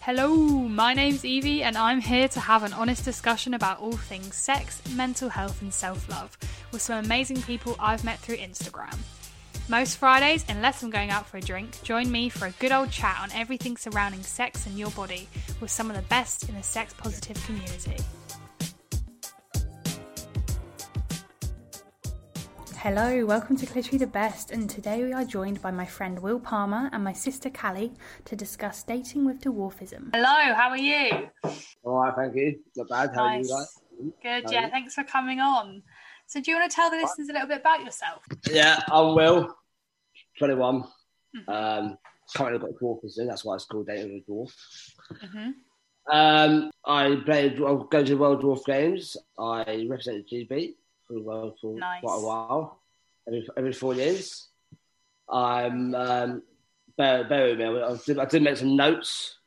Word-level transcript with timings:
Hello, 0.00 0.36
my 0.36 0.92
name's 0.92 1.24
Evie, 1.24 1.62
and 1.62 1.78
I'm 1.78 2.00
here 2.00 2.28
to 2.28 2.40
have 2.40 2.62
an 2.62 2.74
honest 2.74 3.06
discussion 3.06 3.54
about 3.54 3.80
all 3.80 3.96
things 3.96 4.34
sex, 4.34 4.82
mental 4.94 5.30
health, 5.30 5.62
and 5.62 5.72
self 5.72 6.08
love 6.10 6.36
with 6.72 6.82
some 6.82 7.02
amazing 7.02 7.40
people 7.42 7.74
I've 7.78 8.04
met 8.04 8.18
through 8.18 8.36
Instagram. 8.36 8.98
Most 9.66 9.96
Fridays, 9.96 10.44
unless 10.50 10.82
I'm 10.82 10.90
going 10.90 11.08
out 11.08 11.26
for 11.26 11.38
a 11.38 11.40
drink, 11.40 11.82
join 11.82 12.12
me 12.12 12.28
for 12.28 12.44
a 12.44 12.50
good 12.58 12.70
old 12.70 12.90
chat 12.90 13.18
on 13.22 13.32
everything 13.32 13.78
surrounding 13.78 14.22
sex 14.22 14.66
and 14.66 14.78
your 14.78 14.90
body 14.90 15.26
with 15.62 15.70
some 15.70 15.88
of 15.90 15.96
the 15.96 16.02
best 16.02 16.50
in 16.50 16.54
the 16.54 16.62
sex 16.62 16.92
positive 16.92 17.42
community. 17.46 17.96
Hello, 22.84 23.24
welcome 23.24 23.56
to 23.56 23.64
Clittery 23.64 23.98
the 23.98 24.06
Best, 24.06 24.50
and 24.50 24.68
today 24.68 25.02
we 25.02 25.14
are 25.14 25.24
joined 25.24 25.62
by 25.62 25.70
my 25.70 25.86
friend 25.86 26.18
Will 26.18 26.38
Palmer 26.38 26.90
and 26.92 27.02
my 27.02 27.14
sister 27.14 27.48
Callie 27.48 27.94
to 28.26 28.36
discuss 28.36 28.82
dating 28.82 29.24
with 29.24 29.40
dwarfism. 29.40 30.10
Hello, 30.14 30.54
how 30.54 30.68
are 30.68 30.76
you? 30.76 31.30
All 31.82 32.02
right, 32.02 32.12
thank 32.14 32.36
you. 32.36 32.60
Not 32.76 32.90
bad. 32.90 33.10
How 33.14 33.24
nice. 33.24 33.50
are 33.50 33.58
you 34.00 34.12
guys? 34.22 34.42
Good, 34.42 34.52
yeah. 34.52 34.68
Thanks 34.68 34.92
for 34.92 35.02
coming 35.02 35.40
on. 35.40 35.82
So, 36.26 36.42
do 36.42 36.50
you 36.50 36.58
want 36.58 36.70
to 36.70 36.76
tell 36.76 36.90
the 36.90 36.98
listeners 36.98 37.30
a 37.30 37.32
little 37.32 37.48
bit 37.48 37.60
about 37.60 37.82
yourself? 37.82 38.22
Yeah, 38.50 38.78
I'm 38.92 39.14
Will, 39.14 39.56
21. 40.38 40.82
Mm-hmm. 40.82 41.50
Um, 41.50 41.96
currently 42.36 42.58
got 42.68 42.78
dwarfism. 42.78 43.28
That's 43.28 43.46
why 43.46 43.54
it's 43.54 43.64
called 43.64 43.86
dating 43.86 44.12
with 44.12 44.28
a 44.28 44.30
dwarf. 44.30 44.52
Mm-hmm. 45.24 46.14
Um, 46.14 46.70
I 46.84 47.16
played. 47.24 47.54
I 47.54 47.56
go 47.56 47.86
to 47.88 48.04
the 48.04 48.16
World 48.18 48.42
Dwarf 48.42 48.66
Games. 48.66 49.16
I 49.38 49.86
represented 49.88 50.28
GB 50.28 50.74
for 51.06 51.14
the 51.14 51.22
world 51.22 51.58
for 51.60 51.78
nice. 51.78 52.00
quite 52.00 52.16
a 52.16 52.26
while, 52.26 52.80
every, 53.26 53.48
every 53.56 53.72
four 53.72 53.94
years. 53.94 54.48
I'm 55.28 55.94
um, 55.94 56.42
bear, 56.96 57.24
bear 57.24 57.48
with 57.48 57.58
me. 57.58 57.64
I 57.64 57.96
did, 58.04 58.18
I 58.18 58.24
did 58.24 58.42
make 58.42 58.56
some 58.56 58.76
notes, 58.76 59.38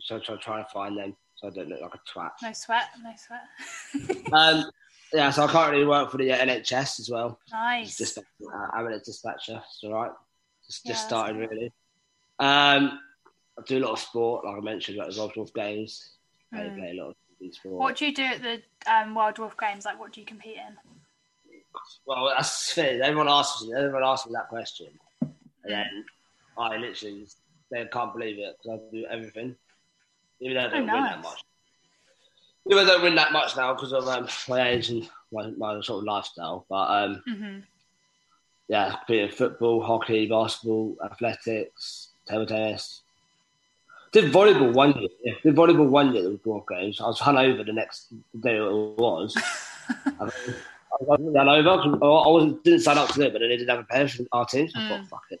so 0.00 0.16
I'm 0.16 0.38
trying 0.40 0.64
to 0.64 0.70
find 0.72 0.96
them 0.96 1.16
so 1.40 1.48
I 1.48 1.50
don't 1.50 1.68
look 1.68 1.80
like 1.80 1.94
a 1.94 2.18
twat. 2.18 2.30
No 2.42 2.52
sweat, 2.52 2.84
no 3.02 3.12
sweat. 3.16 4.26
um, 4.32 4.70
yeah, 5.12 5.30
so 5.30 5.44
I 5.44 5.46
currently 5.48 5.86
work 5.86 6.10
for 6.10 6.18
the 6.18 6.28
NHS 6.28 7.00
as 7.00 7.10
well. 7.10 7.38
Nice. 7.50 7.96
Just, 7.96 8.18
uh, 8.18 8.22
I'm 8.72 8.86
a 8.86 8.98
dispatcher. 8.98 9.62
It's 9.66 9.80
all 9.82 9.94
right. 9.94 10.10
Just, 10.66 10.82
yeah, 10.84 10.92
just 10.92 11.06
started 11.06 11.36
really. 11.36 11.72
Um, 12.38 13.00
I 13.58 13.62
do 13.66 13.78
a 13.78 13.84
lot 13.84 13.92
of 13.92 13.98
sport, 13.98 14.44
like 14.44 14.56
I 14.56 14.60
mentioned, 14.60 14.98
like 14.98 15.10
the 15.10 15.18
World 15.18 15.32
Dwarf 15.34 15.54
Games. 15.54 16.12
Mm. 16.54 16.58
I 16.58 16.78
play 16.78 16.90
a 16.90 17.02
lot 17.02 17.10
of 17.10 17.54
sport. 17.54 17.74
What 17.74 17.96
do 17.96 18.06
you 18.06 18.14
do 18.14 18.22
at 18.22 18.42
the 18.42 18.62
um, 18.86 19.14
Wild 19.14 19.36
Dwarf 19.36 19.58
Games? 19.58 19.84
Like, 19.84 19.98
what 19.98 20.12
do 20.12 20.20
you 20.20 20.26
compete 20.26 20.56
in? 20.56 20.76
Well, 22.06 22.32
that's 22.36 22.72
fair. 22.72 23.02
Everyone 23.02 23.28
asks 23.28 23.64
me. 23.64 23.74
Everyone 23.74 24.04
asks 24.04 24.26
me 24.26 24.32
that 24.34 24.48
question, 24.48 24.88
and 25.20 25.32
then 25.64 26.04
I 26.56 26.76
literally 26.76 27.22
just, 27.22 27.38
they 27.70 27.84
can't 27.86 28.12
believe 28.12 28.38
it 28.38 28.56
because 28.62 28.80
I 28.80 28.96
do 28.96 29.06
everything, 29.06 29.56
even 30.40 30.56
though 30.56 30.64
I 30.64 30.68
don't 30.68 30.82
oh, 30.82 30.86
nice. 30.86 30.94
win 30.94 31.04
that 31.04 31.22
much. 31.22 31.44
Even 32.66 32.86
though 32.86 32.92
I 32.92 32.94
don't 32.94 33.02
win 33.02 33.14
that 33.14 33.32
much 33.32 33.56
now 33.56 33.74
because 33.74 33.92
of 33.92 34.06
um, 34.08 34.28
my 34.48 34.68
age 34.68 34.90
and 34.90 35.08
my, 35.32 35.46
my, 35.56 35.80
sort 35.80 36.00
of 36.00 36.04
lifestyle, 36.04 36.66
but 36.68 36.74
um, 36.76 37.22
mm-hmm. 37.28 37.58
yeah, 38.68 38.96
being 39.08 39.30
football, 39.30 39.82
hockey, 39.82 40.26
basketball, 40.26 40.96
athletics, 41.04 42.08
table 42.28 42.46
tennis, 42.46 43.02
did 44.12 44.32
volleyball 44.32 44.72
one 44.72 44.92
year. 44.98 45.08
Yeah, 45.24 45.34
did 45.42 45.54
volleyball 45.54 45.88
one 45.88 46.12
year 46.12 46.26
at 46.26 46.32
the 46.32 46.38
Dwarf 46.38 46.64
Games. 46.68 47.00
I 47.00 47.06
was 47.06 47.20
hungover 47.20 47.64
the 47.64 47.72
next 47.72 48.08
day 48.38 48.56
it 48.56 48.98
was. 48.98 49.36
I, 50.92 51.04
was 51.04 51.20
hungover. 51.20 52.26
I 52.26 52.28
wasn't 52.28 52.64
didn't 52.64 52.80
sign 52.80 52.98
up 52.98 53.10
to 53.10 53.22
it, 53.22 53.32
but 53.32 53.40
they 53.40 53.48
didn't 53.48 53.68
have 53.68 53.80
a 53.80 53.84
pair 53.84 54.08
for 54.08 54.24
our 54.32 54.44
team. 54.44 54.68
So 54.68 54.78
mm. 54.78 54.84
I 54.84 54.88
thought, 54.88 55.00
mm. 55.00 55.08
fuck 55.08 55.22
it. 55.30 55.40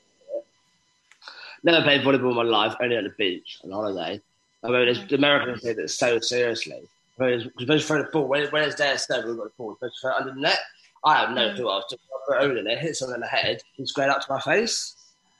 Never 1.62 1.82
played 1.82 2.02
volleyball 2.02 2.30
in 2.30 2.36
my 2.36 2.42
life, 2.42 2.74
only 2.80 2.96
on 2.96 3.04
the 3.04 3.10
beach 3.18 3.58
on 3.64 3.70
holiday. 3.70 4.20
I 4.62 4.68
mean, 4.68 4.94
mm. 4.94 5.08
the 5.08 5.16
Americans 5.16 5.62
take 5.62 5.78
it 5.78 5.90
so 5.90 6.18
seriously. 6.20 6.82
Because 7.18 7.44
supposed 7.58 7.82
to 7.82 7.86
throw 7.86 8.02
the 8.02 8.08
ball 8.10 8.28
when, 8.28 8.46
when 8.48 8.64
it's 8.64 8.76
there, 8.76 8.92
instead 8.92 9.26
we've 9.26 9.36
got 9.36 9.44
the 9.44 9.52
ball. 9.58 9.74
Supposed 9.74 9.94
to 9.96 10.00
throw 10.00 10.10
it 10.12 10.20
under 10.20 10.34
the 10.34 10.40
net. 10.40 10.58
I 11.04 11.20
have 11.20 11.30
no 11.30 11.50
mm. 11.50 11.56
clue. 11.56 11.68
I 11.68 11.76
was 11.76 11.84
just 11.90 12.02
throw 12.26 12.38
it 12.38 12.44
over 12.44 12.62
there, 12.62 12.78
hit 12.78 12.96
someone 12.96 13.16
in 13.16 13.20
the 13.20 13.26
head, 13.26 13.62
and 13.78 13.88
straight 13.88 14.08
up 14.08 14.20
to 14.22 14.32
my 14.32 14.40
face. 14.40 14.94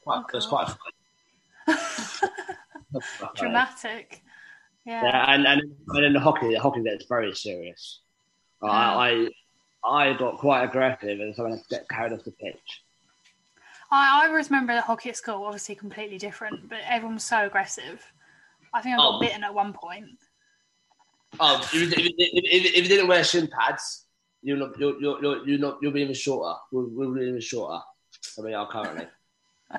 Quite, 0.05 0.19
oh, 0.19 0.27
it 0.29 0.35
was 0.35 0.47
quite. 0.47 0.69
Dramatic. 3.37 4.23
Yeah. 4.85 5.05
yeah. 5.05 5.35
and, 5.35 5.47
and 5.47 5.63
and 5.89 6.05
in 6.05 6.13
the 6.13 6.21
hockey, 6.21 6.53
the 6.53 6.61
hockey 6.61 6.83
gets 6.83 7.05
very 7.07 7.35
serious. 7.35 8.01
Mm. 8.63 8.71
I, 8.71 9.11
I 9.11 9.29
I 9.85 10.13
got 10.13 10.39
quite 10.39 10.65
aggressive 10.65 11.21
and 11.21 11.35
someone 11.35 11.63
get 11.71 11.89
carried 11.89 12.13
off 12.13 12.25
the 12.25 12.33
pitch. 12.33 12.83
I, 13.91 14.23
I 14.23 14.29
always 14.29 14.51
remember 14.51 14.75
the 14.75 14.83
hockey 14.83 15.11
at 15.11 15.17
school, 15.17 15.45
obviously 15.45 15.75
completely 15.75 16.19
different, 16.19 16.69
but 16.69 16.79
everyone 16.87 17.15
was 17.15 17.25
so 17.25 17.47
aggressive. 17.47 18.05
I 18.73 18.83
think 18.83 18.95
I 18.95 18.99
got 18.99 19.15
oh. 19.17 19.21
bitten 19.21 19.43
at 19.43 19.55
one 19.55 19.73
point. 19.73 20.19
Oh, 21.39 21.61
if, 21.61 21.75
if, 21.75 21.93
if, 21.99 22.75
if, 22.75 22.83
you 22.83 22.89
didn't 22.89 23.09
wear 23.09 23.23
shin 23.25 23.49
pads, 23.49 24.07
you're 24.43 24.57
not, 24.57 24.79
you're, 24.79 25.01
you're, 25.01 25.23
you're, 25.23 25.49
you're 25.49 25.59
not, 25.59 25.79
you'll 25.81 25.93
be 25.93 26.03
even 26.03 26.15
shorter. 26.15 26.59
We'll, 26.73 26.89
we'll 26.91 27.15
be 27.15 27.23
even 27.23 27.41
shorter 27.41 27.81
than 28.37 28.47
we 28.47 28.55
are 28.55 28.69
currently. 28.69 29.07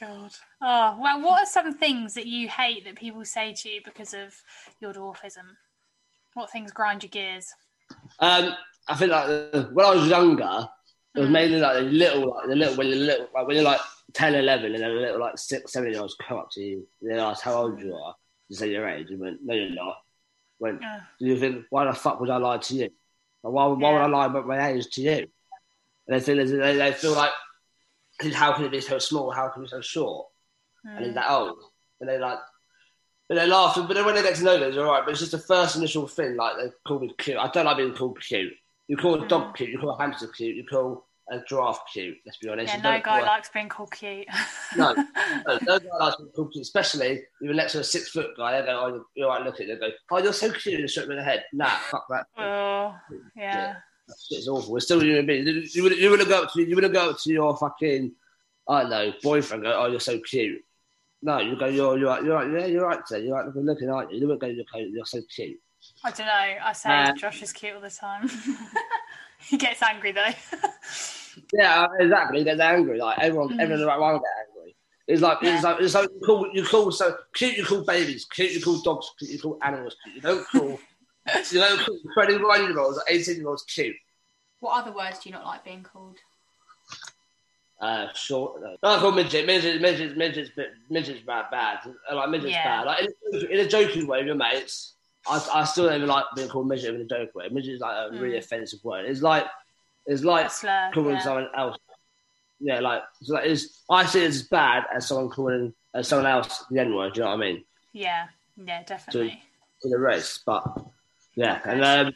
God. 0.00 0.32
Oh, 0.60 0.98
well, 1.00 1.22
what 1.22 1.42
are 1.42 1.46
some 1.46 1.74
things 1.74 2.14
that 2.14 2.26
you 2.26 2.48
hate 2.48 2.84
that 2.84 2.96
people 2.96 3.24
say 3.24 3.52
to 3.52 3.68
you 3.68 3.80
because 3.84 4.14
of 4.14 4.34
your 4.80 4.92
dwarfism? 4.92 5.56
What 6.34 6.50
things 6.50 6.72
grind 6.72 7.04
your 7.04 7.10
gears? 7.10 7.54
Um, 8.18 8.54
I 8.88 8.96
think 8.96 9.10
like 9.10 9.28
uh, 9.28 9.64
when 9.72 9.86
I 9.86 9.94
was 9.94 10.08
younger, 10.08 10.68
it 11.14 11.20
was 11.20 11.28
mm. 11.28 11.32
mainly 11.32 11.60
like 11.60 11.76
the 11.76 11.82
little, 11.82 12.30
like 12.30 12.48
the 12.48 12.56
little, 12.56 12.76
when 12.76 12.86
you're 12.88 12.96
little, 12.96 13.28
like 13.34 13.46
when 13.46 13.56
you're 13.56 13.64
like 13.64 13.80
10, 14.14 14.34
11, 14.34 14.74
and 14.74 14.82
then 14.82 14.90
a 14.90 14.94
little 14.94 15.20
like 15.20 15.38
six, 15.38 15.72
seven 15.72 15.92
year 15.92 16.00
olds 16.00 16.16
come 16.26 16.38
up 16.38 16.50
to 16.52 16.60
you, 16.60 16.86
and 17.00 17.10
they 17.10 17.18
ask 17.18 17.42
how 17.42 17.54
old 17.54 17.80
you 17.80 17.94
are. 17.94 18.14
You 18.48 18.56
say 18.56 18.70
your 18.70 18.88
age. 18.88 19.08
You 19.10 19.18
went, 19.18 19.38
no, 19.42 19.54
you're 19.54 19.70
not. 19.70 19.96
Went, 20.58 20.80
yeah. 20.80 21.00
do 21.18 21.26
you 21.26 21.38
think 21.38 21.64
why 21.70 21.84
the 21.84 21.92
fuck 21.92 22.20
would 22.20 22.30
I 22.30 22.36
lie 22.36 22.58
to 22.58 22.74
you? 22.74 22.90
Like, 23.42 23.52
why, 23.52 23.66
why 23.66 23.90
yeah. 23.90 23.92
would 23.92 24.02
I 24.02 24.06
lie 24.06 24.26
about 24.26 24.46
my 24.46 24.68
age 24.68 24.88
to 24.90 25.00
you? 25.00 25.26
And 26.06 26.08
they 26.08 26.20
feel 26.20 26.36
they, 26.36 26.76
they 26.76 26.92
feel 26.92 27.12
like 27.12 27.32
how 28.34 28.52
can 28.52 28.64
it 28.64 28.70
be 28.70 28.80
so 28.80 28.98
small? 28.98 29.30
How 29.30 29.48
can 29.48 29.62
it 29.62 29.66
be 29.66 29.70
so 29.70 29.80
short? 29.80 30.28
Mm. 30.86 30.96
And 30.96 31.06
he's 31.06 31.14
that 31.14 31.30
old. 31.30 31.58
And 32.00 32.08
they 32.08 32.18
like, 32.18 32.38
and 33.32 33.40
they 33.40 33.46
laugh. 33.46 33.74
But 33.74 33.94
then 33.94 34.04
when 34.04 34.14
they 34.14 34.22
get 34.22 34.36
to 34.36 34.44
know 34.44 34.58
them, 34.58 34.68
it's 34.68 34.76
all 34.76 34.84
right. 34.84 35.02
But 35.02 35.12
it's 35.12 35.20
just 35.20 35.32
the 35.32 35.38
first 35.38 35.76
initial 35.76 36.06
thing. 36.06 36.36
Like 36.36 36.56
they 36.58 36.70
call 36.86 36.98
me 36.98 37.14
cute. 37.16 37.38
I 37.38 37.48
don't 37.48 37.64
like 37.64 37.78
being 37.78 37.94
called 37.94 38.20
cute. 38.20 38.52
You 38.88 38.98
call 38.98 39.22
a 39.22 39.26
dog 39.26 39.52
mm. 39.52 39.56
cute. 39.56 39.70
You 39.70 39.78
call 39.78 39.90
a 39.90 39.98
hamster 39.98 40.28
cute. 40.28 40.54
You 40.54 40.66
call 40.66 41.06
a 41.30 41.40
giraffe 41.48 41.80
cute. 41.90 42.18
Let's 42.26 42.36
be 42.36 42.50
honest. 42.50 42.74
Yeah, 42.74 42.82
no 42.82 43.00
guy 43.02 43.22
likes 43.22 43.48
being 43.48 43.70
called 43.70 43.90
cute. 43.90 44.26
no, 44.76 44.92
no, 44.92 45.04
no 45.62 45.78
guy 45.78 45.96
likes 45.98 46.16
being 46.16 46.30
called 46.36 46.52
cute. 46.52 46.62
Especially 46.62 47.22
even 47.42 47.56
next 47.56 47.72
to 47.72 47.80
a 47.80 47.84
six 47.84 48.10
foot 48.10 48.36
guy. 48.36 48.60
They 48.60 48.66
go, 48.66 48.84
"Oh, 48.84 49.04
you're 49.14 49.28
right." 49.28 49.42
Look 49.42 49.54
at 49.54 49.62
it. 49.62 49.80
They 49.80 49.88
go, 49.88 49.92
"Oh, 50.10 50.18
you're 50.18 50.34
so 50.34 50.52
cute." 50.52 50.80
And 50.80 50.90
straight 50.90 51.08
in 51.08 51.16
the 51.16 51.22
head. 51.22 51.44
Nah, 51.54 51.70
fuck 51.90 52.06
that. 52.10 52.26
Oh, 52.38 52.94
yeah. 53.08 53.16
yeah. 53.36 53.74
It's 54.30 54.48
awful. 54.48 54.74
We're 54.74 54.80
still 54.80 55.00
human 55.00 55.24
beings. 55.24 55.74
You 55.74 55.84
would 55.84 55.96
you 55.96 56.10
would 56.10 56.28
go 56.28 56.42
up 56.42 56.52
to 56.52 56.62
you 56.62 56.74
would 56.74 56.92
go 56.92 57.10
up 57.10 57.18
to 57.20 57.30
your 57.30 57.56
fucking 57.56 58.12
I 58.68 58.82
don't 58.82 58.90
know, 58.90 59.12
boyfriend 59.22 59.62
go, 59.62 59.72
oh, 59.76 59.86
you're 59.86 60.00
so 60.00 60.20
cute. 60.20 60.62
No, 61.24 61.38
you 61.38 61.56
go, 61.56 61.66
you're, 61.66 61.96
you're 61.98 62.08
right, 62.08 62.24
you're 62.24 62.34
right, 62.34 62.50
yeah, 62.50 62.66
you're 62.66 62.86
right, 62.86 63.06
sir. 63.06 63.18
You're 63.18 63.36
right 63.36 63.46
looking, 63.46 63.64
looking, 63.64 63.88
aren't 63.88 64.10
you? 64.12 64.18
You 64.18 64.26
don't 64.26 64.38
go, 64.38 64.48
you're, 64.48 64.64
you're 64.74 65.06
so 65.06 65.20
cute. 65.34 65.60
I 66.04 66.10
don't 66.10 66.26
know. 66.26 66.54
I 66.64 66.72
say 66.72 66.90
uh, 66.90 67.14
Josh 67.14 67.42
is 67.42 67.52
cute 67.52 67.74
all 67.74 67.80
the 67.80 67.90
time. 67.90 68.28
he 69.38 69.56
gets 69.56 69.82
angry 69.82 70.12
though. 70.12 70.30
yeah, 71.52 71.86
exactly. 71.98 72.38
He 72.38 72.44
gets 72.44 72.60
angry. 72.60 72.98
Like 72.98 73.18
everyone, 73.18 73.50
mm. 73.50 73.60
everyone 73.60 73.84
around 73.84 74.20
get 74.20 74.30
angry. 74.48 74.76
It's 75.08 75.22
like 75.22 75.38
yeah. 75.42 75.54
it's 75.54 75.64
like 75.64 75.80
it's 75.80 75.94
like 75.94 76.08
you 76.12 76.20
call 76.24 76.48
you 76.52 76.64
call 76.64 76.90
so 76.92 77.16
cute. 77.34 77.56
You 77.56 77.64
call 77.64 77.84
babies 77.84 78.26
cute. 78.26 78.52
You 78.52 78.62
call 78.62 78.80
dogs 78.80 79.10
cute. 79.18 79.30
You 79.32 79.38
call 79.40 79.58
animals 79.62 79.96
cute. 80.02 80.16
You 80.16 80.22
don't 80.22 80.46
call 80.46 80.78
you 81.50 81.60
don't 81.60 81.80
call 81.80 81.98
twenty-one 82.14 82.62
year 82.64 82.78
olds 82.78 82.98
or 82.98 83.04
eighteen 83.08 83.36
year 83.36 83.48
olds 83.48 83.64
cute. 83.64 83.96
What 84.60 84.80
other 84.80 84.92
words 84.92 85.18
do 85.18 85.28
you 85.28 85.34
not 85.34 85.44
like 85.44 85.64
being 85.64 85.82
called? 85.82 86.18
Uh, 87.82 88.06
short. 88.14 88.62
Uh, 88.62 88.76
I 88.86 89.00
call 89.00 89.10
midget, 89.10 89.44
midget, 89.44 89.82
midget, 89.82 90.16
midget, 90.16 90.50
midget's 90.88 91.20
bad, 91.22 91.46
bad. 91.50 91.80
Like 92.12 92.30
midget's 92.30 92.52
yeah. 92.52 92.84
bad. 92.84 92.86
Like 92.86 93.08
in, 93.32 93.50
in, 93.50 93.58
a 93.58 93.68
joking 93.68 94.06
way 94.06 94.18
with 94.18 94.28
your 94.28 94.36
mates. 94.36 94.94
I, 95.26 95.44
I 95.52 95.64
still 95.64 95.86
don't 95.86 95.96
even 95.96 96.08
like 96.08 96.24
being 96.36 96.48
called 96.48 96.68
midget 96.68 96.94
in 96.94 97.00
a 97.00 97.04
joke 97.04 97.34
way. 97.34 97.48
Midget 97.48 97.74
is 97.74 97.80
like 97.80 97.94
a 97.94 98.14
mm. 98.14 98.20
really 98.20 98.38
offensive 98.38 98.78
word. 98.84 99.06
It's 99.06 99.20
like 99.20 99.46
it's 100.06 100.22
like 100.22 100.50
slur, 100.50 100.90
calling 100.94 101.16
yeah. 101.16 101.22
someone 101.22 101.48
else. 101.56 101.76
Yeah, 102.60 102.78
like, 102.78 103.02
it's 103.20 103.30
like 103.30 103.46
it's, 103.46 103.82
I 103.90 104.06
see 104.06 104.24
it 104.24 104.28
as 104.28 104.44
bad 104.44 104.84
as 104.94 105.08
someone 105.08 105.28
calling 105.28 105.74
as 105.92 106.06
someone 106.06 106.26
else 106.26 106.64
the 106.70 106.78
N 106.78 106.94
word. 106.94 107.14
Do 107.14 107.20
you 107.20 107.24
know 107.24 107.30
what 107.30 107.36
I 107.36 107.40
mean? 107.40 107.64
Yeah, 107.92 108.26
yeah, 108.64 108.84
definitely. 108.84 109.42
To, 109.82 109.88
to 109.88 109.88
the 109.88 109.98
race, 109.98 110.40
but 110.46 110.64
yeah, 111.34 111.60
and 111.64 111.84
um, 111.84 112.14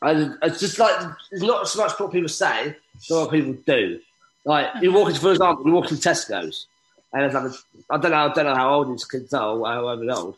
I, 0.00 0.32
it's 0.42 0.60
just 0.60 0.78
like 0.78 1.10
it's 1.32 1.42
not 1.42 1.66
so 1.66 1.82
much 1.82 1.98
what 1.98 2.12
people 2.12 2.28
say, 2.28 2.76
it's 2.94 3.10
what 3.10 3.32
people 3.32 3.56
do. 3.66 3.98
Like 4.44 4.68
oh. 4.74 4.80
you 4.80 4.92
walk 4.92 5.08
into, 5.08 5.20
for 5.20 5.32
example, 5.32 5.66
you 5.66 5.72
walk 5.72 5.90
into 5.90 6.08
Tesco's, 6.08 6.66
and 7.12 7.24
it's 7.24 7.34
like 7.34 7.52
I 7.90 7.96
don't 7.98 8.10
know, 8.10 8.28
I 8.28 8.32
don't 8.32 8.46
know 8.46 8.54
how 8.54 8.74
old 8.74 8.92
these 8.92 9.04
kids 9.04 9.32
are, 9.32 9.56
or 9.56 9.66
however 9.66 10.04
old. 10.10 10.36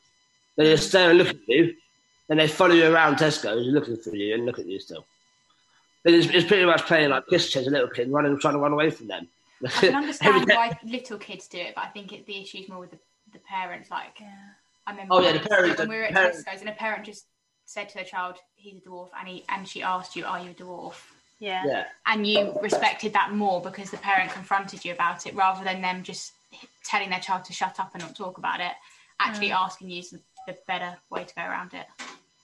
They 0.57 0.65
just 0.65 0.89
stare 0.89 1.11
and 1.11 1.19
look 1.19 1.29
at 1.29 1.49
you, 1.49 1.75
and 2.29 2.39
they 2.39 2.49
follow 2.49 2.75
you 2.75 2.93
around 2.93 3.17
Tesco's, 3.17 3.67
looking 3.67 3.97
for 3.97 4.15
you, 4.15 4.35
and 4.35 4.47
look 4.47 4.59
at 4.59 4.67
you 4.67 4.79
still. 4.79 5.05
It's, 6.05 6.33
it's 6.33 6.47
pretty 6.47 6.65
much 6.65 6.83
playing 6.87 7.11
like 7.11 7.27
kiss 7.27 7.51
chase 7.51 7.67
a 7.67 7.71
little 7.71 7.89
kid, 7.89 8.11
running, 8.11 8.39
trying 8.39 8.55
to 8.55 8.61
run 8.61 8.73
away 8.73 8.91
from 8.91 9.09
them. 9.09 9.27
I 9.65 9.69
can 9.69 9.95
understand 9.97 10.49
why 10.49 10.79
little 10.85 11.19
kids 11.19 11.49
do 11.49 11.59
it, 11.59 11.75
but 11.75 11.85
I 11.85 11.89
think 11.89 12.13
it, 12.13 12.27
the 12.27 12.41
issue 12.41 12.59
is 12.59 12.69
more 12.69 12.79
with 12.79 12.93
the, 12.93 12.99
the 13.33 13.41
parents. 13.41 13.91
Like, 13.91 14.21
yeah. 14.21 14.33
I 14.87 14.93
remember 14.93 15.15
oh, 15.15 15.21
yeah, 15.21 15.33
the 15.33 15.49
parents, 15.49 15.79
when 15.81 15.89
we 15.89 15.97
were 15.97 16.05
at 16.05 16.15
parents. 16.15 16.45
Tesco's 16.45 16.61
and 16.61 16.71
a 16.71 16.75
parent 16.75 17.05
just 17.05 17.25
said 17.65 17.89
to 17.89 17.95
their 17.97 18.05
child, 18.05 18.37
"He's 18.55 18.77
a 18.77 18.89
dwarf," 18.89 19.09
and 19.19 19.29
he 19.29 19.45
and 19.49 19.67
she 19.67 19.83
asked 19.83 20.15
you, 20.15 20.25
"Are 20.25 20.39
you 20.39 20.51
a 20.51 20.55
dwarf?" 20.55 20.95
Yeah. 21.39 21.63
yeah. 21.67 21.85
And 22.07 22.27
you 22.27 22.57
respected 22.63 23.13
that 23.13 23.33
more 23.33 23.61
because 23.61 23.91
the 23.91 23.99
parent 23.99 24.33
confronted 24.33 24.85
you 24.85 24.93
about 24.93 25.27
it 25.27 25.35
rather 25.35 25.63
than 25.65 25.83
them 25.83 26.03
just 26.03 26.33
telling 26.85 27.11
their 27.11 27.21
child 27.21 27.45
to 27.45 27.53
shut 27.53 27.79
up 27.79 27.91
and 27.95 28.03
not 28.03 28.17
talk 28.17 28.39
about 28.39 28.61
it. 28.61 28.73
Actually, 29.21 29.51
mm. 29.51 29.57
asking 29.57 29.91
you 29.91 30.01
is 30.01 30.15
the 30.47 30.57
better 30.67 30.97
way 31.11 31.25
to 31.25 31.35
go 31.35 31.43
around 31.43 31.75
it. 31.75 31.87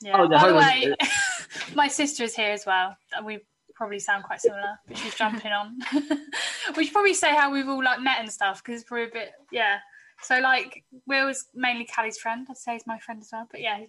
Yeah. 0.02 0.20
Oh, 0.20 0.28
By 0.28 0.48
the 0.48 0.54
way, 0.54 0.94
my 1.74 1.88
sister 1.88 2.24
is 2.24 2.34
here 2.34 2.50
as 2.50 2.66
well. 2.66 2.96
We 3.24 3.40
probably 3.74 3.98
sound 3.98 4.24
quite 4.24 4.40
similar, 4.40 4.78
but 4.86 4.98
she's 4.98 5.14
jumping 5.14 5.52
on. 5.52 5.78
we 6.76 6.84
should 6.84 6.92
probably 6.92 7.14
say 7.14 7.34
how 7.34 7.52
we've 7.52 7.68
all 7.68 7.82
like 7.82 8.00
met 8.00 8.20
and 8.20 8.30
stuff 8.30 8.62
because 8.62 8.80
it's 8.80 8.88
probably 8.88 9.06
a 9.06 9.12
bit 9.12 9.32
yeah. 9.50 9.78
So 10.22 10.38
like 10.38 10.84
Will 11.06 11.26
was 11.26 11.46
mainly 11.54 11.84
Callie's 11.84 12.18
friend. 12.18 12.46
I'd 12.48 12.56
say 12.56 12.74
he's 12.74 12.86
my 12.86 12.98
friend 12.98 13.20
as 13.20 13.30
well. 13.32 13.48
But 13.50 13.60
yeah, 13.60 13.80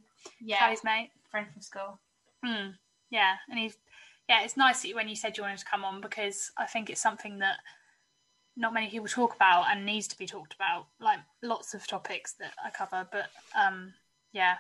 yeah, 0.42 0.60
Callie's 0.60 0.84
mate, 0.84 1.12
friend 1.30 1.48
from 1.52 1.62
school. 1.62 2.00
Mm, 2.46 2.74
yeah, 3.10 3.36
and 3.50 3.60
he's 3.60 3.78
yeah. 4.30 4.44
It's 4.44 4.58
nice 4.58 4.82
that 4.82 4.96
when 4.96 5.08
you 5.08 5.16
said 5.16 5.38
you 5.38 5.44
wanted 5.44 5.60
to 5.60 5.66
come 5.66 5.86
on 5.86 6.02
because 6.02 6.52
I 6.58 6.66
think 6.66 6.90
it's 6.90 7.02
something 7.02 7.40
that 7.40 7.58
not 8.56 8.74
many 8.74 8.90
people 8.90 9.08
talk 9.08 9.36
about 9.36 9.66
and 9.72 9.86
needs 9.86 10.08
to 10.10 10.18
be 10.18 10.26
talked 10.26 10.54
about. 10.54 10.88
Like 11.00 11.20
lots 11.42 11.74
of 11.74 11.86
topics 11.88 12.34
that 12.40 12.54
I 12.64 12.70
cover, 12.70 13.08
but 13.12 13.26
um, 13.60 13.94
yeah. 14.32 14.56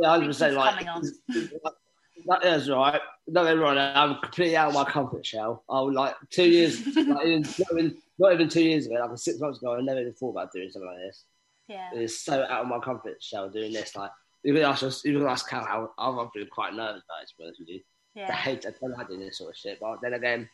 Yeah, 0.00 0.12
I 0.12 0.18
was 0.18 0.38
say 0.38 0.50
like 0.50 0.84
that 2.26 2.44
is 2.44 2.70
right. 2.70 3.00
Don't 3.32 3.46
get 3.46 3.56
me 3.56 3.62
wrong. 3.62 3.78
I'm 3.78 4.20
completely 4.20 4.56
out 4.56 4.68
of 4.68 4.74
my 4.74 4.84
comfort 4.84 5.24
shell. 5.24 5.64
I 5.68 5.80
was 5.80 5.94
like 5.94 6.14
two 6.30 6.48
years, 6.48 6.84
like, 6.96 7.06
even, 7.26 7.42
not, 7.42 7.72
even, 7.72 7.96
not 8.18 8.32
even 8.32 8.48
two 8.48 8.62
years 8.62 8.86
ago, 8.86 8.96
like 8.96 9.18
six 9.18 9.40
months 9.40 9.58
ago, 9.58 9.74
I 9.74 9.80
never 9.80 10.00
even 10.00 10.14
thought 10.14 10.30
about 10.30 10.52
doing 10.52 10.70
something 10.70 10.88
like 10.88 10.98
this. 10.98 11.24
Yeah, 11.68 11.90
it's 11.94 12.20
so 12.24 12.42
out 12.42 12.62
of 12.62 12.66
my 12.68 12.78
comfort 12.78 13.22
shell 13.22 13.48
doing 13.50 13.72
this. 13.72 13.96
Like 13.96 14.10
can 14.44 14.56
ask 14.58 15.02
can 15.02 15.26
ask 15.26 15.48
Cal 15.48 15.64
how 15.64 15.90
I've 15.98 16.32
been 16.32 16.46
quite 16.48 16.74
nervous 16.74 17.02
about 17.08 17.22
it. 17.22 17.28
To 17.28 17.34
be 17.38 17.44
honest 17.44 17.60
with 17.60 17.68
you, 17.68 17.80
yeah. 18.14 18.28
I 18.28 18.32
hate 18.32 18.66
I 18.66 18.70
don't 18.80 18.96
like 18.96 19.08
doing 19.08 19.20
this 19.20 19.38
sort 19.38 19.50
of 19.50 19.56
shit. 19.56 19.80
But 19.80 20.00
then 20.00 20.14
again, 20.14 20.48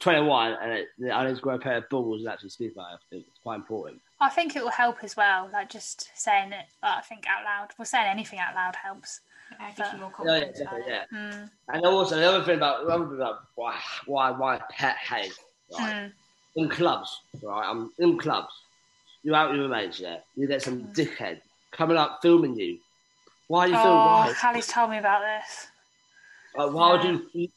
21 0.00 0.56
and 0.62 0.72
it, 0.72 0.88
I 1.12 1.26
need 1.26 1.36
to 1.36 1.42
grow 1.42 1.54
a 1.54 1.58
pair 1.58 1.76
of 1.76 1.88
balls 1.88 2.20
and 2.20 2.28
actually 2.28 2.48
speak 2.50 2.72
about 2.72 3.00
it. 3.12 3.16
It's 3.16 3.38
quite 3.42 3.56
important. 3.56 4.00
I 4.20 4.28
think 4.28 4.56
it 4.56 4.62
will 4.62 4.70
help 4.70 5.04
as 5.04 5.16
well. 5.16 5.48
Like 5.52 5.70
just 5.70 6.10
saying 6.14 6.52
it, 6.52 6.66
I 6.82 7.00
think 7.02 7.24
out 7.28 7.44
loud. 7.44 7.68
Well, 7.78 7.86
saying 7.86 8.06
anything 8.08 8.38
out 8.38 8.54
loud 8.54 8.76
helps. 8.76 9.20
Yeah, 9.58 9.72
gives 9.74 9.92
you 9.92 9.98
more 9.98 10.10
confidence. 10.10 10.60
Yeah, 10.60 10.78
yeah, 10.86 11.02
yeah. 11.12 11.32
Mm. 11.32 11.50
And 11.68 11.86
also 11.86 12.16
the 12.16 12.28
other 12.28 12.44
thing 12.44 12.56
about 12.56 12.86
the 12.86 12.92
other 12.92 13.06
thing 13.06 13.16
about 13.16 13.40
why 13.56 13.76
why 14.06 14.30
why 14.30 14.60
pet 14.70 14.96
hate 14.96 15.32
right 15.78 15.94
mm. 15.94 16.12
in 16.56 16.68
clubs 16.68 17.20
right. 17.42 17.68
I'm 17.68 17.90
in 17.98 18.16
clubs. 18.18 18.52
You're 19.22 19.34
out 19.34 19.50
with 19.50 19.60
your 19.60 19.68
mates, 19.68 20.00
yeah. 20.00 20.18
You 20.36 20.46
get 20.46 20.62
some 20.62 20.84
mm. 20.84 20.94
dickhead 20.94 21.40
coming 21.72 21.96
up 21.96 22.20
filming 22.22 22.56
you. 22.56 22.78
Why 23.48 23.64
are 23.64 23.68
you 23.68 23.74
oh, 23.76 23.82
filming? 23.82 23.98
Why? 23.98 24.34
Callie's 24.38 24.66
told 24.66 24.90
me 24.90 24.98
about 24.98 25.20
this. 25.20 25.66
Like, 26.56 26.72
why 26.72 26.92
would 26.92 27.04
you, 27.04 27.26
you? 27.32 27.48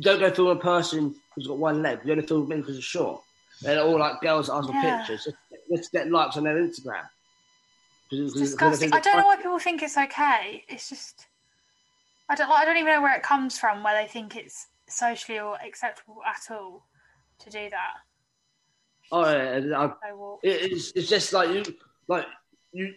don't 0.00 0.20
go 0.20 0.30
film 0.30 0.48
a 0.48 0.56
person 0.56 1.14
who's 1.34 1.46
got 1.46 1.58
one 1.58 1.82
leg. 1.82 2.00
You 2.04 2.12
only 2.12 2.26
film 2.26 2.48
them 2.48 2.60
because 2.60 2.76
it's 2.76 2.86
short. 2.86 3.22
They're 3.62 3.82
all 3.82 3.98
like 3.98 4.20
girls 4.20 4.48
ask 4.48 4.68
for 4.68 4.74
yeah. 4.74 4.98
pictures. 4.98 5.28
Let's 5.68 5.88
get 5.88 6.10
likes 6.10 6.36
on 6.36 6.44
their 6.44 6.56
Instagram. 6.56 7.02
It's 8.10 8.32
disgusting. 8.34 8.92
I 8.92 9.00
don't 9.00 9.18
know 9.18 9.26
why 9.26 9.36
people 9.36 9.58
think 9.58 9.82
it's 9.82 9.98
okay. 9.98 10.64
It's 10.68 10.88
just 10.88 11.26
I 12.28 12.34
don't. 12.34 12.50
I 12.50 12.64
don't 12.64 12.76
even 12.76 12.92
know 12.92 13.02
where 13.02 13.16
it 13.16 13.22
comes 13.22 13.58
from. 13.58 13.82
Where 13.82 14.00
they 14.00 14.08
think 14.08 14.36
it's 14.36 14.66
socially 14.88 15.38
or 15.38 15.56
acceptable 15.64 16.18
at 16.26 16.54
all 16.54 16.84
to 17.40 17.50
do 17.50 17.70
that. 17.70 17.94
Oh, 19.10 19.30
yeah, 19.30 19.76
I, 19.76 19.92
it's 20.42 20.92
it's 20.94 21.08
just 21.08 21.32
like 21.32 21.48
you 21.50 21.74
like 22.06 22.26
you. 22.72 22.94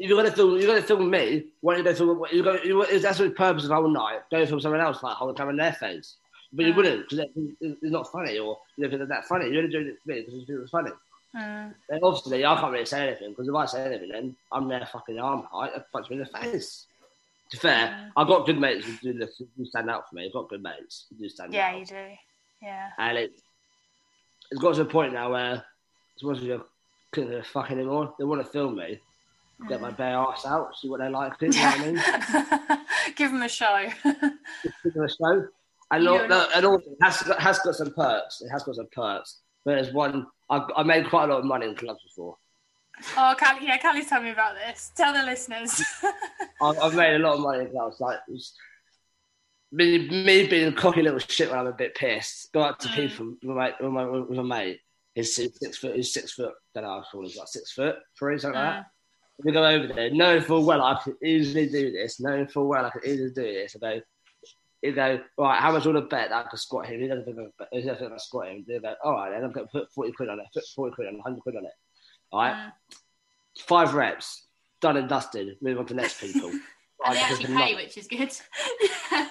You're 0.00 0.16
gonna 0.16 0.34
film. 0.34 0.56
You're 0.58 0.66
gonna 0.66 0.82
film 0.82 1.10
me. 1.10 1.44
Why 1.60 1.74
don't 1.74 1.84
you 1.84 1.92
go 1.92 1.94
film? 1.94 2.24
You 2.32 2.42
go. 2.42 2.58
You, 2.62 3.00
that's 3.00 3.18
the 3.18 3.30
purpose 3.30 3.64
of 3.64 3.68
the 3.68 3.74
whole 3.74 3.90
night. 3.90 4.20
Go 4.30 4.44
film 4.46 4.60
someone 4.60 4.80
else 4.80 5.02
like 5.02 5.14
holding 5.14 5.36
camera 5.36 5.52
in 5.52 5.58
their 5.58 5.74
face. 5.74 6.16
But 6.52 6.64
you 6.64 6.74
wouldn't 6.74 7.08
because 7.08 7.26
it's 7.60 7.78
not 7.82 8.10
funny, 8.10 8.38
or 8.38 8.58
you 8.76 8.88
don't 8.88 8.98
think 8.98 9.08
that 9.10 9.26
funny. 9.26 9.50
You're 9.50 9.58
only 9.58 9.70
doing 9.70 9.88
it 9.88 9.98
for 10.02 10.08
me 10.08 10.20
because 10.20 10.34
you 10.34 10.46
think 10.46 10.58
it's 10.62 10.70
funny. 10.70 10.90
Mm. 11.36 11.74
And 11.90 12.00
obviously, 12.02 12.44
I 12.46 12.58
can't 12.58 12.72
really 12.72 12.86
say 12.86 13.08
anything 13.08 13.30
because 13.30 13.46
if 13.46 13.54
I 13.54 13.66
say 13.66 13.84
anything, 13.84 14.08
then 14.10 14.36
I'm 14.50 14.68
their 14.68 14.86
fucking 14.86 15.18
arm 15.18 15.46
height. 15.52 15.72
I 15.76 15.82
punch 15.92 16.08
me 16.08 16.16
in 16.16 16.22
the 16.22 16.26
face. 16.26 16.86
To 17.50 17.56
fair, 17.58 18.10
I've 18.16 18.26
got 18.26 18.46
good 18.46 18.58
mates 18.58 18.86
who 18.86 19.12
do, 19.12 19.18
this, 19.18 19.42
who 19.56 19.64
stand 19.66 19.90
out 19.90 20.08
for 20.08 20.14
me. 20.14 20.26
I've 20.26 20.32
got 20.32 20.48
good 20.48 20.62
mates 20.62 21.06
who 21.10 21.16
do 21.16 21.28
stand 21.28 21.52
yeah, 21.52 21.66
out. 21.66 21.72
Yeah, 21.74 21.78
you 21.78 21.84
do. 21.84 22.14
Yeah. 22.62 22.88
And 22.96 23.18
it, 23.18 23.32
it's 24.50 24.60
got 24.60 24.76
to 24.76 24.82
a 24.82 24.84
point 24.84 25.12
now 25.12 25.32
where 25.32 25.64
it's 26.14 26.24
once 26.24 26.40
you 26.40 26.64
couldn't 27.12 27.44
fuck 27.44 27.70
anymore. 27.70 28.14
They 28.18 28.24
want 28.24 28.44
to 28.44 28.50
film 28.50 28.76
me, 28.76 29.00
get 29.68 29.80
my 29.80 29.90
bare 29.90 30.16
ass 30.16 30.46
out, 30.46 30.76
see 30.76 30.88
what 30.88 31.00
they 31.00 31.08
like. 31.08 31.34
You 31.40 31.48
know 31.48 31.58
what 31.58 31.80
I 31.80 31.86
mean? 31.86 32.84
give 33.16 33.30
them 33.30 33.42
a 33.42 33.48
show. 33.48 33.88
give 34.04 34.94
them 34.94 35.04
a 35.04 35.08
show. 35.08 35.46
And, 35.92 36.06
all, 36.06 36.28
not... 36.28 36.50
and 36.54 36.64
also, 36.64 36.88
it 36.88 36.98
has, 37.02 37.16
has 37.36 37.58
got 37.58 37.74
some 37.74 37.92
perks. 37.92 38.40
It 38.42 38.48
has 38.50 38.62
got 38.62 38.76
some 38.76 38.86
perks. 38.92 39.40
But 39.64 39.72
there's 39.74 39.92
one, 39.92 40.24
I, 40.48 40.64
I 40.76 40.82
made 40.84 41.08
quite 41.08 41.24
a 41.24 41.32
lot 41.32 41.40
of 41.40 41.44
money 41.44 41.66
in 41.66 41.74
clubs 41.74 42.02
before. 42.04 42.36
Oh, 43.16 43.34
Callie, 43.38 43.66
yeah, 43.66 43.78
Callie's 43.78 44.08
told 44.08 44.24
me 44.24 44.30
about 44.30 44.54
this. 44.54 44.92
Tell 44.94 45.12
the 45.12 45.22
listeners. 45.22 45.82
I've, 46.62 46.94
made 46.94 47.16
a 47.16 47.18
lot 47.18 47.34
of 47.34 47.40
money 47.40 47.64
in 47.64 47.70
clubs. 47.70 48.00
Like, 48.00 48.18
me, 49.72 50.08
me 50.08 50.46
being 50.46 50.68
a 50.68 50.72
cocky 50.72 51.02
little 51.02 51.18
shit 51.18 51.50
when 51.50 51.58
I'm 51.58 51.66
a 51.66 51.72
bit 51.72 51.94
pissed. 51.94 52.52
Go 52.52 52.60
up 52.60 52.78
to 52.80 52.88
mm. 52.88 52.94
people 52.94 53.34
with 53.42 53.56
my, 53.56 53.72
with 53.80 53.92
my, 53.92 54.04
with 54.04 54.38
my 54.38 54.42
mate. 54.42 54.80
He's 55.14 55.34
six, 55.34 55.78
foot. 55.78 55.96
He's 55.96 56.12
six 56.12 56.32
foot. 56.32 56.52
Don't 56.74 56.84
know 56.84 56.90
how 56.90 57.04
tall 57.10 57.22
he's 57.22 57.36
like 57.36 57.48
six 57.48 57.72
foot, 57.72 57.96
three, 58.18 58.38
something 58.38 58.60
mm. 58.60 58.64
like 58.64 58.74
that. 58.76 58.86
We 59.44 59.52
go 59.52 59.64
over 59.64 59.86
there, 59.86 60.10
knowing 60.10 60.42
full 60.42 60.64
well 60.64 60.82
I 60.82 61.00
could 61.02 61.16
easily 61.22 61.68
do 61.68 61.92
this, 61.92 62.20
knowing 62.20 62.46
full 62.46 62.66
well 62.66 62.84
I 62.84 62.90
could 62.90 63.04
easily 63.04 63.30
do 63.30 63.42
this. 63.42 63.76
I 63.76 63.78
go, 63.78 64.00
you 64.82 64.92
go, 64.92 65.20
right, 65.38 65.60
how 65.60 65.72
much 65.72 65.84
will 65.84 65.96
I 65.96 66.00
bet 66.00 66.30
that 66.30 66.46
I 66.46 66.48
could 66.48 66.58
squat 66.58 66.86
him? 66.86 67.00
He 67.00 67.08
doesn't 67.08 67.24
think 67.24 67.38
I 67.72 68.16
squat 68.16 68.48
him. 68.48 68.64
They 68.66 68.78
go, 68.78 68.94
all 69.04 69.14
right, 69.14 69.30
then 69.30 69.44
I'm 69.44 69.52
going 69.52 69.66
to 69.66 69.72
put 69.72 69.92
40 69.92 70.12
quid 70.12 70.28
on 70.28 70.40
it, 70.40 70.46
put 70.54 70.64
40 70.74 70.94
quid 70.94 71.08
on 71.08 71.14
it, 71.14 71.18
100 71.18 71.40
quid 71.40 71.56
on 71.56 71.64
it. 71.66 71.72
All 72.32 72.40
right, 72.40 72.54
mm. 72.54 72.72
five 73.66 73.94
reps, 73.94 74.46
done 74.80 74.96
and 74.96 75.08
dusted. 75.08 75.56
Move 75.60 75.78
on 75.78 75.86
to 75.86 75.94
next 75.94 76.20
people. 76.20 76.50
and 77.06 77.16
they 77.16 77.20
actually 77.20 77.54
pay, 77.54 77.74
which 77.74 77.96
is 77.98 78.06
good. 78.06 78.32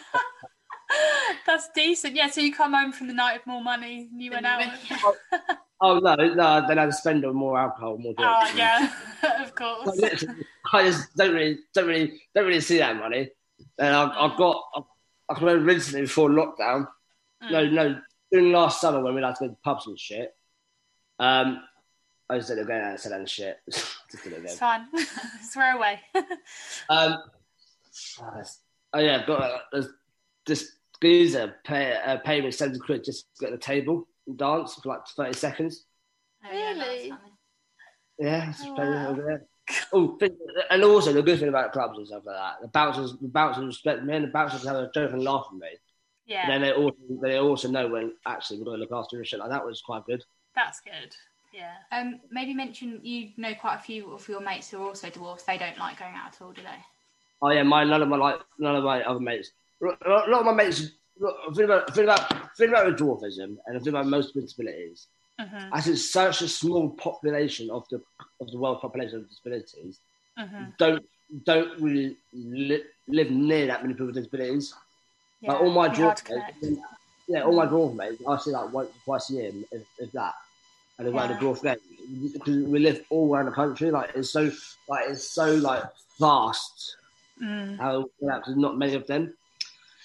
That's 1.45 1.69
decent. 1.73 2.15
Yeah, 2.15 2.29
so 2.29 2.41
you 2.41 2.53
come 2.53 2.73
home 2.73 2.91
from 2.91 3.07
the 3.07 3.13
night 3.13 3.33
with 3.37 3.47
more 3.47 3.63
money 3.63 4.07
and 4.11 4.21
you 4.21 4.31
went 4.31 4.45
out. 4.45 4.63
oh, 5.81 5.99
no, 5.99 6.15
no, 6.15 6.65
then 6.67 6.79
I'd 6.79 6.93
spend 6.93 7.25
on 7.25 7.35
more 7.35 7.57
alcohol, 7.57 7.97
more 7.97 8.13
drugs. 8.13 8.49
Oh 8.51 8.57
yeah, 8.57 8.91
of 9.41 9.55
course. 9.55 9.99
I 10.71 10.83
just 10.83 11.15
don't 11.15 11.33
really, 11.33 11.59
don't 11.73 11.87
really, 11.87 12.21
don't 12.33 12.45
really 12.45 12.61
see 12.61 12.77
that 12.77 12.95
money. 12.95 13.29
And 13.77 13.95
I've, 13.95 14.11
I've 14.17 14.37
got, 14.37 14.63
I've, 14.75 14.83
I 15.29 15.39
remember 15.39 15.73
recently 15.73 16.01
before 16.01 16.29
lockdown. 16.29 16.87
Mm. 17.43 17.51
No, 17.51 17.69
no, 17.69 18.01
during 18.31 18.51
last 18.51 18.81
summer 18.81 19.01
when 19.01 19.15
we 19.15 19.21
like 19.21 19.35
to 19.35 19.45
go 19.45 19.49
to 19.49 19.57
pubs 19.63 19.87
and 19.87 19.99
shit. 19.99 20.33
Um, 21.19 21.61
I 22.29 22.37
just 22.37 22.49
didn't 22.49 22.67
go 22.67 22.73
out 22.73 22.91
and 22.91 22.99
sell 22.99 23.25
shit. 23.25 23.59
just 23.69 23.97
did 24.23 24.33
it 24.33 24.39
again. 24.39 24.45
It's 24.45 24.59
fine. 24.59 24.87
Swear 25.43 25.75
away. 25.75 25.99
um, 26.89 27.17
oh 28.93 28.99
yeah, 28.99 29.25
got 29.25 29.61
uh, 29.73 29.83
this 30.45 30.75
geezer 31.01 31.55
pay 31.63 31.97
uh, 32.05 32.17
pay 32.17 32.41
me 32.41 32.51
seventy 32.51 32.79
quid 32.79 33.03
just 33.03 33.25
to 33.35 33.45
get 33.45 33.51
the 33.51 33.57
table 33.57 34.07
dance 34.35 34.75
for 34.75 34.89
like 34.89 35.07
thirty 35.07 35.37
seconds. 35.37 35.85
Oh, 36.45 36.49
really? 36.51 37.13
Yeah, 38.17 38.53
oh, 38.63 38.73
wow. 38.73 39.39
oh, 39.93 40.19
and 40.69 40.83
also 40.83 41.13
the 41.13 41.21
good 41.21 41.39
thing 41.39 41.49
about 41.49 41.71
clubs 41.71 41.97
and 41.97 42.07
stuff 42.07 42.23
like 42.25 42.35
that, 42.35 42.61
the 42.61 42.67
bouncers, 42.67 43.13
the 43.21 43.27
bouncers 43.27 43.65
respect 43.65 44.03
me, 44.03 44.15
and 44.15 44.25
the 44.25 44.31
bouncers 44.31 44.65
have 44.65 44.75
a 44.75 44.91
joke 44.93 45.11
and 45.11 45.23
laugh 45.23 45.47
at 45.49 45.57
me. 45.57 45.67
Yeah. 46.25 46.43
And 46.43 46.51
then 46.51 46.61
they 46.61 46.73
also 46.73 46.97
they 47.21 47.37
also 47.37 47.69
know 47.69 47.87
when 47.87 48.13
actually 48.25 48.59
we're 48.59 48.65
going 48.65 48.77
to 48.77 48.81
look 48.81 48.91
after 48.91 49.17
and 49.17 49.25
shit 49.25 49.39
like 49.39 49.49
that 49.49 49.65
was 49.65 49.81
quite 49.81 50.05
good. 50.05 50.23
That's 50.55 50.79
good. 50.81 51.15
Yeah. 51.53 51.73
Um, 51.91 52.19
maybe 52.29 52.53
mention 52.53 52.99
you 53.01 53.29
know 53.37 53.53
quite 53.55 53.75
a 53.75 53.81
few 53.81 54.11
of 54.13 54.27
your 54.27 54.39
mates 54.39 54.69
who 54.69 54.77
are 54.83 54.87
also 54.87 55.09
dwarfs. 55.09 55.43
They 55.43 55.57
don't 55.57 55.77
like 55.79 55.97
going 55.97 56.13
out 56.13 56.33
at 56.33 56.41
all, 56.41 56.51
do 56.51 56.61
they? 56.61 56.77
Oh 57.41 57.49
yeah, 57.49 57.63
my 57.63 57.83
none 57.83 58.01
of 58.01 58.09
my 58.09 58.17
like 58.17 58.39
none 58.59 58.75
of 58.75 58.83
my 58.83 59.01
other 59.03 59.19
mates. 59.19 59.51
A 59.81 60.09
lot 60.09 60.29
of 60.29 60.45
my 60.45 60.53
mates. 60.53 60.91
Think 61.53 61.65
about 61.65 61.93
think 61.93 62.05
about 62.05 62.57
think 62.57 62.69
about 62.69 62.97
dwarfism 62.97 63.57
and 63.65 63.75
I 63.75 63.79
think 63.79 63.89
about 63.89 64.07
most 64.07 64.33
disabilities. 64.33 65.07
Mm-hmm. 65.39 65.73
As 65.73 65.87
it's 65.87 66.11
such 66.11 66.41
a 66.41 66.47
small 66.47 66.89
population 66.89 67.69
of 67.69 67.87
the 67.89 68.01
of 68.39 68.51
the 68.51 68.57
world 68.57 68.81
population 68.81 69.19
of 69.19 69.29
disabilities, 69.29 69.99
mm-hmm. 70.37 70.65
don't 70.77 71.05
don't 71.45 71.79
really 71.79 72.15
li- 72.33 72.83
live 73.07 73.31
near 73.31 73.67
that 73.67 73.81
many 73.81 73.93
people 73.93 74.07
with 74.07 74.15
disabilities. 74.15 74.73
Yeah, 75.41 75.53
like 75.53 75.61
all 75.61 75.71
my 75.71 75.89
dwarf 75.89 76.29
mates, 76.29 76.79
yeah, 77.27 77.43
all 77.43 77.53
my 77.53 77.65
dwarf 77.65 77.95
mates, 77.95 78.21
I 78.27 78.37
see 78.37 78.51
like 78.51 78.73
once 78.73 78.89
twice 79.05 79.29
a 79.29 79.33
year, 79.33 79.51
if, 79.71 79.83
if 79.97 80.11
that 80.13 80.35
and 80.99 81.07
they 81.07 81.13
yeah. 81.13 81.27
the 81.27 81.33
dwarf 81.35 81.63
game 81.63 81.77
because 82.33 82.57
we 82.65 82.79
live 82.79 83.03
all 83.09 83.33
around 83.33 83.45
the 83.45 83.51
country. 83.51 83.89
Like 83.89 84.11
it's 84.15 84.29
so 84.29 84.51
like 84.87 85.09
it's 85.09 85.23
so 85.23 85.55
like 85.55 85.83
vast. 86.19 86.97
Mm. 87.41 87.79
How 87.79 88.09
there's 88.19 88.57
not 88.57 88.77
many 88.77 88.95
of 88.95 89.07
them, 89.07 89.33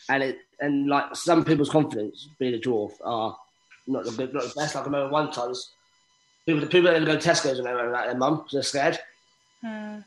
and 0.09 0.23
it 0.23 0.39
and 0.61 0.89
like 0.89 1.15
some 1.17 1.45
people's 1.45 1.71
confidence 1.71 2.29
being 2.39 2.55
a 2.55 2.59
dwarf 2.59 2.93
are 3.05 3.37
not 3.87 4.05
the 4.05 4.13
good, 4.13 4.33
not 4.33 4.43
the 4.43 4.53
best. 4.57 4.75
Like 4.75 4.83
I 4.83 4.87
remember 4.87 5.11
one 5.11 5.31
time, 5.31 5.53
people 6.47 6.61
the 6.61 6.67
people 6.67 6.93
that 6.93 7.05
go 7.05 7.17
to 7.17 7.29
Tesco's 7.29 7.59
and 7.59 7.67
they 7.67 7.73
were 7.73 7.91
like 7.91 8.07
their 8.07 8.17
mum 8.17 8.39
because 8.39 8.53
they're 8.53 8.63
scared. 8.63 8.99
Hmm. 9.61 9.99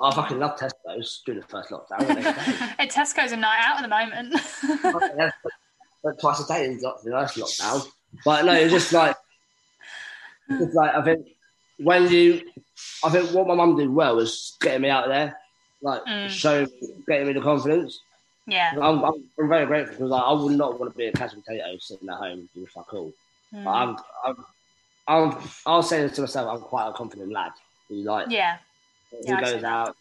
I 0.00 0.12
fucking 0.14 0.38
love 0.38 0.58
Tesco's 0.58 1.22
during 1.24 1.40
the 1.40 1.46
first 1.46 1.70
lockdown. 1.70 2.00
At 2.78 2.90
Tesco's 2.90 3.32
a 3.32 3.36
night 3.36 3.58
out 3.60 3.76
at 3.76 3.82
the 3.82 3.88
moment. 3.88 5.32
but 6.02 6.20
twice 6.20 6.40
a 6.40 6.46
day 6.48 6.66
in 6.66 6.78
the 6.78 6.92
first 7.04 7.36
lockdown. 7.36 7.86
But 8.24 8.44
no, 8.44 8.52
it's 8.52 8.72
just 8.72 8.92
like, 8.92 9.16
it's 10.50 10.74
like 10.74 10.94
I 10.94 11.02
think 11.02 11.28
when 11.78 12.08
you, 12.10 12.42
I 13.04 13.10
think 13.10 13.30
what 13.30 13.46
my 13.46 13.54
mum 13.54 13.76
did 13.76 13.90
well 13.90 14.16
was 14.16 14.56
getting 14.60 14.82
me 14.82 14.90
out 14.90 15.06
there, 15.06 15.38
like 15.80 16.02
mm. 16.04 16.28
showing, 16.28 16.68
getting 17.06 17.28
me 17.28 17.32
the 17.34 17.40
confidence. 17.40 18.00
Yeah, 18.46 18.72
I'm, 18.74 19.04
I'm, 19.04 19.30
I'm, 19.38 19.48
very 19.48 19.66
grateful 19.66 19.94
because 19.94 20.10
like, 20.10 20.24
I 20.24 20.32
would 20.32 20.56
not 20.56 20.78
want 20.78 20.92
to 20.92 20.98
be 20.98 21.06
a 21.06 21.12
couch 21.12 21.32
potato 21.32 21.76
sitting 21.78 22.08
at 22.08 22.16
home 22.16 22.48
doing 22.54 22.66
fuck 22.66 22.92
all. 22.92 23.12
Mm. 23.54 23.64
But 23.64 23.70
I'm, 23.70 23.96
I'm, 24.24 24.44
I'm, 25.06 25.48
I'll 25.64 25.82
say 25.82 26.02
this 26.02 26.16
to 26.16 26.22
myself. 26.22 26.48
I'm 26.50 26.66
quite 26.66 26.88
a 26.88 26.92
confident 26.92 27.30
lad. 27.30 27.52
Who 27.88 27.96
like, 28.02 28.26
yeah, 28.30 28.56
who 29.10 29.18
yeah, 29.24 29.40
goes 29.40 29.62
out. 29.62 29.96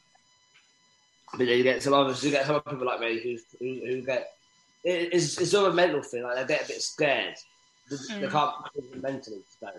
But 1.32 1.40
then 1.40 1.58
you 1.58 1.64
get 1.64 1.84
some 1.84 1.94
others, 1.94 2.24
you 2.24 2.32
get 2.32 2.48
some 2.48 2.62
people 2.62 2.86
like 2.86 3.00
me 3.00 3.20
who, 3.20 3.38
who, 3.60 3.86
who 3.86 4.02
get 4.02 4.32
it's 4.84 5.38
it's 5.40 5.52
sort 5.52 5.68
of 5.68 5.74
a 5.74 5.76
mental 5.76 6.02
thing. 6.02 6.24
Like 6.24 6.36
they 6.36 6.54
get 6.54 6.66
a 6.66 6.68
bit 6.68 6.82
scared. 6.82 7.36
They, 7.90 7.96
mm. 7.96 8.22
they 8.22 8.28
can't 8.28 8.56
mentally 9.02 9.42
so. 9.60 9.70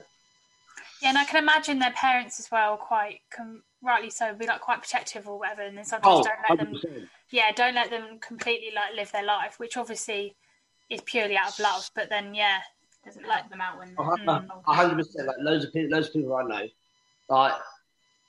Yeah, 1.00 1.08
and 1.08 1.18
I 1.18 1.24
can 1.24 1.42
imagine 1.42 1.80
their 1.80 1.92
parents 1.92 2.38
as 2.38 2.50
well, 2.50 2.76
quite 2.76 3.20
com- 3.36 3.62
rightly 3.82 4.10
so, 4.10 4.34
be 4.34 4.46
like 4.46 4.60
quite 4.60 4.80
protective 4.80 5.28
or 5.28 5.38
whatever, 5.38 5.62
and 5.62 5.76
then 5.76 5.84
sometimes 5.84 6.26
oh, 6.26 6.30
don't 6.48 6.58
let 6.58 6.68
100%. 6.68 6.82
them. 6.82 7.08
Yeah, 7.30 7.52
don't 7.54 7.74
let 7.74 7.90
them 7.90 8.18
completely 8.20 8.70
like 8.74 8.94
live 8.94 9.10
their 9.12 9.24
life, 9.24 9.58
which 9.58 9.76
obviously 9.76 10.36
is 10.90 11.00
purely 11.02 11.36
out 11.36 11.52
of 11.52 11.58
love. 11.58 11.90
But 11.94 12.08
then, 12.08 12.34
yeah, 12.34 12.58
doesn't 13.04 13.26
let 13.26 13.50
them 13.50 13.60
out 13.60 13.78
when. 13.78 13.94
Hundred 14.66 14.96
percent, 14.96 15.26
like 15.26 15.36
loads 15.40 15.64
of 15.64 15.72
people, 15.72 15.96
loads 15.96 16.08
of 16.08 16.14
people 16.14 16.34
I 16.34 16.42
know, 16.42 16.68
like 17.28 17.52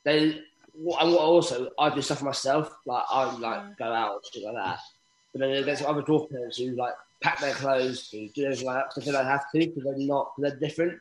they. 0.03 0.41
and 0.75 1.11
what 1.11 1.19
also 1.19 1.69
I 1.77 1.93
do 1.93 2.01
stuff 2.01 2.19
for 2.19 2.25
myself, 2.25 2.75
like 2.85 3.03
I 3.09 3.25
like 3.37 3.59
mm. 3.59 3.77
go 3.77 3.85
out 3.85 4.13
and 4.13 4.21
shit 4.33 4.43
like 4.43 4.55
that. 4.55 4.79
But 5.33 5.39
then 5.39 5.65
there's 5.65 5.81
other 5.81 6.01
dwarf 6.01 6.29
parents 6.29 6.57
who 6.57 6.75
like 6.75 6.93
pack 7.21 7.39
their 7.39 7.53
clothes, 7.53 8.09
who 8.11 8.27
do 8.29 8.45
everything 8.45 8.67
like 8.67 8.77
that 8.77 8.89
because 8.89 9.05
they 9.05 9.11
they 9.11 9.23
have 9.23 9.51
to 9.51 9.59
because 9.59 9.83
they're 9.83 9.97
not, 9.97 10.31
because 10.35 10.51
they're 10.51 10.59
different. 10.59 10.99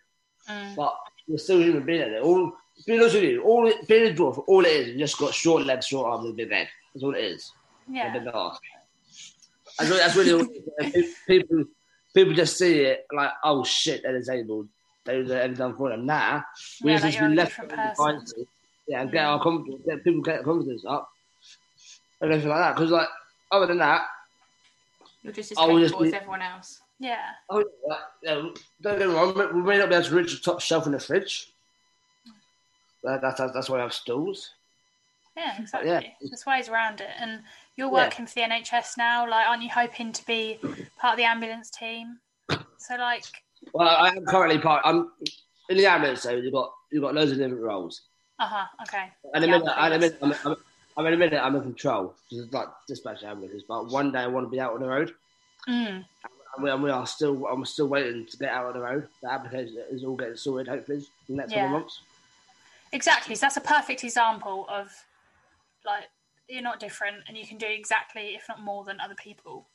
Mm. 0.49 0.77
But 0.77 0.97
you're 1.27 1.39
still 1.39 1.61
human 1.61 1.85
being. 1.85 2.15
All 2.19 2.53
being 2.87 3.01
honest 3.01 3.15
with 3.15 3.25
you, 3.25 3.43
all 3.43 3.73
being 3.87 4.11
a 4.11 4.15
dwarf, 4.15 4.43
all 4.47 4.65
it 4.65 4.71
is, 4.71 4.89
you 4.89 4.99
just 4.99 5.19
got 5.19 5.35
short 5.35 5.65
legs, 5.65 5.87
short 5.87 6.07
arms, 6.11 6.25
and 6.25 6.35
a 6.35 6.37
big 6.37 6.51
head. 6.51 6.69
That's 6.95 7.05
all 7.05 7.15
it 7.15 7.25
is. 7.25 7.53
Yeah. 7.91 8.13
Big. 8.13 8.25
That's 8.25 9.89
really, 9.89 9.99
that's 9.99 10.17
really 10.17 11.09
people. 11.27 11.65
People 12.15 12.35
just 12.35 12.59
see 12.59 12.81
it 12.81 13.07
like, 13.11 13.31
oh 13.43 13.65
shit, 13.65 14.03
they're 14.03 14.19
disabled. 14.19 14.69
They've 15.05 15.31
ever 15.31 15.55
done 15.55 15.75
for 15.77 15.89
them. 15.89 16.05
Nah, 16.05 16.43
we 16.83 16.93
yeah, 16.93 16.99
just 16.99 17.19
be 17.19 17.29
left 17.29 17.69
behind. 17.69 18.33
Yeah, 18.87 19.01
and 19.01 19.11
get 19.11 19.25
our 19.25 19.43
confidence, 19.43 19.83
get 19.87 20.05
people 20.05 20.21
get 20.21 20.45
confidence 20.45 20.85
up, 20.87 21.09
and 22.21 22.31
everything 22.31 22.51
like 22.51 22.61
that. 22.61 22.75
Because 22.75 22.91
like, 22.91 23.09
other 23.51 23.67
than 23.67 23.79
that, 23.79 24.03
you're 25.23 25.33
just 25.33 25.53
as 25.53 25.59
capable 25.59 26.05
as 26.05 26.13
everyone 26.13 26.43
else. 26.43 26.83
Yeah. 26.99 27.31
Oh, 27.49 27.65
yeah. 28.23 28.43
Don't 28.81 28.99
get 28.99 29.09
me 29.09 29.15
wrong. 29.15 29.35
We 29.55 29.63
may 29.63 29.79
not 29.79 29.89
be 29.89 29.95
able 29.95 30.07
to 30.07 30.15
reach 30.15 30.35
the 30.35 30.41
top 30.41 30.61
shelf 30.61 30.85
in 30.87 30.93
the 30.93 31.01
fridge. 31.01 31.51
That, 33.03 33.21
that's 33.21 33.39
that's 33.39 33.69
why 33.69 33.79
I 33.79 33.83
have 33.83 33.93
stools. 33.93 34.51
Yeah, 35.37 35.61
exactly. 35.61 35.91
Yeah. 35.91 36.01
There's 36.21 36.45
ways 36.47 36.69
around 36.69 37.01
it. 37.01 37.09
And 37.19 37.41
you're 37.77 37.91
working 37.91 38.27
yeah. 38.37 38.49
for 38.49 38.49
the 38.49 38.55
NHS 38.65 38.99
now. 38.99 39.29
Like, 39.29 39.47
aren't 39.47 39.63
you 39.63 39.71
hoping 39.71 40.13
to 40.13 40.27
be 40.27 40.59
part 40.99 41.15
of 41.15 41.17
the 41.17 41.25
ambulance 41.25 41.71
team? 41.71 42.19
So, 42.79 42.97
like. 42.97 43.25
Well, 43.73 43.89
I 43.89 44.09
am 44.09 44.27
currently 44.27 44.59
part. 44.59 44.83
I'm 44.85 45.11
in 45.69 45.77
the 45.77 45.87
ambulance. 45.87 46.23
So 46.23 46.33
you've 46.33 46.53
got 46.53 46.73
you've 46.91 47.03
got 47.03 47.15
loads 47.15 47.33
of 47.33 47.39
different 47.39 47.63
roles. 47.63 48.03
Uh 48.39 48.47
huh. 48.47 48.67
Okay. 48.83 49.09
And 49.35 49.45
a 49.45 49.47
minute, 49.47 49.73
and 49.77 49.95
a 49.95 49.99
minute, 49.99 50.19
I'm, 50.21 50.35
I'm, 50.45 50.57
I'm 50.97 51.07
in 51.07 51.15
a 51.15 51.17
minute. 51.17 51.41
I'm 51.41 51.57
in 51.57 51.63
control, 51.63 52.15
just 52.31 52.53
like 52.53 52.69
dispatch 52.89 53.23
ambulances. 53.23 53.63
But 53.67 53.89
one 53.89 54.13
day 54.13 54.19
I 54.19 54.27
want 54.27 54.47
to 54.47 54.51
be 54.51 54.61
out 54.61 54.75
on 54.75 54.81
the 54.81 54.89
road. 54.89 55.15
Mm. 55.69 56.05
And, 56.57 56.65
we, 56.65 56.71
and 56.71 56.83
we, 56.83 56.91
are 56.91 57.07
still. 57.07 57.47
I'm 57.47 57.65
still 57.65 57.89
waiting 57.89 58.27
to 58.27 58.37
get 58.37 58.51
out 58.51 58.67
on 58.67 58.73
the 58.75 58.81
road. 58.81 59.09
The 59.23 59.33
application 59.33 59.79
is 59.91 60.05
all 60.05 60.17
getting 60.17 60.37
sorted. 60.37 60.69
Hopefully, 60.69 60.99
in 61.29 61.37
the 61.37 61.43
next 61.43 61.53
yeah. 61.53 61.63
couple 61.63 61.77
of 61.77 61.83
months. 61.83 62.01
Exactly. 62.93 63.35
So 63.35 63.47
that's 63.47 63.57
a 63.57 63.63
perfect 63.63 64.05
example 64.05 64.67
of 64.69 64.91
like 65.85 66.05
you're 66.49 66.63
not 66.63 66.81
different, 66.81 67.17
and 67.29 67.37
you 67.37 67.47
can 67.47 67.59
do 67.59 67.67
exactly, 67.67 68.35
if 68.35 68.45
not 68.49 68.61
more, 68.61 68.85
than 68.85 69.01
other 69.01 69.15
people. 69.15 69.69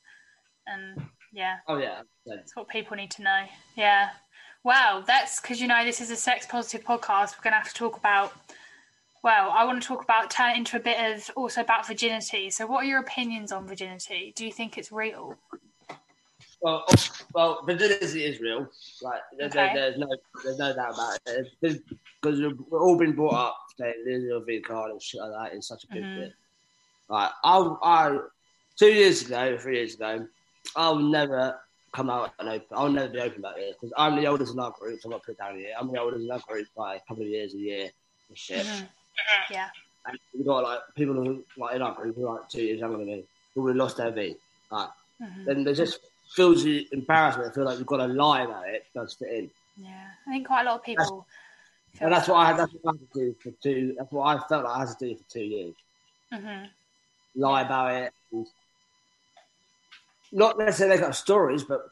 And 0.66 1.08
yeah. 1.32 1.56
Oh 1.66 1.78
yeah. 1.78 2.02
That's 2.26 2.54
what 2.54 2.68
people 2.68 2.96
need 2.96 3.10
to 3.12 3.22
know. 3.22 3.44
Yeah. 3.76 4.10
Wow. 4.64 5.02
That's 5.06 5.40
because 5.40 5.60
you 5.60 5.66
know 5.66 5.84
this 5.84 6.00
is 6.00 6.10
a 6.10 6.16
sex 6.16 6.46
positive 6.46 6.86
podcast. 6.86 7.36
We're 7.36 7.44
gonna 7.44 7.56
have 7.56 7.68
to 7.68 7.74
talk 7.74 7.96
about 7.96 8.32
well, 9.22 9.50
I 9.50 9.64
want 9.64 9.82
to 9.82 9.88
talk 9.88 10.02
about 10.02 10.30
turn 10.30 10.56
into 10.56 10.76
a 10.76 10.80
bit 10.80 10.98
of 11.00 11.30
also 11.36 11.60
about 11.60 11.86
virginity. 11.86 12.50
So, 12.50 12.66
what 12.66 12.84
are 12.84 12.86
your 12.86 13.00
opinions 13.00 13.50
on 13.50 13.66
virginity? 13.66 14.32
Do 14.36 14.46
you 14.46 14.52
think 14.52 14.78
it's 14.78 14.92
real? 14.92 15.36
Well, 16.60 16.84
well, 17.34 17.62
virginity 17.64 18.24
is 18.24 18.40
real. 18.40 18.68
Like, 19.00 19.20
there's, 19.36 19.52
okay. 19.52 19.70
there's 19.74 19.96
no, 19.96 20.08
there's 20.42 20.58
no 20.58 20.74
doubt 20.74 20.94
about 20.94 21.18
it. 21.26 21.48
Because 21.60 22.40
we've 22.40 22.72
all 22.72 22.96
been 22.98 23.12
brought 23.12 23.34
up 23.34 23.58
saying 23.76 23.94
Lizzie 24.04 24.30
V 24.44 24.60
card 24.60 24.90
and 24.90 25.00
shit 25.00 25.20
like 25.20 25.30
that 25.30 25.56
is 25.56 25.66
such 25.66 25.84
a 25.84 25.86
big 25.88 26.02
mm-hmm. 26.02 26.20
bit. 26.20 26.32
Like, 27.08 27.30
I, 27.44 27.74
I, 27.82 28.18
two 28.76 28.92
years 28.92 29.22
ago, 29.22 29.56
three 29.56 29.76
years 29.76 29.94
ago, 29.94 30.26
I'll 30.74 30.98
never 30.98 31.60
come 31.92 32.10
out 32.10 32.32
and 32.38 32.48
open. 32.48 32.66
I'll 32.72 32.90
never 32.90 33.08
be 33.08 33.20
open 33.20 33.38
about 33.38 33.56
this 33.56 33.74
because 33.80 33.92
I'm 33.96 34.16
the 34.16 34.26
oldest 34.26 34.52
in 34.52 34.58
our 34.58 34.72
group. 34.72 35.00
So 35.00 35.08
I'm 35.08 35.12
not 35.12 35.24
put 35.24 35.38
down 35.38 35.56
here. 35.56 35.72
I'm 35.78 35.90
the 35.90 36.00
oldest 36.00 36.24
in 36.24 36.30
our 36.30 36.40
group 36.40 36.66
by 36.76 36.96
a 36.96 37.00
couple 37.00 37.22
of 37.22 37.28
years 37.28 37.54
a 37.54 37.58
year 37.58 37.90
and 38.28 38.38
shit. 38.38 38.66
Mm-hmm. 38.66 38.84
Yeah. 39.54 39.68
And 40.06 40.18
we 40.36 40.44
got 40.44 40.64
like 40.64 40.80
people 40.96 41.14
who 41.14 41.44
like 41.56 41.76
in 41.76 41.82
our 41.82 41.94
group 41.94 42.16
who 42.16 42.26
are 42.26 42.36
like 42.36 42.48
two 42.48 42.62
years 42.62 42.80
younger 42.80 42.98
than 42.98 43.06
me 43.06 43.24
who 43.54 43.62
would 43.62 43.70
have 43.70 43.76
lost 43.76 43.96
their 43.96 44.10
V. 44.10 44.36
Like, 44.70 44.88
mm-hmm. 45.22 45.44
then 45.44 45.64
there 45.64 45.74
just 45.74 46.00
feels 46.28 46.64
the 46.64 46.86
embarrassment. 46.92 47.50
I 47.50 47.54
feel 47.54 47.64
like 47.64 47.78
you've 47.78 47.86
got 47.86 47.98
to 47.98 48.06
lie 48.06 48.42
about 48.42 48.68
it 48.68 48.84
Does 48.94 49.14
fit 49.14 49.32
in. 49.32 49.50
Yeah, 49.76 50.06
I 50.26 50.30
think 50.30 50.46
quite 50.46 50.62
a 50.62 50.64
lot 50.64 50.76
of 50.76 50.84
people. 50.84 51.26
That's, 51.92 52.02
and 52.02 52.12
that's 52.12 52.28
what 52.28 52.36
I 52.36 52.46
had. 52.46 52.58
That's 52.58 52.72
what 52.72 52.94
I 52.94 52.98
had 52.98 53.12
to 53.12 53.20
do 53.20 53.36
for 53.42 53.50
two. 53.62 53.94
That's 53.96 54.12
what 54.12 54.24
I 54.24 54.48
felt 54.48 54.64
like 54.64 54.76
I 54.76 54.78
had 54.80 54.88
to 54.98 55.08
do 55.08 55.16
for 55.16 55.30
two 55.30 55.40
years. 55.40 55.74
Mm-hmm. 56.32 56.64
Lie 57.40 57.62
about 57.62 57.94
it. 57.94 58.12
Not 60.32 60.58
necessarily 60.58 60.96
make 60.96 61.06
up 61.06 61.14
stories, 61.14 61.64
but 61.64 61.90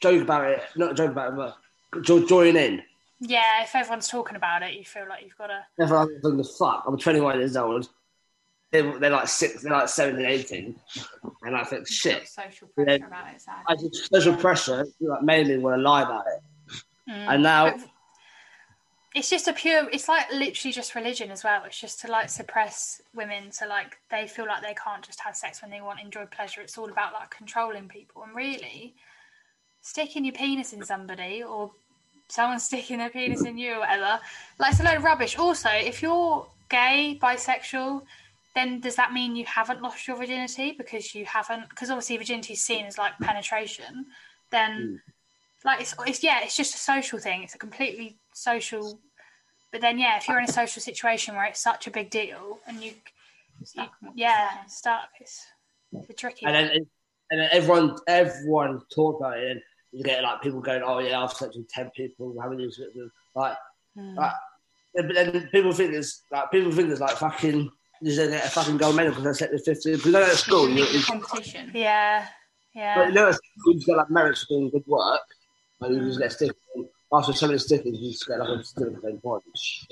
joke 0.00 0.22
about 0.22 0.48
it. 0.48 0.62
Not 0.76 0.96
joke 0.96 1.10
about 1.10 1.32
it, 1.32 1.36
but 1.36 2.02
join 2.02 2.56
in. 2.56 2.82
Yeah, 3.20 3.62
if 3.62 3.74
everyone's 3.74 4.08
talking 4.08 4.36
about 4.36 4.62
it, 4.62 4.74
you 4.74 4.84
feel 4.84 5.06
like 5.08 5.22
you've 5.24 5.36
got 5.36 5.48
to. 5.48 5.64
Everyone's 5.80 6.22
the 6.22 6.44
fuck. 6.58 6.84
I'm 6.86 6.98
21 6.98 7.38
years 7.38 7.56
old. 7.56 7.88
They're, 8.74 8.98
they're 8.98 9.10
like 9.10 9.28
six, 9.28 9.62
they're 9.62 9.72
like 9.72 9.88
17, 9.88 10.26
18. 10.26 10.74
And 11.42 11.54
I 11.54 11.62
think, 11.62 11.86
shit. 11.86 12.26
Social 12.26 12.66
pressure 12.74 12.90
yeah, 12.90 13.06
about 13.06 13.32
it, 13.32 13.40
sadly. 13.40 13.62
I 13.68 13.76
just, 13.76 14.12
social 14.12 14.32
yeah. 14.32 14.40
pressure 14.40 14.86
like, 14.98 15.22
me 15.22 15.58
want 15.58 15.78
to 15.78 15.82
lie 15.82 16.02
about 16.02 16.24
it. 16.26 16.82
Mm. 17.08 17.34
And 17.34 17.42
now. 17.44 17.76
It's 19.14 19.30
just 19.30 19.46
a 19.46 19.52
pure, 19.52 19.88
it's 19.92 20.08
like 20.08 20.28
literally 20.32 20.72
just 20.72 20.96
religion 20.96 21.30
as 21.30 21.44
well. 21.44 21.62
It's 21.64 21.80
just 21.80 22.00
to 22.00 22.10
like 22.10 22.28
suppress 22.28 23.00
women 23.14 23.52
so 23.52 23.68
like 23.68 23.96
they 24.10 24.26
feel 24.26 24.44
like 24.44 24.60
they 24.62 24.74
can't 24.74 25.04
just 25.04 25.20
have 25.20 25.36
sex 25.36 25.62
when 25.62 25.70
they 25.70 25.80
want, 25.80 26.00
enjoy 26.00 26.26
pleasure. 26.26 26.60
It's 26.60 26.76
all 26.76 26.90
about 26.90 27.12
like 27.12 27.30
controlling 27.30 27.86
people. 27.86 28.24
And 28.24 28.34
really, 28.34 28.96
sticking 29.82 30.24
your 30.24 30.34
penis 30.34 30.72
in 30.72 30.84
somebody 30.84 31.44
or 31.44 31.70
someone 32.26 32.58
sticking 32.68 32.98
their 32.98 33.10
penis 33.10 33.44
in 33.44 33.56
you 33.56 33.74
or 33.74 33.78
whatever. 33.80 34.18
Like 34.58 34.72
it's 34.72 34.80
a 34.80 34.82
load 34.82 34.96
of 34.96 35.04
rubbish. 35.04 35.38
Also, 35.38 35.68
if 35.70 36.02
you're 36.02 36.44
gay, 36.68 37.16
bisexual, 37.22 38.02
then 38.54 38.80
does 38.80 38.96
that 38.96 39.12
mean 39.12 39.36
you 39.36 39.44
haven't 39.46 39.82
lost 39.82 40.06
your 40.06 40.16
virginity 40.16 40.74
because 40.76 41.14
you 41.14 41.24
haven't? 41.24 41.68
Because 41.68 41.90
obviously 41.90 42.16
virginity 42.16 42.52
is 42.52 42.62
seen 42.62 42.86
as 42.86 42.98
like 42.98 43.18
penetration. 43.20 44.06
Then, 44.50 45.00
mm. 45.04 45.12
like 45.64 45.80
it's, 45.80 45.94
it's 46.06 46.22
yeah, 46.22 46.40
it's 46.42 46.56
just 46.56 46.74
a 46.74 46.78
social 46.78 47.18
thing. 47.18 47.42
It's 47.42 47.54
a 47.54 47.58
completely 47.58 48.16
social. 48.32 49.00
But 49.72 49.80
then 49.80 49.98
yeah, 49.98 50.18
if 50.18 50.28
you're 50.28 50.38
in 50.38 50.44
a 50.44 50.52
social 50.52 50.80
situation 50.80 51.34
where 51.34 51.46
it's 51.46 51.60
such 51.60 51.86
a 51.86 51.90
big 51.90 52.10
deal 52.10 52.58
and 52.68 52.82
you, 52.82 52.92
you 53.74 53.84
yeah, 54.14 54.64
stuck. 54.68 55.08
It's, 55.20 55.46
it's 55.92 56.20
tricky. 56.20 56.46
And 56.46 56.54
then, 56.54 56.70
and 57.30 57.40
then 57.40 57.48
everyone 57.50 57.96
everyone 58.06 58.82
talk 58.94 59.18
about 59.18 59.38
it. 59.38 59.50
And, 59.50 59.60
you 59.94 60.02
get 60.02 60.22
like 60.24 60.42
people 60.42 60.60
going, 60.60 60.82
"Oh 60.84 60.98
yeah, 60.98 61.22
I've 61.22 61.32
slept 61.32 61.54
with 61.56 61.68
ten 61.68 61.88
people, 61.90 62.34
having 62.42 62.58
this 62.58 62.80
like, 63.36 63.56
mm. 63.96 64.16
like, 64.16 64.32
but 64.92 65.14
then 65.14 65.48
people 65.52 65.72
think 65.72 65.94
it's 65.94 66.22
like 66.32 66.50
people 66.50 66.72
think 66.72 66.90
it's 66.90 67.00
like 67.00 67.16
fucking. 67.16 67.70
You 68.04 68.14
get 68.14 68.44
a 68.44 68.50
fucking 68.50 68.76
gold 68.76 68.96
medal 68.96 69.14
because 69.14 69.26
I 69.26 69.32
slept 69.32 69.52
the 69.54 69.58
fifteen. 69.60 69.96
Because 69.96 70.14
at 70.14 70.36
school, 70.36 70.68
you 70.68 70.84
know, 70.84 71.00
competition. 71.06 71.70
Yeah, 71.72 72.26
yeah. 72.74 72.96
But 72.96 73.08
you 73.08 73.14
know, 73.14 73.28
at 73.28 73.34
school, 73.36 73.74
you 73.74 73.80
get 73.80 73.96
like 73.96 74.10
merits 74.10 74.42
for 74.42 74.48
doing 74.48 74.68
good 74.68 74.86
work, 74.86 75.22
and 75.80 75.90
mm. 75.90 76.02
you 76.02 76.08
just 76.08 76.20
get 76.20 76.32
stick. 76.32 76.52
after 77.10 77.32
so 77.32 77.46
many 77.46 77.58
stickers, 77.58 77.98
you 77.98 78.12
just 78.12 78.28
get 78.28 78.40
like 78.40 78.60
a 78.60 78.62
certificate 78.62 79.22
point. 79.22 79.42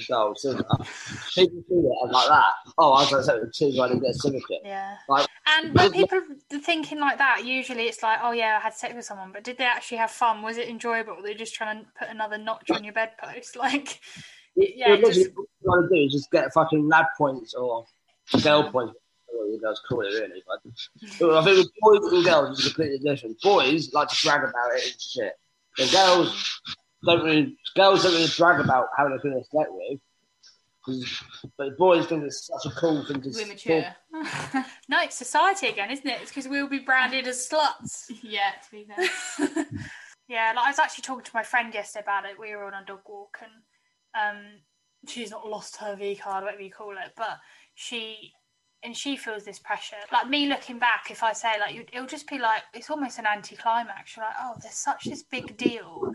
So, 0.01 0.35
silver. 0.37 0.63
People 1.35 1.65
see 1.67 1.75
it 1.75 2.13
like 2.13 2.29
that. 2.29 2.53
Oh, 2.77 2.93
I 2.93 3.01
was 3.01 3.11
going 3.11 3.23
to 3.23 3.27
say 3.27 3.39
the 3.39 3.73
two, 3.73 3.81
I 3.81 3.89
didn't 3.89 4.03
get 4.03 4.11
a 4.11 4.15
certificate. 4.15 4.61
Yeah. 4.63 4.95
Like, 5.09 5.27
and 5.47 5.75
when 5.75 5.91
people 5.93 6.19
are 6.19 6.59
thinking 6.59 7.01
like 7.01 7.17
that, 7.17 7.47
usually 7.47 7.85
it's 7.85 8.03
like, 8.03 8.19
oh 8.23 8.33
yeah, 8.33 8.59
I 8.61 8.63
had 8.63 8.75
sex 8.75 8.95
with 8.95 9.07
someone, 9.07 9.33
but 9.33 9.43
did 9.43 9.57
they 9.57 9.65
actually 9.65 9.99
have 9.99 10.11
fun? 10.11 10.43
Was 10.43 10.59
it 10.59 10.69
enjoyable? 10.69 11.17
They're 11.25 11.33
just 11.33 11.55
trying 11.55 11.81
to 11.81 11.87
put 11.99 12.11
another 12.11 12.37
notch 12.37 12.71
on 12.71 12.85
your 12.85 12.93
bedpost? 12.93 13.57
Like, 13.63 14.01
yeah. 14.55 14.97
Just... 14.97 15.31
What 15.35 15.47
you 15.63 15.65
want 15.65 15.89
to 15.89 15.97
do 15.97 16.05
is 16.05 16.13
just 16.13 16.31
get 16.31 16.53
fucking 16.53 16.87
lad 16.87 17.07
points 17.17 17.55
or 17.55 17.87
girl 18.41 18.71
points 18.71 18.95
what 19.43 19.49
you 19.53 19.61
guys 19.61 19.81
call 19.89 20.01
it 20.01 20.09
really. 20.09 20.43
But 20.47 21.39
I 21.39 21.45
think 21.45 21.59
with 21.59 21.71
boys 21.81 22.13
and 22.13 22.25
girls 22.25 22.59
it's 22.59 22.69
completely 22.69 22.99
different. 22.99 23.41
Boys 23.41 23.93
like 23.93 24.09
to 24.09 24.17
brag 24.25 24.41
about 24.41 24.73
it 24.75 24.93
and 24.93 25.01
shit. 25.01 25.33
The 25.79 25.89
girls 25.91 26.61
don't 27.05 27.25
really 27.25 27.57
girls 27.75 28.03
don't 28.03 28.13
really 28.13 28.31
brag 28.37 28.61
about 28.61 28.89
how 28.97 29.09
they're 29.09 29.19
going 29.19 29.39
to 29.39 29.45
slept 29.51 29.71
with. 29.73 30.01
But 31.57 31.79
boys 31.79 32.07
think 32.07 32.25
it's 32.25 32.47
such 32.47 32.73
a 32.73 32.75
cool 32.75 33.05
thing 33.05 33.23
to 33.23 33.31
We're 33.33 33.47
mature. 33.47 33.85
no, 34.89 35.01
it's 35.03 35.17
society 35.17 35.69
again, 35.69 35.93
isn't 35.93 36.07
it? 36.07 36.21
It's 36.23 36.31
because 36.31 36.49
we'll 36.49 36.69
be 36.69 36.81
branded 36.81 37.29
as 37.29 37.49
sluts. 37.49 38.11
yeah, 38.23 38.51
to 38.65 38.71
be 38.71 38.85
fair. 38.85 39.67
yeah, 40.29 40.53
like 40.57 40.67
I 40.67 40.71
was 40.71 40.81
actually 40.81 41.03
talking 41.03 41.25
to 41.25 41.31
my 41.35 41.45
friend 41.45 41.73
yesterday 41.73 42.03
about 42.03 42.25
it. 42.25 42.39
We 42.39 42.55
were 42.57 42.65
on 42.65 42.83
a 42.83 42.85
dog 42.85 43.03
walk 43.07 43.39
and 43.43 44.37
um, 44.37 44.45
she's 45.07 45.31
not 45.31 45.49
lost 45.49 45.77
her 45.77 45.95
V 45.95 46.17
card, 46.17 46.45
whatever 46.45 46.63
you 46.63 46.71
call 46.71 46.93
it, 46.93 47.13
but 47.17 47.39
she 47.75 48.33
and 48.83 48.97
she 48.97 49.17
feels 49.17 49.45
this 49.45 49.59
pressure. 49.59 49.97
Like 50.13 50.29
me 50.29 50.47
looking 50.47 50.79
back, 50.79 51.11
if 51.11 51.23
I 51.23 51.33
say 51.33 51.59
like 51.61 51.89
it'll 51.93 52.07
just 52.07 52.29
be 52.29 52.39
like 52.39 52.63
it's 52.75 52.91
almost 52.91 53.19
an 53.19 53.27
anti-climax. 53.27 54.17
You're 54.17 54.27
like, 54.27 54.35
oh, 54.41 54.55
there's 54.63 54.75
such 54.75 55.05
this 55.05 55.23
big 55.23 55.57
deal 55.57 56.13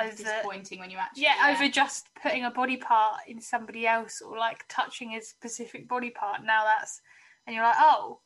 over 0.00 0.10
disappointing 0.10 0.78
when 0.78 0.90
you 0.90 0.98
actually 0.98 1.24
yeah, 1.24 1.48
yeah, 1.48 1.54
over 1.54 1.68
just 1.68 2.06
putting 2.22 2.44
a 2.44 2.50
body 2.50 2.76
part 2.76 3.20
in 3.26 3.40
somebody 3.40 3.86
else 3.86 4.22
or 4.22 4.38
like 4.38 4.64
touching 4.68 5.14
a 5.14 5.22
specific 5.22 5.88
body 5.88 6.10
part. 6.10 6.40
Now 6.44 6.64
that's 6.64 7.00
and 7.46 7.54
you're 7.54 7.64
like, 7.64 7.76
oh. 7.78 8.20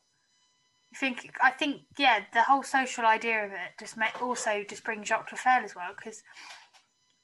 I 0.93 0.97
think 0.97 1.31
I 1.43 1.51
think 1.51 1.81
yeah, 1.97 2.21
the 2.33 2.43
whole 2.43 2.63
social 2.63 3.05
idea 3.05 3.45
of 3.45 3.51
it 3.51 3.75
just 3.77 3.97
make, 3.97 4.21
also 4.21 4.63
just 4.67 4.85
brings 4.85 5.07
Jacques 5.09 5.29
Laffel 5.29 5.65
as 5.65 5.75
well 5.75 5.91
because 5.93 6.23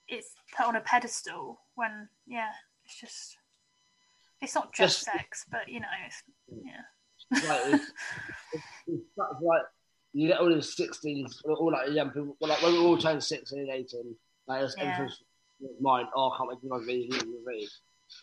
it's 0.09 0.35
put 0.55 0.67
on 0.67 0.75
a 0.75 0.81
pedestal 0.81 1.61
when 1.75 2.09
yeah, 2.27 2.51
it's 2.83 2.99
just 2.99 3.37
it's 4.43 4.55
not 4.55 4.73
just, 4.73 5.05
just 5.05 5.05
sex, 5.05 5.45
but 5.49 5.67
you 5.67 5.79
know, 5.79 5.87
it's, 6.05 6.23
yeah. 6.65 7.47
Like, 7.49 7.73
it's, 7.73 7.91
it's, 8.53 8.63
it's, 8.87 9.01
like 9.17 9.61
you 10.11 10.27
get 10.27 10.39
all 10.39 10.49
the 10.49 10.55
16s, 10.55 11.35
all 11.45 11.71
like 11.71 11.91
young 11.91 12.09
people, 12.09 12.35
like 12.41 12.61
when 12.61 12.73
we 12.73 12.79
all 12.79 12.97
turn 12.97 13.19
16 13.19 13.59
and 13.59 13.69
18, 13.69 14.15
like 14.47 14.63
it's 14.63 14.75
yeah. 14.77 15.07
mind, 15.79 16.07
oh, 16.15 16.29
I 16.29 16.37
can't 16.37 16.49
wait 16.49 16.61
to 16.61 16.85
read, 16.85 17.13
read, 17.13 17.25
read. 17.45 17.67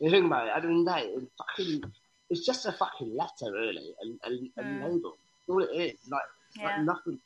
You 0.00 0.10
think 0.10 0.26
about 0.26 0.46
it, 0.46 0.52
at 0.54 0.62
the 0.62 0.68
end 0.68 0.86
of 0.88 0.94
the 0.94 1.00
day, 1.00 1.06
it's, 1.16 1.26
fucking, 1.38 1.82
it's 2.28 2.46
just 2.46 2.66
a 2.66 2.72
fucking 2.72 3.16
letter, 3.16 3.52
really, 3.52 3.94
and, 4.02 4.20
and, 4.24 4.50
and 4.58 4.82
mm. 4.82 4.84
label. 4.84 5.16
all 5.48 5.62
it 5.62 5.70
is. 5.74 5.98
Like, 6.08 6.22
yeah. 6.56 6.66
like 6.66 6.80
nothing. 6.82 7.18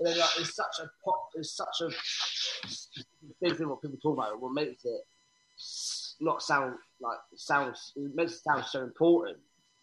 And 0.00 0.08
then, 0.08 0.18
like, 0.18 0.30
it's 0.38 0.56
such 0.56 0.80
a 0.82 0.90
pop, 1.04 1.30
it's 1.34 1.52
such 1.52 1.82
a 1.82 1.90
big 3.40 3.56
thing 3.56 3.68
what 3.68 3.82
people 3.82 3.98
talk 4.02 4.16
about, 4.16 4.40
what 4.40 4.52
makes 4.52 4.84
it 4.84 5.02
not 6.22 6.42
sound 6.42 6.76
like 7.00 7.18
sounds 7.36 7.92
it 7.96 8.14
makes 8.14 8.32
it 8.32 8.42
sound 8.42 8.64
so 8.64 8.82
important. 8.82 9.38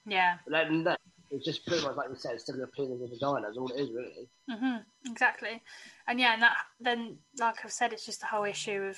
Yeah. 0.06 0.38
But 0.46 0.52
then, 0.52 0.84
then 0.84 0.98
it's 1.30 1.46
just 1.46 1.66
pretty 1.66 1.84
much 1.86 1.96
like 1.96 2.10
you 2.10 2.16
said, 2.16 2.40
sticking 2.40 2.64
a 2.64 2.68
pin 2.68 2.86
in 2.86 3.00
the 3.00 3.08
vagina. 3.08 3.48
That's 3.48 3.58
all 3.58 3.70
it 3.70 3.80
is, 3.80 3.90
really. 3.92 4.28
Mm-hmm. 4.50 5.12
Exactly. 5.12 5.62
And 6.08 6.20
yeah, 6.20 6.34
and 6.34 6.42
that 6.42 6.56
then, 6.80 7.18
like 7.38 7.58
I've 7.64 7.72
said, 7.72 7.94
it's 7.94 8.06
just 8.06 8.22
the 8.22 8.28
whole 8.28 8.46
issue 8.46 8.84
of 8.84 8.98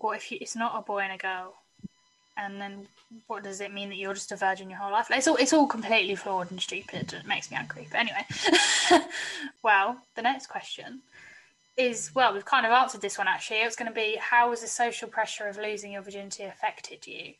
what 0.00 0.16
if 0.16 0.32
you, 0.32 0.38
it's 0.40 0.56
not 0.56 0.78
a 0.78 0.82
boy 0.82 1.00
and 1.00 1.12
a 1.12 1.18
girl, 1.18 1.54
and 2.38 2.60
then 2.60 2.86
what 3.26 3.44
does 3.44 3.60
it 3.60 3.72
mean 3.72 3.88
that 3.90 3.96
you're 3.96 4.14
just 4.14 4.32
a 4.32 4.36
virgin 4.36 4.70
your 4.70 4.78
whole 4.78 4.92
life? 4.92 5.10
Like, 5.10 5.18
it's 5.18 5.28
all 5.28 5.36
it's 5.36 5.52
all 5.52 5.66
completely 5.66 6.14
flawed 6.14 6.50
and 6.50 6.60
stupid. 6.60 7.12
It 7.12 7.26
makes 7.26 7.50
me 7.50 7.56
angry. 7.56 7.88
But 7.90 8.00
anyway, 8.00 9.04
well, 9.62 9.98
the 10.14 10.22
next 10.22 10.46
question 10.46 11.02
is 11.76 12.10
well, 12.14 12.32
we've 12.32 12.44
kind 12.44 12.66
of 12.66 12.72
answered 12.72 13.00
this 13.00 13.18
one 13.18 13.28
actually. 13.28 13.58
It's 13.58 13.76
going 13.76 13.90
to 13.90 13.94
be 13.94 14.16
how 14.20 14.50
has 14.50 14.62
the 14.62 14.66
social 14.66 15.08
pressure 15.08 15.46
of 15.46 15.58
losing 15.58 15.92
your 15.92 16.02
virginity 16.02 16.44
affected 16.44 17.06
you? 17.06 17.34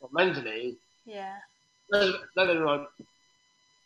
Well, 0.00 0.10
mentally, 0.12 0.76
yeah. 1.04 1.36
No, 1.92 2.12
no. 2.36 2.86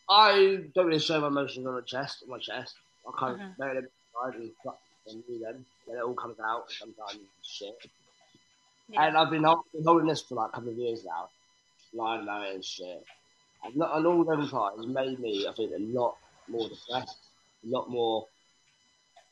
I 0.08 0.58
don't 0.74 0.86
really 0.86 0.98
show 0.98 1.20
my 1.20 1.28
emotions 1.28 1.66
on 1.66 1.74
my 1.74 1.80
chest. 1.80 2.22
On 2.24 2.30
my 2.30 2.38
chest, 2.38 2.74
I 3.06 3.18
kind 3.18 3.38
mm-hmm. 3.38 3.50
of 3.50 3.56
bury 3.56 3.74
them 3.74 3.88
inside 4.04 4.74
and 5.06 5.26
do 5.26 5.38
them. 5.38 5.64
Then 5.86 5.96
it 5.96 6.02
all 6.02 6.14
comes 6.14 6.36
out. 6.40 6.70
Sometimes 6.70 7.20
shit. 7.42 7.74
Yeah. 8.88 9.06
And 9.06 9.16
I've 9.16 9.30
been, 9.30 9.44
holding 9.44 10.06
this 10.06 10.22
for 10.22 10.34
like 10.34 10.50
a 10.50 10.52
couple 10.52 10.70
of 10.70 10.76
years 10.76 11.04
now, 11.04 11.28
lying 11.94 12.22
about 12.22 12.46
it 12.46 12.54
and 12.56 12.64
shit. 12.64 13.02
And, 13.64 13.76
not, 13.76 13.96
and 13.96 14.06
all 14.06 14.24
them 14.24 14.46
times 14.48 14.86
made 14.86 15.18
me, 15.18 15.46
I 15.48 15.54
think, 15.54 15.72
a 15.72 15.80
lot 15.80 16.16
more 16.48 16.68
depressed, 16.68 17.16
a 17.64 17.68
lot 17.68 17.88
more 17.88 18.26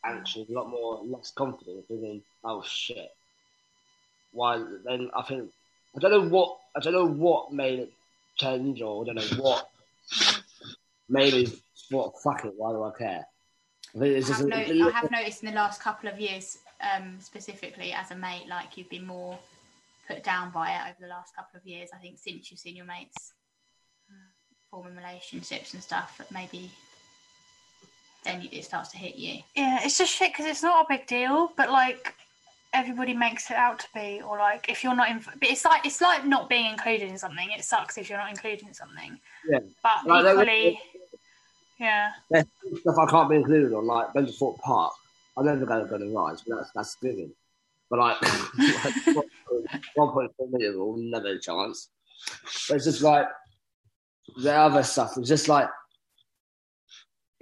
anxious, 0.05 0.49
a 0.49 0.53
lot 0.53 0.69
more 0.69 1.01
less 1.05 1.33
confident, 1.35 1.87
thinking, 1.88 2.23
"Oh 2.45 2.62
shit." 2.62 3.12
Why? 4.33 4.62
Then 4.85 5.11
I 5.15 5.23
think 5.23 5.51
I 5.97 6.01
don't 6.01 6.11
know 6.11 6.29
what 6.29 6.59
I 6.77 6.81
don't 6.81 6.93
know 6.93 7.07
what 7.07 7.53
made 7.53 7.81
it 7.81 7.93
change, 8.37 8.81
or 8.81 9.03
I 9.03 9.07
don't 9.07 9.17
know 9.17 9.43
what 9.43 9.69
made 11.09 11.35
me 11.35 11.53
what 11.91 12.19
fuck 12.21 12.45
it. 12.45 12.55
Why 12.57 12.73
do 12.73 12.83
I 12.83 12.91
care? 12.97 13.27
I, 13.95 14.05
I, 14.07 14.23
have, 14.23 14.47
no, 14.47 14.88
I 14.88 14.91
have 14.91 15.11
noticed 15.11 15.43
in 15.43 15.51
the 15.51 15.55
last 15.55 15.83
couple 15.83 16.09
of 16.09 16.19
years, 16.19 16.57
um, 16.81 17.19
specifically 17.21 17.93
as 17.93 18.11
a 18.11 18.15
mate, 18.15 18.47
like 18.49 18.79
you've 18.79 18.88
been 18.88 19.05
more 19.05 19.38
put 20.09 20.25
down 20.25 20.51
by 20.51 20.71
it 20.71 20.81
over 20.88 20.97
the 20.99 21.09
last 21.09 21.37
couple 21.37 21.59
of 21.59 21.67
years. 21.67 21.91
I 21.93 21.99
think 21.99 22.19
since 22.19 22.51
you've 22.51 22.59
seen 22.59 22.75
your 22.75 22.87
mates 22.87 23.35
forming 24.73 24.97
relationships 24.97 25.75
and 25.75 25.83
stuff, 25.83 26.17
that 26.19 26.33
maybe 26.33 26.71
then 28.25 28.49
it 28.51 28.65
starts 28.65 28.91
to 28.91 28.99
hit 28.99 29.17
you. 29.17 29.43
Yeah, 29.55 29.81
it's 29.83 29.99
just 29.99 30.15
shit 30.15 30.33
because 30.33 30.47
it's 30.47 30.63
not 30.63 30.85
a 30.85 30.87
big 30.89 31.07
deal, 31.07 31.53
but 31.57 31.71
like 31.71 32.15
everybody 32.73 33.15
makes 33.15 33.51
it 33.51 33.57
out 33.57 33.81
to 33.81 33.87
be, 33.95 34.21
or 34.27 34.39
like 34.39 34.69
if 34.69 34.83
you're 34.85 34.95
not 34.95 35.11
in, 35.11 35.19
but 35.19 35.49
it's 35.49 35.65
like 35.65 35.85
it's 35.85 36.01
like 36.01 36.25
not 36.25 36.49
being 36.49 36.67
included 36.67 37.09
in 37.09 37.19
something. 37.19 37.51
It 37.51 37.65
sucks 37.65 37.99
if 37.99 38.09
you're 38.09 38.19
not 38.19 38.31
included 38.31 38.67
in 38.67 38.75
something. 38.75 39.19
Yeah, 39.49 39.59
but 39.83 40.07
like, 40.07 40.27
equally, 40.27 40.81
yeah. 41.79 42.13
There's 42.31 42.47
stuff 42.81 42.97
I 42.99 43.11
can't 43.11 43.29
be 43.29 43.37
included 43.37 43.73
on, 43.73 43.87
like 43.87 44.13
Benjamin 44.13 44.55
Park. 44.63 44.93
I'm 45.37 45.47
never 45.47 45.65
going 45.65 45.83
to 45.83 45.91
go 45.91 45.99
to 45.99 46.15
rides, 46.15 46.45
but 46.47 46.57
that's 46.57 46.71
that's 46.73 46.95
given. 46.97 47.33
But 47.91 47.99
like, 47.99 48.17
one 49.95 50.11
point 50.13 50.31
four 50.37 50.49
million 50.49 50.79
will 50.79 50.97
never 50.97 51.29
a 51.29 51.39
chance. 51.39 51.89
But 52.69 52.77
it's 52.77 52.85
just 52.85 53.03
like 53.03 53.27
the 54.37 54.55
other 54.55 54.83
stuff. 54.83 55.17
It's 55.17 55.29
just 55.29 55.49
like 55.49 55.69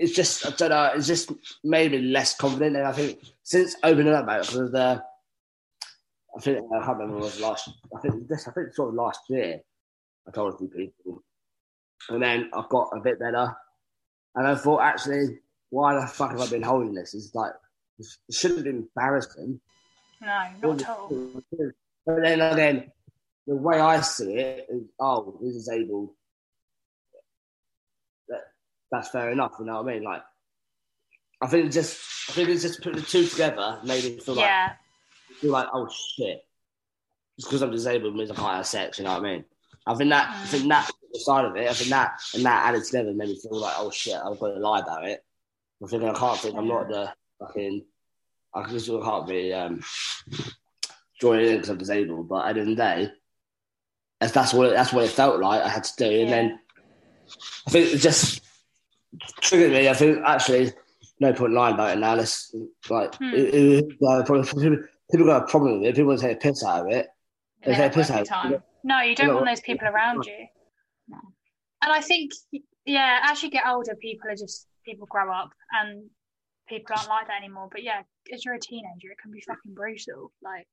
it's 0.01 0.15
just 0.15 0.47
I 0.47 0.51
don't 0.51 0.71
know. 0.71 0.93
It's 0.95 1.07
just 1.07 1.31
made 1.63 1.93
me 1.93 1.99
less 1.99 2.35
confident, 2.35 2.75
and 2.77 2.87
I 2.87 2.93
think 2.93 3.21
since 3.43 3.77
opening 3.83 4.15
up 4.15 4.25
about 4.25 4.41
it 4.41 4.47
because 4.47 4.69
uh, 4.69 4.73
the 4.73 5.05
I 6.37 6.41
think 6.41 6.59
uh, 6.73 6.77
I 6.77 6.85
can't 6.85 6.99
remember 6.99 7.17
what 7.17 7.25
was 7.25 7.41
last. 7.41 7.71
I 7.95 8.01
think 8.01 8.27
this. 8.27 8.49
I 8.49 8.53
think 8.53 8.75
sort 8.75 8.89
of 8.89 8.95
last 8.95 9.21
year. 9.29 9.61
I 10.27 10.31
told 10.31 10.55
a 10.55 10.57
few 10.59 10.69
people, 10.69 11.23
and 12.09 12.23
then 12.23 12.51
I 12.55 12.65
got 12.69 12.91
a 12.97 13.01
bit 13.01 13.19
better, 13.19 13.55
and 14.35 14.47
I 14.47 14.55
thought 14.55 14.81
actually, 14.81 15.41
why 15.69 15.95
the 15.95 16.07
fuck 16.07 16.31
have 16.31 16.41
I 16.41 16.49
been 16.49 16.63
holding 16.63 16.95
this? 16.95 17.13
It's 17.15 17.35
like 17.35 17.53
it 17.99 18.35
shouldn't 18.35 18.65
be 18.65 18.71
embarrassing. 18.71 19.61
No, 20.23 20.49
not 20.63 20.81
at 20.83 20.89
all. 20.89 21.43
But 22.07 22.23
then 22.23 22.41
again, 22.41 22.91
the 23.47 23.57
way 23.57 23.79
I 23.79 24.01
see 24.01 24.33
it 24.35 24.67
is, 24.71 24.85
oh, 24.99 25.39
he's 25.43 25.57
disabled 25.57 26.11
that's 28.91 29.09
fair 29.09 29.31
enough. 29.31 29.55
You 29.59 29.67
know 29.67 29.83
what 29.83 29.91
I 29.91 29.95
mean? 29.95 30.05
Like, 30.05 30.23
I 31.41 31.47
think 31.47 31.67
it's 31.67 31.75
just, 31.75 31.99
I 32.29 32.33
think 32.33 32.49
it's 32.49 32.63
just 32.63 32.83
put 32.83 32.95
the 32.95 33.03
two 33.03 33.27
together 33.27 33.79
made 33.85 34.05
me 34.05 34.19
feel 34.19 34.37
yeah. 34.37 34.73
like, 35.29 35.39
feel 35.39 35.53
like, 35.53 35.69
oh 35.73 35.89
shit, 36.17 36.45
just 37.39 37.49
because 37.49 37.63
I'm 37.63 37.71
disabled 37.71 38.15
means 38.15 38.31
I 38.31 38.35
can't 38.35 38.57
have 38.57 38.67
sex. 38.67 38.99
You 38.99 39.05
know 39.05 39.13
what 39.13 39.21
I 39.21 39.33
mean? 39.33 39.45
I 39.87 39.95
think 39.95 40.11
that, 40.11 40.29
mm. 40.29 40.43
I 40.43 40.47
think 40.47 40.69
that 40.69 40.91
side 41.15 41.45
of 41.45 41.57
it, 41.57 41.69
I 41.69 41.73
think 41.73 41.91
that 41.91 42.21
and 42.35 42.45
that 42.45 42.69
added 42.69 42.85
together 42.85 43.13
made 43.13 43.29
me 43.29 43.39
feel 43.41 43.59
like, 43.59 43.75
oh 43.79 43.91
shit, 43.91 44.15
I've 44.15 44.39
got 44.39 44.49
to 44.49 44.61
lie 44.61 44.81
about 44.81 45.09
it. 45.09 45.25
I'm 45.81 45.89
thinking 45.89 46.09
I 46.09 46.15
can't 46.15 46.39
think 46.39 46.57
I'm 46.57 46.69
not 46.69 46.89
the 46.89 47.13
fucking, 47.39 47.85
I 48.55 48.69
just 48.69 48.87
can't 48.87 49.27
be 49.27 49.53
um, 49.53 49.83
join 51.21 51.41
in 51.41 51.55
because 51.55 51.71
I'm 51.71 51.79
disabled. 51.79 52.29
But 52.29 52.49
at 52.49 52.55
the 52.55 52.61
end 52.61 52.71
of 52.71 52.77
the 52.77 52.83
day, 52.83 53.13
that's 54.21 54.53
what 54.53 54.69
it, 54.69 54.75
that's 54.75 54.93
what 54.93 55.05
it 55.05 55.11
felt 55.11 55.41
like 55.41 55.63
I 55.63 55.69
had 55.69 55.85
to 55.85 55.93
do. 55.97 56.11
Yeah. 56.11 56.21
And 56.23 56.31
then 56.31 56.59
I 57.67 57.71
think 57.71 57.95
it 57.95 57.99
just 57.99 58.40
triggered 59.41 59.73
me. 59.73 59.89
I 59.89 59.95
think 59.95 60.19
actually, 60.25 60.73
no 61.19 61.33
point 61.33 61.53
lying 61.53 61.75
about 61.75 61.97
it 61.97 62.01
now. 62.01 62.15
Let's 62.15 62.55
like, 62.89 63.15
hmm. 63.17 63.35
it, 63.35 63.55
it, 63.55 63.85
like 64.01 64.27
people, 64.27 64.43
people 65.11 65.27
got 65.27 65.43
a 65.43 65.47
problem 65.47 65.81
with 65.81 65.89
it. 65.89 65.95
People 65.95 66.09
want 66.09 66.21
to 66.21 66.29
take 66.29 66.37
a 66.37 66.41
piss 66.41 66.65
out 66.65 66.87
of 66.87 66.93
it. 66.93 67.09
They 67.65 67.75
take 67.75 67.93
a 67.93 67.95
piss 67.95 68.11
out 68.11 68.31
of 68.31 68.53
it. 68.53 68.63
No, 68.83 69.01
you 69.01 69.15
don't 69.15 69.35
want 69.35 69.47
those 69.47 69.61
people 69.61 69.89
around 69.89 70.25
you. 70.25 70.47
No. 71.09 71.19
And 71.83 71.93
I 71.93 72.01
think, 72.01 72.33
yeah, 72.87 73.21
as 73.25 73.43
you 73.43 73.51
get 73.51 73.67
older, 73.67 73.95
people 73.95 74.31
are 74.31 74.37
just 74.37 74.67
people 74.85 75.07
grow 75.07 75.31
up 75.33 75.51
and 75.73 76.05
people 76.69 76.95
aren't 76.97 77.09
like 77.09 77.27
that 77.27 77.39
anymore. 77.39 77.69
But 77.71 77.83
yeah, 77.83 78.03
as 78.33 78.45
you're 78.45 78.55
a 78.55 78.61
teenager, 78.61 79.11
it 79.11 79.19
can 79.21 79.31
be 79.31 79.43
fucking 79.43 79.75
brutal. 79.75 80.33
Like 80.43 80.67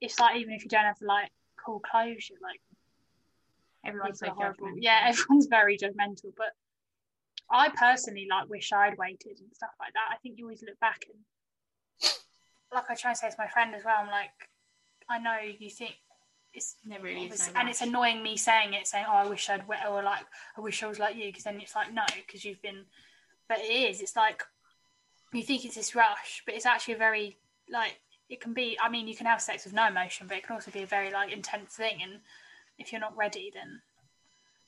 it's 0.00 0.18
like 0.18 0.36
even 0.36 0.54
if 0.54 0.64
you 0.64 0.68
don't 0.68 0.84
have 0.84 0.98
to 0.98 1.06
like 1.06 1.30
cool 1.64 1.80
clothes, 1.80 2.28
you're 2.28 2.40
like 2.42 2.60
everyone's 3.86 4.18
so 4.18 4.30
horrible. 4.30 4.72
Yeah, 4.78 5.00
everyone's 5.04 5.46
very 5.46 5.78
judgmental. 5.78 6.32
But 6.36 6.52
I 7.50 7.68
personally 7.68 8.26
like 8.30 8.48
wish 8.48 8.72
I'd 8.72 8.98
waited 8.98 9.38
and 9.40 9.54
stuff 9.54 9.74
like 9.78 9.92
that. 9.92 10.12
I 10.12 10.16
think 10.16 10.38
you 10.38 10.44
always 10.44 10.62
look 10.62 10.78
back 10.80 11.04
and 11.08 11.18
like 12.72 12.90
I 12.90 12.94
try 12.94 13.12
to 13.12 13.18
say 13.18 13.30
to 13.30 13.36
my 13.38 13.48
friend 13.48 13.74
as 13.74 13.84
well. 13.84 13.96
I'm 13.98 14.08
like, 14.08 14.30
I 15.08 15.18
know 15.18 15.36
you 15.58 15.70
think 15.70 15.94
it's 16.52 16.76
never 16.84 17.04
really 17.04 17.30
and 17.56 17.68
it's 17.68 17.82
annoying 17.82 18.22
me 18.22 18.36
saying 18.36 18.74
it, 18.74 18.86
saying, 18.86 19.06
"Oh, 19.08 19.14
I 19.14 19.26
wish 19.26 19.48
I'd," 19.50 19.64
or 19.88 20.02
like, 20.02 20.24
"I 20.56 20.60
wish 20.60 20.82
I 20.82 20.86
was 20.86 20.98
like 20.98 21.16
you," 21.16 21.26
because 21.26 21.44
then 21.44 21.60
it's 21.60 21.74
like, 21.74 21.92
no, 21.92 22.04
because 22.26 22.44
you've 22.44 22.62
been. 22.62 22.84
But 23.48 23.58
it 23.58 23.70
is. 23.70 24.00
It's 24.00 24.16
like 24.16 24.42
you 25.32 25.42
think 25.42 25.64
it's 25.64 25.74
this 25.74 25.94
rush, 25.94 26.42
but 26.46 26.54
it's 26.54 26.66
actually 26.66 26.94
a 26.94 26.98
very 26.98 27.38
like 27.70 28.00
it 28.28 28.40
can 28.40 28.54
be. 28.54 28.78
I 28.80 28.88
mean, 28.88 29.08
you 29.08 29.16
can 29.16 29.26
have 29.26 29.40
sex 29.40 29.64
with 29.64 29.74
no 29.74 29.86
emotion, 29.86 30.26
but 30.28 30.36
it 30.38 30.44
can 30.44 30.54
also 30.54 30.70
be 30.70 30.82
a 30.82 30.86
very 30.86 31.10
like 31.10 31.32
intense 31.32 31.74
thing. 31.74 32.00
And 32.02 32.20
if 32.78 32.92
you're 32.92 33.00
not 33.00 33.16
ready, 33.16 33.50
then. 33.52 33.80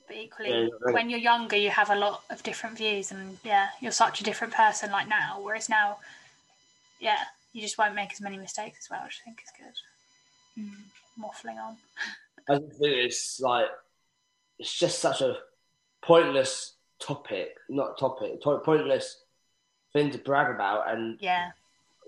But 0.07 0.16
equally, 0.16 0.51
yeah, 0.51 0.92
when 0.92 1.11
you're 1.11 1.19
younger, 1.19 1.57
you 1.57 1.71
have 1.71 1.90
a 1.90 1.97
lot 1.97 2.23
of 2.31 2.42
different 2.42 2.77
views, 2.77 3.11
and 3.11 3.38
yeah, 3.45 3.69
you're 3.81 3.92
such 3.92 4.21
a 4.21 4.25
different 4.25 4.53
person 4.55 4.90
like 4.90 5.09
now. 5.09 5.40
Whereas 5.40 5.69
now, 5.69 5.99
yeah, 7.01 7.19
you 7.53 7.61
just 7.61 7.79
won't 7.79 7.95
make 7.95 8.12
as 8.12 8.21
many 8.21 8.37
mistakes 8.37 8.79
as 8.85 8.90
well, 8.90 9.03
which 9.05 9.21
I 9.23 9.25
think 9.25 9.42
is 9.42 9.53
good. 9.57 10.62
Mm, 10.62 11.25
waffling 11.25 11.61
on. 11.61 11.77
I 12.49 12.59
think 12.59 12.73
it's 12.81 13.40
like 13.40 13.66
it's 14.59 14.79
just 14.79 15.01
such 15.01 15.21
a 15.21 15.38
pointless 16.03 16.75
topic, 17.01 17.57
not 17.69 17.99
topic, 17.99 18.40
pointless 18.42 19.23
thing 19.92 20.11
to 20.11 20.19
brag 20.19 20.55
about, 20.55 20.90
and 20.92 21.19
yeah, 21.21 21.51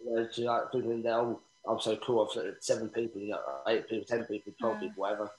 you 0.04 0.14
know, 0.14 0.26
to 0.26 0.42
like 0.42 0.72
thinking 0.72 1.02
that 1.02 1.14
oh, 1.14 1.40
I'm 1.68 1.80
so 1.80 1.96
cool. 1.96 2.28
I've 2.36 2.54
seven 2.60 2.88
people, 2.88 3.20
you 3.20 3.30
know, 3.30 3.40
eight 3.66 3.88
people, 3.88 4.06
ten 4.06 4.24
people, 4.24 4.52
twelve 4.60 4.76
mm. 4.76 4.80
people, 4.80 5.02
whatever, 5.02 5.30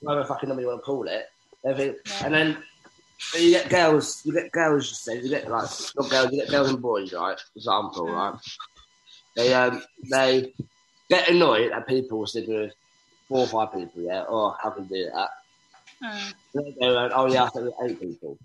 whatever 0.00 0.24
fucking 0.24 0.48
number 0.48 0.62
you 0.62 0.68
want 0.68 0.80
to 0.80 0.84
call 0.84 1.06
it. 1.06 1.28
Yeah. 1.64 1.92
And 2.24 2.34
then 2.34 2.58
you 3.34 3.50
get 3.50 3.68
girls, 3.68 4.22
you 4.24 4.32
get 4.32 4.50
girls, 4.52 4.88
you 4.88 4.94
say, 4.94 5.20
you 5.20 5.28
get 5.28 5.50
like 5.50 5.68
not 5.96 6.10
girls, 6.10 6.32
you 6.32 6.40
get 6.40 6.50
girls 6.50 6.70
and 6.70 6.80
boys, 6.80 7.12
right? 7.12 7.38
Example, 7.56 8.10
right? 8.10 8.34
They 9.36 9.52
um 9.54 9.82
they 10.10 10.52
get 11.10 11.28
annoyed 11.28 11.72
at 11.72 11.86
people 11.86 12.26
sitting 12.26 12.54
with 12.54 12.72
four 13.28 13.40
or 13.40 13.46
five 13.46 13.72
people, 13.72 14.02
yeah. 14.02 14.24
Oh, 14.28 14.54
how 14.60 14.70
can 14.70 14.88
you 14.88 15.06
do 15.06 15.10
that? 15.14 15.30
Mm. 16.02 16.34
They 16.54 16.86
go, 16.86 17.10
oh 17.12 17.26
yeah, 17.32 17.44
I 17.44 17.48
think 17.48 17.74
eight 17.84 18.00
people. 18.00 18.38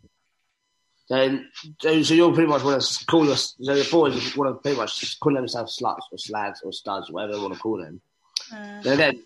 Then, 1.10 1.50
so 1.80 1.92
you 1.92 2.24
all 2.24 2.34
pretty 2.34 2.50
much 2.50 2.64
want 2.64 2.82
to 2.82 3.06
call 3.06 3.30
us. 3.30 3.56
So 3.62 3.76
the 3.76 3.88
boys 3.92 4.36
want 4.36 4.56
to 4.56 4.62
pretty 4.62 4.78
much 4.78 5.20
call 5.20 5.34
themselves 5.34 5.78
sluts 5.78 6.08
or 6.12 6.18
slags 6.18 6.62
or 6.64 6.72
studs, 6.72 7.12
whatever 7.12 7.34
they 7.34 7.40
want 7.40 7.54
to 7.54 7.60
call 7.60 7.78
them. 7.78 8.02
Mm. 8.52 8.84
Then 8.84 9.24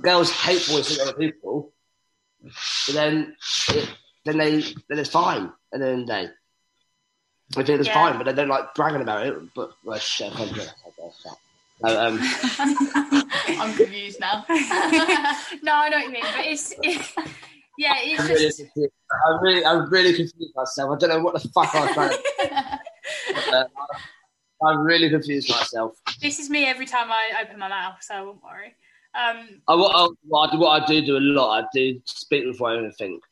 girls 0.00 0.30
hate 0.30 0.62
voicing 0.66 1.00
other 1.00 1.14
people. 1.14 1.72
But 2.86 2.94
then, 2.94 3.36
it, 3.68 3.90
then 4.24 4.38
they 4.38 4.60
then 4.88 4.98
it's 4.98 5.10
fine. 5.10 5.52
And 5.72 5.82
then 5.82 6.06
they 6.06 6.28
I 7.52 7.62
think 7.62 7.78
it's 7.80 7.88
yeah. 7.88 7.94
fine, 7.94 8.18
but 8.18 8.24
they 8.24 8.32
don't 8.32 8.48
like 8.48 8.74
bragging 8.74 9.02
about 9.02 9.26
it. 9.26 9.54
But 9.54 9.70
well, 9.84 9.98
shit, 9.98 10.32
I 10.34 10.46
guess. 10.46 10.74
So, 11.80 12.00
um, 12.00 12.18
I'm 13.60 13.76
confused 13.76 14.18
now. 14.18 14.44
no, 14.48 15.74
I 15.74 15.88
know 15.88 15.98
what 15.98 16.06
you 16.06 16.10
mean, 16.10 16.22
but 16.22 16.46
it's 16.46 16.72
it, 16.82 17.00
yeah, 17.78 17.94
it's 17.98 18.20
I'm 18.20 18.28
just. 18.28 18.62
Really 18.74 18.90
I'm 19.26 19.42
really, 19.42 19.64
I'm 19.64 19.90
really 19.90 20.14
confused 20.14 20.54
myself. 20.56 20.96
I 20.96 20.98
don't 20.98 21.10
know 21.10 21.22
what 21.22 21.40
the 21.40 21.48
fuck 21.50 21.74
I 21.74 21.80
was 21.82 21.94
trying 21.94 22.10
to. 22.10 23.56
uh, 23.56 23.64
I'm 24.66 24.80
really 24.80 25.10
confused 25.10 25.50
myself. 25.50 25.96
This 26.20 26.38
is 26.38 26.50
me 26.50 26.66
every 26.66 26.86
time 26.86 27.12
I 27.12 27.42
open 27.42 27.58
my 27.58 27.68
mouth, 27.68 27.96
so 28.00 28.14
I 28.14 28.22
won't 28.22 28.42
worry. 28.42 28.74
Um, 29.16 29.62
I, 29.66 29.74
what, 29.74 29.96
I, 29.96 30.08
what, 30.26 30.52
I, 30.52 30.56
what 30.56 30.82
I 30.82 30.86
do 30.86 31.04
do 31.04 31.16
a 31.16 31.20
lot, 31.20 31.64
I 31.64 31.66
do 31.72 32.00
speak 32.04 32.44
before 32.44 32.70
I 32.70 32.78
even 32.78 32.92
think. 32.92 33.22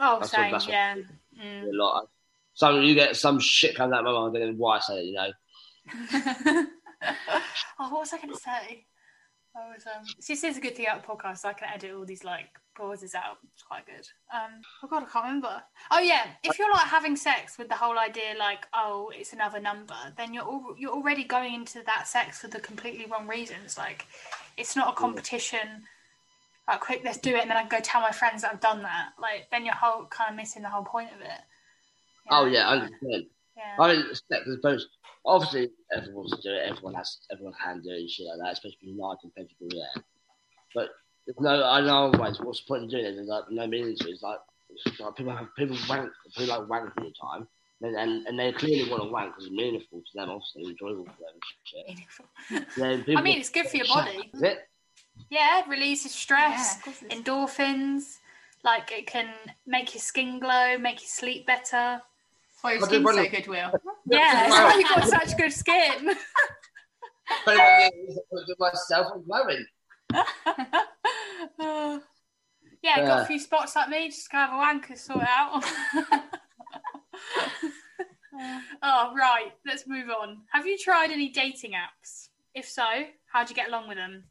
Oh, 0.00 0.18
that's 0.20 0.32
same, 0.32 0.52
what, 0.52 0.66
yeah. 0.66 0.96
Mm. 1.40 1.64
A 1.64 1.70
lot. 1.72 2.08
Some 2.54 2.82
you 2.82 2.94
get 2.94 3.16
some 3.16 3.38
shit 3.38 3.74
comes 3.74 3.92
out 3.92 4.00
of 4.00 4.04
my 4.06 4.12
mouth, 4.12 4.32
then 4.32 4.58
why 4.58 4.76
I 4.76 4.80
say 4.80 5.00
it, 5.00 5.04
you 5.06 5.12
know. 5.12 5.30
oh, 7.78 7.90
what 7.90 8.00
was 8.00 8.12
I 8.12 8.18
going 8.18 8.34
to 8.34 8.40
say? 8.40 8.86
I 9.54 9.74
was 9.74 9.84
um. 9.86 10.04
See, 10.20 10.34
this 10.34 10.44
is 10.44 10.56
a 10.56 10.60
good 10.60 10.76
thing 10.76 10.86
about 10.86 11.02
the 11.02 11.08
podcast. 11.08 11.38
So 11.38 11.48
I 11.48 11.52
can 11.52 11.68
edit 11.72 11.94
all 11.94 12.04
these 12.04 12.24
like 12.24 12.48
pauses 12.74 13.14
out. 13.14 13.38
It's 13.52 13.62
quite 13.62 13.84
good. 13.86 14.06
Um. 14.32 14.62
Oh 14.82 14.88
God, 14.88 15.04
I 15.04 15.06
can't 15.06 15.24
remember. 15.26 15.62
Oh 15.90 16.00
yeah, 16.00 16.26
if 16.42 16.58
you're 16.58 16.70
like 16.70 16.86
having 16.86 17.16
sex 17.16 17.58
with 17.58 17.68
the 17.68 17.74
whole 17.74 17.98
idea, 17.98 18.34
like, 18.38 18.66
oh, 18.72 19.12
it's 19.14 19.32
another 19.32 19.60
number, 19.60 19.94
then 20.16 20.32
you're 20.32 20.44
all, 20.44 20.74
you're 20.78 20.92
already 20.92 21.24
going 21.24 21.54
into 21.54 21.82
that 21.84 22.08
sex 22.08 22.38
for 22.38 22.48
the 22.48 22.60
completely 22.60 23.06
wrong 23.06 23.26
reasons. 23.26 23.76
Like, 23.76 24.06
it's 24.56 24.76
not 24.76 24.92
a 24.92 24.96
competition. 24.96 25.84
Like, 26.68 26.80
quick, 26.80 27.02
let's 27.04 27.18
do 27.18 27.34
it, 27.34 27.40
and 27.42 27.50
then 27.50 27.56
I 27.56 27.66
go 27.66 27.80
tell 27.80 28.00
my 28.00 28.12
friends 28.12 28.42
that 28.42 28.52
I've 28.52 28.60
done 28.60 28.82
that. 28.82 29.10
Like, 29.20 29.48
then 29.50 29.64
you're 29.64 29.74
whole 29.74 30.06
kind 30.06 30.30
of 30.30 30.36
missing 30.36 30.62
the 30.62 30.68
whole 30.68 30.84
point 30.84 31.10
of 31.14 31.20
it. 31.20 31.40
Oh, 32.30 32.46
yeah. 32.46 32.68
Oh 32.68 32.74
yeah, 32.74 32.80
hundred 32.80 32.92
percent. 33.00 33.26
Yeah. 33.56 33.76
I 33.78 33.92
mean, 33.92 34.06
sex 34.14 34.46
is 34.46 34.56
supposed 34.56 34.88
obviously 35.24 35.70
everyone 35.94 36.24
wants 36.24 36.42
to 36.42 36.42
do 36.42 36.54
it. 36.54 36.70
Everyone 36.70 36.94
has, 36.94 37.18
everyone 37.30 37.54
can 37.62 37.80
do 37.80 37.90
it 37.90 38.00
and 38.00 38.10
shit 38.10 38.26
like 38.26 38.38
that, 38.38 38.52
especially 38.52 38.88
United 38.88 39.34
people. 39.34 39.68
Yeah, 39.70 40.02
but 40.74 40.90
no, 41.38 41.64
I 41.64 41.80
know 41.80 42.12
always 42.12 42.40
what's 42.40 42.60
the 42.60 42.68
point 42.68 42.84
of 42.84 42.90
doing 42.90 43.04
it? 43.04 43.14
There's 43.14 43.28
like 43.28 43.44
no 43.50 43.66
meaning 43.66 43.96
to 43.96 44.08
it. 44.08 44.12
It's 44.12 44.22
like, 44.22 44.38
it's 44.70 45.00
like 45.00 45.16
people 45.16 45.36
have 45.36 45.54
people 45.56 45.76
wank, 45.88 46.10
people 46.36 46.58
like 46.58 46.68
wank 46.68 46.92
all 46.98 47.04
the 47.04 47.14
time. 47.20 47.48
And, 47.82 47.96
and, 47.96 48.26
and 48.28 48.38
they 48.38 48.52
clearly 48.52 48.88
want 48.88 49.02
to 49.02 49.08
wank 49.08 49.30
because 49.30 49.46
it's 49.46 49.52
meaningful 49.52 49.98
to 50.00 50.06
them, 50.14 50.30
obviously 50.30 50.66
enjoyable 50.70 51.04
for 51.04 51.10
them. 51.10 52.64
Shit. 52.76 53.06
I 53.16 53.22
mean, 53.22 53.38
it's 53.38 53.50
good 53.50 53.66
for 53.66 53.76
your 53.76 53.86
body. 53.86 54.30
Is 54.32 54.42
it? 54.42 54.68
Yeah, 55.30 55.60
it 55.60 55.68
releases 55.68 56.12
stress, 56.12 56.78
yeah, 56.86 57.16
endorphins. 57.16 58.18
Like 58.64 58.92
it 58.92 59.06
can 59.06 59.28
make 59.66 59.94
your 59.94 60.00
skin 60.00 60.38
glow, 60.38 60.78
make 60.78 61.00
you 61.00 61.08
sleep 61.08 61.46
better. 61.46 62.00
Oh, 62.64 62.68
your 62.68 62.80
skin's 62.82 63.14
so 63.14 63.28
good, 63.28 63.48
Will. 63.48 63.56
yeah, 63.56 63.72
that's 64.06 64.52
why 64.52 64.74
you've 64.78 64.88
got 64.88 65.08
such 65.08 65.36
good 65.36 65.52
skin. 65.52 66.06
but 67.44 67.56
I 67.58 67.90
myself, 68.58 69.08
I'm 69.14 69.24
glowing. 69.24 69.66
yeah, 72.82 73.06
got 73.06 73.22
a 73.22 73.24
few 73.26 73.40
spots 73.40 73.74
like 73.74 73.88
me. 73.88 74.08
Just 74.08 74.30
gonna 74.30 74.46
have 74.46 74.54
a 74.54 74.58
wank 74.58 74.88
and 74.90 74.98
sort 74.98 75.22
it 75.22 75.28
out. 75.28 75.64
oh 78.82 79.12
right, 79.16 79.52
let's 79.66 79.86
move 79.86 80.08
on. 80.08 80.38
Have 80.52 80.66
you 80.66 80.78
tried 80.78 81.10
any 81.10 81.30
dating 81.30 81.72
apps? 81.72 82.28
If 82.54 82.68
so, 82.68 82.84
how'd 83.32 83.48
you 83.48 83.56
get 83.56 83.68
along 83.68 83.88
with 83.88 83.96
them? 83.96 84.24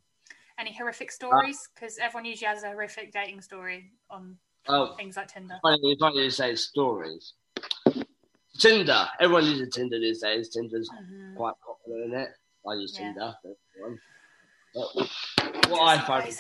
Any 0.60 0.74
horrific 0.74 1.12
stories? 1.12 1.70
Because 1.74 1.98
uh, 1.98 2.04
everyone 2.06 2.26
usually 2.26 2.48
has 2.48 2.64
a 2.64 2.68
horrific 2.68 3.12
dating 3.12 3.42
story 3.42 3.92
on 4.10 4.38
oh, 4.68 4.96
things 4.96 5.18
like 5.18 5.28
Tinder. 5.28 5.58
Funny, 5.62 5.98
funny 6.00 6.24
you 6.24 6.30
say 6.30 6.56
stories. 6.56 7.34
Tinder. 8.60 9.08
Everyone 9.20 9.46
uses 9.46 9.70
Tinder 9.74 10.00
these 10.00 10.22
days. 10.22 10.50
Tinder's 10.50 10.90
mm-hmm. 10.90 11.36
quite 11.36 11.56
popular 11.66 12.04
in 12.04 12.14
it. 12.14 12.30
I 12.68 12.74
use 12.76 12.96
yeah. 13.00 13.06
Tinder. 13.08 13.34
But 14.74 15.10
what 15.70 15.82
I 15.82 16.00
find 16.06 16.38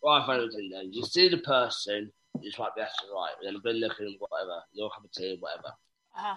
what 0.00 0.22
I 0.22 0.26
find 0.26 0.42
with 0.42 0.56
Tinder, 0.56 0.82
you 0.90 1.04
see 1.04 1.28
the 1.28 1.38
person, 1.38 2.10
you 2.42 2.50
swipe 2.50 2.72
left 2.76 2.98
to 3.00 3.12
right, 3.12 3.32
then 3.42 3.56
a 3.56 3.60
been 3.60 3.80
looking, 3.80 4.16
whatever, 4.18 4.62
your 4.72 4.90
cup 4.90 5.04
of 5.04 5.12
tea, 5.12 5.36
whatever. 5.40 5.74
Uh-huh. 6.16 6.36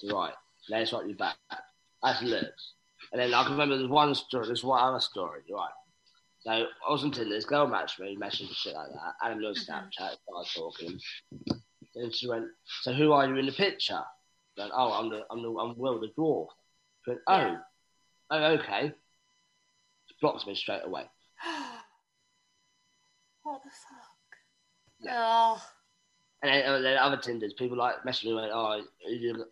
To 0.00 0.14
right. 0.14 0.34
Then 0.68 0.86
swipe 0.86 1.06
you 1.06 1.14
back. 1.14 1.36
That's 2.02 2.22
looks. 2.22 2.72
And 3.12 3.20
then 3.20 3.34
I 3.34 3.42
can 3.42 3.52
remember 3.52 3.78
there's 3.78 3.90
one 3.90 4.14
story, 4.14 4.46
there's 4.46 4.64
one 4.64 4.82
other 4.82 5.00
story, 5.00 5.40
right? 5.50 5.70
So 6.40 6.50
I 6.52 6.90
was 6.90 7.02
on 7.02 7.10
Tinder, 7.10 7.34
this 7.34 7.44
girl 7.44 7.66
matched 7.66 7.98
me, 7.98 8.16
messaged 8.16 8.54
shit 8.54 8.74
like 8.74 8.88
that, 8.88 9.14
and 9.22 9.34
a 9.34 9.36
little 9.36 9.54
mm-hmm. 9.54 9.72
Snapchat, 9.72 10.16
started 10.22 10.50
talking. 10.54 11.00
Then 11.94 12.12
she 12.12 12.28
went, 12.28 12.46
"So 12.82 12.92
who 12.92 13.12
are 13.12 13.26
you 13.26 13.36
in 13.36 13.46
the 13.46 13.52
picture?" 13.52 14.02
I 14.58 14.60
went, 14.60 14.72
"Oh, 14.74 14.92
I'm 14.92 15.08
the 15.08 15.24
I'm 15.30 15.42
the 15.42 15.48
I'm 15.58 15.76
Will 15.76 15.98
the 15.98 16.12
dwarf." 16.16 16.48
She 17.04 17.10
went, 17.10 17.22
"Oh, 17.26 17.36
yeah. 17.36 17.58
oh, 18.30 18.44
okay." 18.58 18.92
She 20.06 20.14
blocks 20.20 20.46
me 20.46 20.54
straight 20.54 20.84
away. 20.84 21.04
what 23.42 23.62
the 23.64 23.70
fuck? 23.70 24.05
Yeah. 25.00 25.14
Oh. 25.18 25.62
And 26.42 26.50
then, 26.50 26.82
then 26.82 26.98
other 26.98 27.16
Tinders, 27.16 27.54
people 27.54 27.78
like 27.78 28.04
message 28.04 28.26
me, 28.26 28.32
like, 28.32 28.50
oh, 28.52 28.82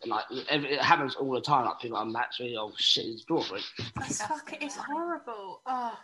like 0.06 0.24
it 0.30 0.80
happens 0.80 1.14
all 1.14 1.32
the 1.32 1.40
time. 1.40 1.64
Like 1.64 1.80
people 1.80 1.98
unmatch 1.98 2.40
me, 2.40 2.56
oh 2.58 2.72
shit, 2.76 3.06
it's 3.06 3.24
dwarf. 3.24 3.50
That's 3.96 4.22
fucking, 4.22 4.58
it's 4.60 4.76
horrible. 4.76 5.62
Oh. 5.66 5.98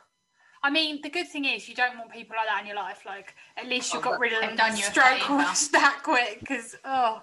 I 0.63 0.71
mean, 0.71 1.01
the 1.03 1.09
good 1.11 1.29
thing 1.29 1.45
is 1.47 1.69
you 1.69 1.75
don't 1.75 1.97
want 1.97 2.11
people 2.11 2.37
like 2.37 2.47
that 2.47 2.61
in 2.61 2.67
your 2.67 2.77
life. 2.77 3.03
Like, 3.07 3.35
at 3.57 3.67
least 3.67 3.95
you 3.95 4.01
got 4.01 4.21
rid 4.21 4.33
of 4.33 4.41
them 4.41 4.57
done 4.57 4.77
your 4.77 4.87
stroke 4.91 5.19
that 5.73 6.01
quick. 6.03 6.41
Because 6.41 6.77
oh, 6.85 7.23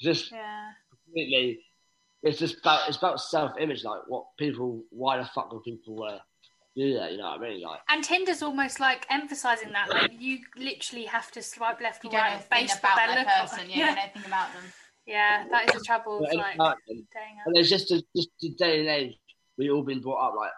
just 0.00 0.32
yeah. 0.32 0.70
completely. 0.90 1.60
It's 2.22 2.38
just 2.38 2.58
about 2.60 2.88
it's 2.88 2.96
about 2.96 3.20
self 3.20 3.52
image. 3.60 3.84
Like, 3.84 4.00
what 4.08 4.24
people? 4.38 4.82
Why 4.90 5.18
the 5.18 5.24
fuck 5.26 5.50
do 5.50 5.60
people 5.64 6.02
uh, 6.02 6.18
do 6.76 6.94
that? 6.94 7.12
You 7.12 7.18
know 7.18 7.24
what 7.24 7.40
I 7.40 7.48
mean? 7.48 7.62
Like, 7.62 7.80
and 7.88 8.02
Tinder's 8.02 8.42
almost 8.42 8.80
like 8.80 9.06
emphasizing 9.10 9.72
that. 9.72 9.88
Like, 9.90 10.12
you 10.18 10.38
literally 10.56 11.04
have 11.04 11.30
to 11.32 11.42
swipe 11.42 11.80
left 11.80 12.04
you 12.04 12.10
or 12.10 12.14
right 12.14 12.50
based 12.50 12.78
about 12.78 12.96
that 12.96 13.40
person. 13.40 13.70
Yeah, 13.70 13.76
yeah. 13.76 13.78
You 13.78 13.86
don't 13.86 13.94
know 13.94 14.02
anything 14.02 14.26
about 14.26 14.52
them. 14.54 14.64
Yeah, 15.06 15.44
that 15.50 15.68
is 15.68 15.80
the 15.80 15.84
trouble. 15.84 16.20
With, 16.20 16.34
like, 16.34 16.58
and 16.58 17.56
it's 17.56 17.68
just 17.68 17.90
a, 17.90 18.02
just 18.16 18.30
the 18.40 18.50
day 18.50 18.80
and 18.80 18.88
age 18.88 19.18
we 19.56 19.70
all 19.70 19.82
been 19.82 20.00
brought 20.00 20.28
up 20.28 20.34
like 20.36 20.50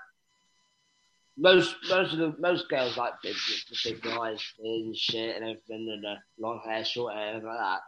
most 1.36 1.76
most 1.90 2.12
of 2.14 2.18
the 2.18 2.34
most 2.38 2.68
girls 2.68 2.96
like 2.96 3.12
big, 3.22 3.34
big 3.84 4.02
guys 4.02 4.42
and 4.58 4.96
shit 4.96 5.36
and 5.36 5.44
everything 5.44 5.90
and 5.92 6.06
uh, 6.06 6.14
long 6.38 6.60
hair, 6.64 6.84
short 6.84 7.14
hair, 7.14 7.34
and 7.34 7.44
like 7.44 7.58
that. 7.58 7.80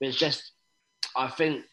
But 0.00 0.08
it's 0.08 0.18
just, 0.18 0.52
I 1.14 1.28
think 1.28 1.64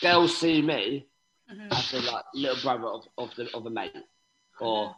girls 0.00 0.36
see 0.36 0.60
me 0.60 1.06
mm-hmm. 1.50 1.72
as 1.72 1.92
a 1.94 2.00
like 2.10 2.24
little 2.34 2.60
brother 2.62 2.88
of, 2.88 3.04
of 3.16 3.34
the 3.36 3.54
of 3.54 3.64
a 3.66 3.70
mate, 3.70 3.92
or 4.60 4.88
mm-hmm. 4.88 4.92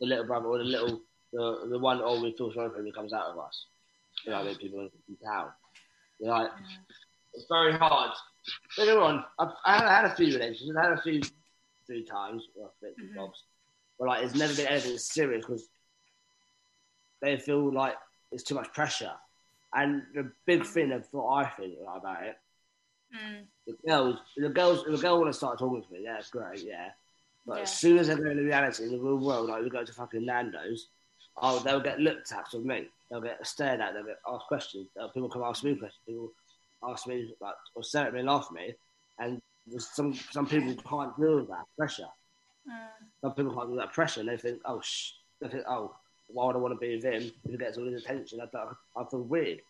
The 0.00 0.06
little 0.06 0.24
brother, 0.24 0.46
or 0.46 0.58
the 0.58 0.64
little 0.64 1.00
the 1.32 1.66
the 1.70 1.78
one 1.78 2.00
oh 2.02 2.22
we 2.22 2.34
feel 2.36 2.52
sorry 2.52 2.70
for 2.70 2.78
him 2.78 2.86
who 2.86 2.92
comes 2.92 3.12
out 3.12 3.26
of 3.26 3.38
us. 3.38 3.66
You 4.24 4.32
know, 4.32 4.38
I 4.38 4.44
mean, 4.44 4.56
people 4.56 4.80
in 4.80 5.16
town. 5.24 5.48
You 6.18 6.26
know, 6.26 6.32
like, 6.32 6.50
it's 7.34 7.46
very 7.48 7.72
hard. 7.72 8.12
Don't 8.76 8.98
on, 8.98 9.24
I've, 9.38 9.48
I 9.64 9.78
had 9.78 10.04
a 10.04 10.14
few 10.14 10.26
relationships. 10.26 10.76
I 10.78 10.82
had 10.82 10.92
a 10.98 11.02
few 11.02 11.20
three 11.86 12.04
times, 12.04 12.44
well, 12.54 12.72
bits 12.80 13.00
mm-hmm. 13.00 13.16
bobs, 13.16 13.42
but 13.98 14.08
like 14.08 14.24
it's 14.24 14.34
never 14.34 14.54
been 14.54 14.66
anything 14.66 14.98
serious 14.98 15.44
because 15.44 15.68
they 17.20 17.36
feel 17.38 17.72
like 17.72 17.94
it's 18.32 18.42
too 18.42 18.54
much 18.54 18.72
pressure. 18.72 19.12
And 19.72 20.02
the 20.14 20.30
big 20.46 20.64
thing 20.64 20.92
of 20.92 21.04
what 21.10 21.26
I 21.26 21.50
think 21.50 21.74
about 21.82 22.22
it, 22.22 22.36
mm. 23.14 23.44
the 23.66 23.74
girls, 23.86 24.16
the 24.36 24.48
girls, 24.48 24.84
the 24.88 24.96
girl 24.96 25.20
want 25.20 25.32
to 25.32 25.36
start 25.36 25.58
talking 25.58 25.82
to 25.82 25.92
me. 25.92 26.00
Yeah, 26.04 26.18
it's 26.18 26.30
great. 26.30 26.62
Yeah, 26.62 26.90
but 27.46 27.56
yeah. 27.56 27.62
as 27.62 27.72
soon 27.72 27.98
as 27.98 28.08
they 28.08 28.14
go 28.14 28.30
into 28.30 28.42
reality 28.42 28.84
in 28.84 28.92
the 28.92 28.98
real 28.98 29.18
world, 29.18 29.48
like 29.48 29.62
we 29.62 29.70
go 29.70 29.84
to 29.84 29.92
fucking 29.92 30.24
Nando's, 30.24 30.88
oh, 31.40 31.58
they'll 31.60 31.80
get 31.80 32.00
looked 32.00 32.32
at 32.32 32.46
with 32.52 32.64
me. 32.64 32.86
They'll 33.10 33.20
get 33.20 33.46
stared 33.46 33.80
at. 33.80 33.94
They'll 33.94 34.04
get 34.04 34.18
asked 34.26 34.46
questions. 34.46 34.88
People 35.12 35.28
come 35.28 35.42
ask 35.42 35.62
me 35.62 35.74
questions. 35.74 36.02
People 36.06 36.32
ask 36.88 37.06
me 37.06 37.34
like 37.40 37.54
or 37.74 37.82
stare 37.82 38.06
at 38.06 38.12
me 38.12 38.20
and 38.20 38.28
laugh 38.28 38.46
at 38.48 38.54
me, 38.54 38.74
and 39.18 39.42
some 39.78 40.14
some 40.14 40.46
people 40.46 40.74
can't 40.88 41.16
deal 41.16 41.36
with 41.36 41.48
that 41.48 41.64
pressure. 41.76 42.08
Mm. 42.68 43.08
Some 43.20 43.34
people 43.34 43.54
can't 43.54 43.66
deal 43.66 43.76
with 43.76 43.84
that 43.84 43.92
pressure, 43.92 44.20
and 44.20 44.28
they 44.28 44.36
think, 44.36 44.60
oh, 44.64 44.80
sh-, 44.80 45.12
they 45.40 45.48
think, 45.48 45.64
oh, 45.68 45.94
why 46.28 46.46
would 46.46 46.56
I 46.56 46.58
want 46.58 46.74
to 46.74 46.78
be 46.78 46.96
with 46.96 47.04
him 47.04 47.30
if 47.44 47.50
he 47.50 47.56
gets 47.56 47.76
all 47.76 47.86
his 47.86 48.02
attention? 48.02 48.40
I, 48.40 49.00
I 49.00 49.04
feel 49.10 49.22
weird. 49.22 49.60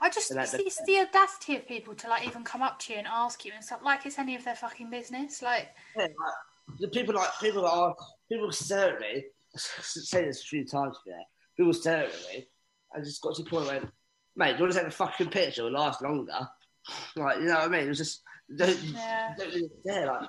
I 0.00 0.10
just 0.10 0.30
it's, 0.30 0.54
it's 0.54 0.82
the 0.84 1.00
audacity 1.00 1.56
of 1.56 1.66
people 1.66 1.94
to 1.94 2.08
like 2.08 2.26
even 2.26 2.44
come 2.44 2.60
up 2.60 2.78
to 2.80 2.92
you 2.92 2.98
and 2.98 3.08
ask 3.10 3.44
you 3.44 3.52
and 3.54 3.64
stuff 3.64 3.80
like 3.82 4.04
it's 4.04 4.18
any 4.18 4.34
of 4.36 4.44
their 4.44 4.54
fucking 4.54 4.90
business. 4.90 5.40
Like, 5.40 5.68
yeah, 5.96 6.02
like 6.02 6.34
the 6.78 6.88
people 6.88 7.14
like 7.14 7.30
people 7.40 7.66
are 7.66 7.94
people 8.28 8.50
stare 8.52 8.94
at 8.94 9.00
me. 9.00 9.24
say 9.56 10.24
this 10.24 10.42
a 10.42 10.44
few 10.44 10.64
times 10.64 10.96
there. 11.06 11.22
People 11.56 11.74
stare 11.74 12.06
at 12.06 12.12
me. 12.32 12.46
I 12.94 13.00
just 13.00 13.20
got 13.22 13.34
to 13.36 13.42
the 13.42 13.50
point 13.50 13.66
where, 13.66 13.82
mate, 14.36 14.52
do 14.52 14.58
you 14.58 14.62
want 14.62 14.72
to 14.72 14.78
take 14.78 14.88
a 14.88 14.90
fucking 14.90 15.28
picture? 15.28 15.66
It'll 15.66 15.72
last 15.72 16.02
longer. 16.02 16.32
Like, 17.14 17.38
you 17.38 17.44
know 17.44 17.54
what 17.54 17.62
I 17.62 17.68
mean? 17.68 17.82
It 17.82 17.90
was 17.90 17.98
just 17.98 18.22
don't, 18.56 18.76
yeah. 18.82 19.34
don't 19.38 20.06
like 20.06 20.28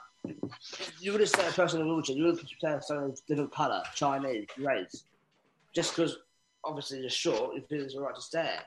you 1.00 1.12
would 1.12 1.22
have 1.22 1.30
said 1.30 1.50
a 1.50 1.54
person 1.54 1.82
in 1.82 1.88
a 1.88 1.90
wheelchair, 1.90 2.16
you 2.16 2.26
would 2.26 2.40
have 2.40 2.48
said 2.62 2.84
someone 2.84 3.12
of 3.12 3.26
different 3.28 3.52
colour, 3.52 3.82
Chinese, 3.96 4.48
race, 4.58 5.04
just 5.74 5.96
because 5.96 6.18
obviously 6.64 7.02
you're 7.02 7.10
short, 7.10 7.56
you 7.56 7.62
feel 7.70 7.84
it's 7.84 7.96
alright 7.96 8.16
to 8.16 8.22
stare. 8.22 8.62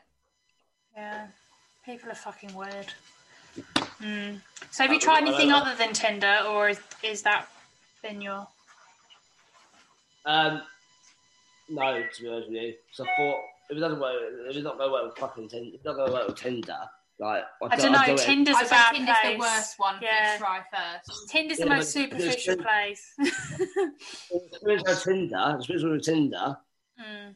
Yeah, 0.95 1.27
people 1.85 2.11
are 2.11 2.15
fucking 2.15 2.55
weird. 2.55 2.93
Mm. 4.03 4.41
So 4.71 4.83
have 4.85 4.93
you 4.93 5.01
tried 5.01 5.23
anything 5.23 5.51
other 5.51 5.75
than 5.77 5.93
Tinder, 5.95 6.43
or 6.49 6.69
is, 6.69 6.81
is 7.03 7.23
that 7.23 7.49
been 8.09 8.21
your? 8.21 8.47
Um, 10.25 10.63
no, 11.69 12.03
to 12.03 12.23
be 12.23 12.29
honest 12.29 12.49
with 12.49 12.57
you. 12.57 12.75
So 12.93 13.05
I 13.05 13.09
thought 13.17 13.41
if 13.71 13.77
it 13.77 13.81
doesn't 13.81 14.01
work, 14.01 14.15
if 14.49 14.57
it's 14.57 14.65
not 14.65 14.79
going 14.79 14.89
to 14.89 14.93
work 14.93 15.05
with 15.07 15.19
fucking 15.19 15.49
Tinder, 15.49 15.71
it's 15.75 15.85
not 15.85 15.97
going 15.97 16.09
to 16.09 16.13
work 16.13 16.29
with 16.29 16.37
Tinder, 16.37 16.79
like 17.19 17.45
I, 17.63 17.67
I 17.71 17.77
don't 17.77 17.93
know. 17.93 18.05
Do 18.05 18.17
Tinder's 18.17 18.57
a 18.57 18.69
bad 18.69 18.93
Tinder's 18.93 19.17
place. 19.23 19.35
the 19.35 19.41
worst 19.41 19.79
one 19.79 19.97
yeah. 20.03 20.33
to 20.33 20.39
try 20.39 20.61
first. 20.71 21.31
Tinder's 21.31 21.59
yeah, 21.59 21.65
the 21.65 21.71
most 21.71 21.91
superficial 21.91 22.57
place. 22.57 23.15
With 24.63 25.03
Tinder, 25.03 25.57
especially 25.59 25.91
with 25.93 26.03
Tinder, 26.03 26.59
mm. 27.01 27.35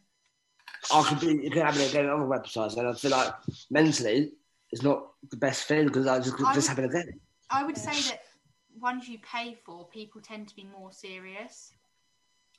I 0.93 1.03
could 1.05 1.21
be. 1.21 1.45
You 1.45 1.51
can 1.51 1.65
have 1.65 1.79
it 1.79 1.91
again 1.91 2.11
on 2.11 2.21
other 2.21 2.29
websites, 2.29 2.77
and 2.77 2.89
I 2.89 2.93
feel 2.93 3.11
like 3.13 3.33
mentally 3.71 4.33
it's 4.71 4.83
not 4.83 5.13
the 5.31 5.37
best 5.37 5.67
thing 5.67 5.87
because 5.87 6.07
I 6.07 6.19
just 6.19 6.35
I 6.45 6.55
just 6.55 6.69
would, 6.69 6.77
having 6.77 6.91
again. 6.91 7.21
I 7.49 7.65
would 7.65 7.79
say 7.79 7.93
that 8.11 8.20
ones 8.81 9.09
you 9.09 9.19
pay 9.19 9.57
for, 9.65 9.87
people 9.89 10.21
tend 10.21 10.49
to 10.49 10.57
be 10.57 10.65
more 10.65 10.93
serious. 10.93 11.73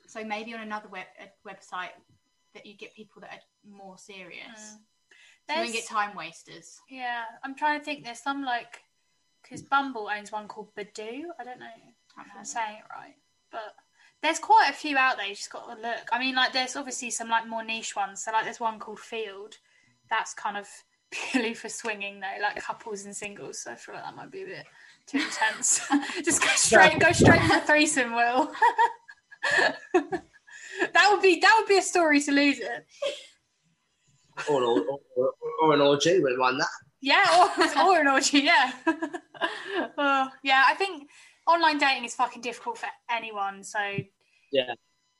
So 0.08 0.24
maybe 0.24 0.54
on 0.54 0.62
another 0.62 0.90
web 0.90 1.06
website 1.48 1.92
that 2.54 2.66
you 2.66 2.76
get 2.76 2.96
people 2.96 3.22
that 3.22 3.32
are 3.32 3.78
more 3.78 3.98
serious. 3.98 4.76
Mm. 4.76 4.78
You 5.50 5.56
don't 5.56 5.74
get 5.74 5.88
time 5.88 6.16
wasters. 6.16 6.80
Yeah, 6.90 7.24
I'm 7.44 7.56
trying 7.56 7.80
to 7.80 7.86
think. 7.86 8.04
There's 8.04 8.22
some 8.22 8.44
like 8.44 8.82
because 9.42 9.62
Bumble 9.62 10.10
owns 10.16 10.32
one 10.32 10.48
called 10.48 10.74
Badoo. 10.76 11.24
I 11.40 11.44
don't 11.44 11.60
know 11.60 11.66
if 11.78 12.26
I'm 12.38 12.46
saying 12.46 12.78
it 12.78 12.96
right, 12.96 13.16
but 13.52 13.76
there's 14.22 14.40
quite 14.40 14.70
a 14.70 14.74
few 14.74 14.98
out 14.98 15.18
there. 15.18 15.28
You 15.28 15.36
just 15.36 15.52
got 15.52 15.68
to 15.68 15.82
look. 15.82 16.08
I 16.12 16.20
mean, 16.20 16.36
like 16.36 16.54
there's 16.54 16.76
obviously 16.76 17.10
some 17.10 17.30
like 17.30 17.48
more 17.48 17.64
niche 17.64 17.96
ones. 17.96 18.24
So 18.24 18.32
like 18.32 18.46
there's 18.46 18.60
one 18.60 18.80
called 18.80 19.00
Feeld. 19.00 19.58
That's 20.10 20.34
kind 20.34 20.58
of 20.58 20.68
purely 21.12 21.54
for 21.54 21.70
swinging 21.70 22.20
though, 22.20 22.42
like 22.42 22.62
couples 22.62 23.06
and 23.06 23.16
singles. 23.16 23.60
So 23.60 23.72
I 23.72 23.76
feel 23.76 23.96
like 23.96 24.04
that 24.04 24.16
might 24.16 24.32
be 24.32 24.44
a 24.44 24.46
bit 24.46 24.66
too 25.06 25.20
intense. 25.20 25.82
just 26.24 26.42
go 26.42 26.48
straight, 26.56 27.00
go 27.00 27.12
straight 27.12 27.42
for 27.42 27.60
threesome, 27.60 28.14
Will. 28.16 28.52
that 29.94 31.10
would 31.10 31.22
be 31.22 31.40
that 31.40 31.56
would 31.60 31.68
be 31.68 31.78
a 31.78 31.82
story 31.82 32.22
to 32.22 32.32
lose 32.32 32.60
it 32.60 32.86
or, 34.50 34.64
or, 34.64 35.00
or, 35.16 35.34
or 35.62 35.74
an 35.74 35.82
orgy, 35.82 36.20
we 36.20 36.36
run 36.36 36.58
that. 36.58 36.68
Yeah, 37.02 37.50
or, 37.58 37.88
or 37.88 38.00
an 38.00 38.08
orgy, 38.08 38.40
yeah. 38.40 38.72
uh, 39.98 40.30
yeah, 40.44 40.64
I 40.68 40.76
think 40.76 41.10
online 41.48 41.78
dating 41.78 42.06
is 42.06 42.16
fucking 42.16 42.42
difficult 42.42 42.78
for 42.78 42.88
anyone. 43.10 43.64
So 43.64 43.80
yeah, 44.52 44.74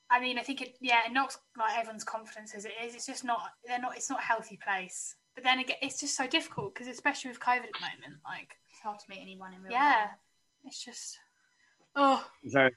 I 0.10 0.20
mean, 0.20 0.38
I 0.38 0.44
think 0.44 0.62
it 0.62 0.78
yeah 0.80 1.00
it 1.08 1.14
knocks 1.14 1.40
like 1.58 1.78
everyone's 1.78 2.04
confidence 2.04 2.54
as 2.56 2.66
it 2.66 2.74
is. 2.84 2.96
It's 2.96 3.08
just 3.08 3.24
not 3.24 3.42
they're 3.66 3.80
not 3.80 3.96
it's 3.96 4.10
not 4.10 4.20
a 4.20 4.24
healthy 4.24 4.60
place. 4.64 5.16
But 5.36 5.44
then 5.44 5.60
again, 5.60 5.78
it's 5.82 6.00
just 6.00 6.16
so 6.16 6.28
difficult 6.28 6.74
because 6.74 6.88
especially 6.88 7.30
with 7.30 7.40
COVID 7.40 7.64
at 7.64 7.74
the 7.74 7.80
moment, 7.80 8.22
like 8.26 8.58
it's 8.70 8.82
hard 8.82 9.00
to 9.00 9.06
meet 9.10 9.20
anyone 9.22 9.54
in 9.54 9.62
real 9.62 9.72
life. 9.72 9.82
yeah, 9.82 10.02
life. 10.02 10.10
it's 10.66 10.84
just 10.84 11.18
oh 11.96 12.26
very. 12.46 12.72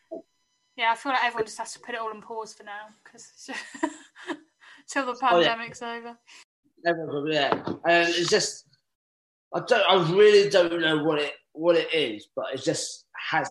Yeah, 0.77 0.91
I 0.93 0.97
feel 0.97 1.13
like 1.13 1.25
everyone 1.25 1.47
just 1.47 1.59
has 1.59 1.73
to 1.75 1.81
put 1.81 1.95
it 1.95 2.01
all 2.01 2.11
on 2.11 2.21
pause 2.21 2.53
for 2.55 2.65
now 2.65 2.89
because 3.03 3.33
till 4.89 5.07
the 5.07 5.15
pandemic's 5.15 5.83
oh, 5.83 5.93
yeah. 5.93 5.99
over. 5.99 7.31
Yeah, 7.31 7.53
and 7.53 8.07
um, 8.07 8.13
it's 8.13 8.29
just 8.29 8.67
I 9.55 9.61
don't, 9.67 9.89
I 9.89 10.13
really 10.13 10.51
don't 10.51 10.81
know 10.81 11.03
what 11.03 11.21
it 11.21 11.33
what 11.53 11.77
it 11.77 11.93
is, 11.95 12.29
but 12.35 12.47
it 12.53 12.63
just 12.63 13.07
has. 13.31 13.51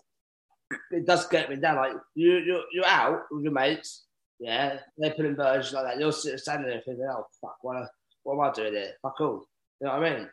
It 0.90 1.06
does 1.06 1.26
get 1.28 1.50
me 1.50 1.56
down. 1.56 1.76
Like 1.76 1.92
you, 2.14 2.38
you're 2.38 2.64
you're 2.72 2.86
out 2.86 3.22
with 3.30 3.44
your 3.44 3.52
mates, 3.52 4.04
yeah. 4.38 4.78
They're 4.98 5.14
putting 5.14 5.34
birds 5.34 5.72
like 5.72 5.84
that. 5.84 5.98
You're 5.98 6.12
sitting 6.12 6.38
standing 6.38 6.68
there 6.68 6.82
thinking, 6.84 7.06
"Oh 7.10 7.26
fuck, 7.40 7.56
what, 7.62 7.88
what 8.24 8.34
am 8.34 8.40
I 8.40 8.52
doing 8.52 8.74
here? 8.74 8.92
Fuck 9.00 9.20
all." 9.20 9.46
You 9.80 9.86
know 9.86 9.98
what 9.98 10.04
I 10.04 10.16
mean? 10.16 10.28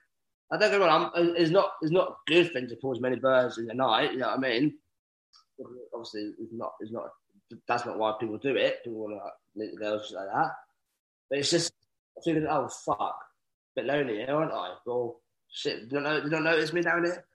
I 0.52 0.58
don't 0.58 0.72
get 0.72 0.80
wrong. 0.80 1.12
I'm, 1.16 1.30
uh, 1.30 1.34
it's 1.34 1.52
not 1.52 1.72
it's 1.82 1.92
not 1.92 2.10
a 2.10 2.16
good 2.28 2.52
thing 2.52 2.68
to 2.68 2.76
pull 2.76 2.92
as 2.92 3.00
many 3.00 3.16
birds 3.16 3.58
in 3.58 3.68
the 3.68 3.74
night. 3.74 4.12
You 4.12 4.20
know 4.20 4.28
what 4.28 4.38
I 4.40 4.42
mean? 4.42 4.74
Obviously, 5.94 6.34
it's 6.40 6.54
not. 6.54 6.74
It's 6.80 6.92
not. 6.92 7.10
That's 7.68 7.86
not 7.86 7.98
why 7.98 8.14
people 8.20 8.38
do 8.38 8.56
it. 8.56 8.84
People 8.84 9.00
want 9.00 9.14
to 9.14 9.24
like, 9.24 9.34
meet 9.56 9.80
girls 9.80 10.12
like 10.16 10.28
that. 10.34 10.52
But 11.30 11.40
it's 11.40 11.52
just 11.52 11.74
thinking, 12.24 12.48
oh 12.50 12.68
fuck, 12.68 13.00
a 13.00 13.82
bit 13.82 13.86
lonely 13.86 14.18
here, 14.18 14.36
aren't 14.36 14.52
I? 14.52 14.74
Well, 14.86 15.22
shit, 15.50 15.82
you 15.82 15.88
don't, 15.88 16.24
you 16.24 16.30
don't 16.30 16.44
notice 16.44 16.74
me 16.74 16.82
down 16.82 17.06
here. 17.06 17.26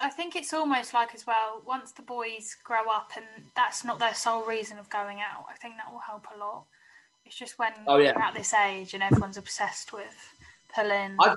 I 0.00 0.08
think 0.08 0.34
it's 0.34 0.52
almost 0.52 0.94
like 0.94 1.14
as 1.14 1.26
well. 1.26 1.62
Once 1.66 1.92
the 1.92 2.02
boys 2.02 2.56
grow 2.64 2.88
up, 2.90 3.12
and 3.16 3.26
that's 3.54 3.84
not 3.84 3.98
their 3.98 4.14
sole 4.14 4.44
reason 4.44 4.78
of 4.78 4.88
going 4.88 5.18
out, 5.20 5.44
I 5.48 5.56
think 5.56 5.74
that 5.76 5.92
will 5.92 6.00
help 6.00 6.26
a 6.34 6.38
lot. 6.38 6.66
It's 7.24 7.36
just 7.36 7.58
when 7.58 7.72
oh, 7.86 7.98
yeah. 7.98 8.12
they're 8.12 8.22
at 8.22 8.34
this 8.34 8.52
age 8.54 8.94
and 8.94 9.02
everyone's 9.02 9.36
obsessed 9.36 9.92
with 9.92 10.34
pulling. 10.74 11.16
I, 11.20 11.34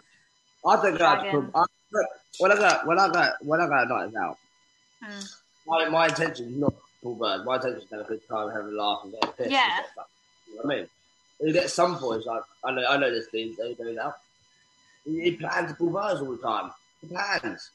I 0.66 0.78
think 0.78 1.02
I, 1.02 1.30
I, 1.30 1.66
when 2.40 2.52
I 2.52 2.56
go 2.56 2.72
when 2.88 3.00
I 3.00 3.10
got 3.12 3.46
when 3.46 3.62
I 3.62 3.68
go 3.68 3.86
night 3.86 4.16
out, 4.16 4.38
mm. 5.04 5.36
my 5.68 5.90
my 5.90 6.08
intention 6.08 6.48
is 6.48 6.58
not 6.58 6.74
pull 7.02 7.16
bird. 7.16 7.46
My 7.46 7.56
intention 7.56 7.82
is 7.82 7.90
to 7.90 7.98
have 7.98 8.06
a 8.06 8.10
good 8.10 8.28
time, 8.28 8.50
have 8.50 8.66
a 8.66 8.70
laugh, 8.70 9.02
and 9.04 9.14
get 9.14 9.38
pissed. 9.38 9.52
Yeah. 9.52 9.80
You 10.48 10.56
know 10.56 10.62
what 10.62 10.74
I 10.74 10.78
mean? 10.78 10.88
You 11.42 11.54
get 11.54 11.70
some 11.70 12.00
boys 12.00 12.26
like 12.26 12.44
I 12.64 12.72
know 12.72 12.86
I 12.88 12.98
know 12.98 13.12
this 13.12 13.28
thing 13.28 13.56
they 13.58 13.74
do 13.74 13.94
that. 13.96 14.18
He, 15.06 15.22
he 15.22 15.32
plans 15.32 15.72
to 15.72 15.76
pull 15.76 15.90
birds 15.90 16.22
all 16.22 16.32
the 16.32 16.38
time. 16.38 16.72
He 17.02 17.08
plans. 17.08 17.70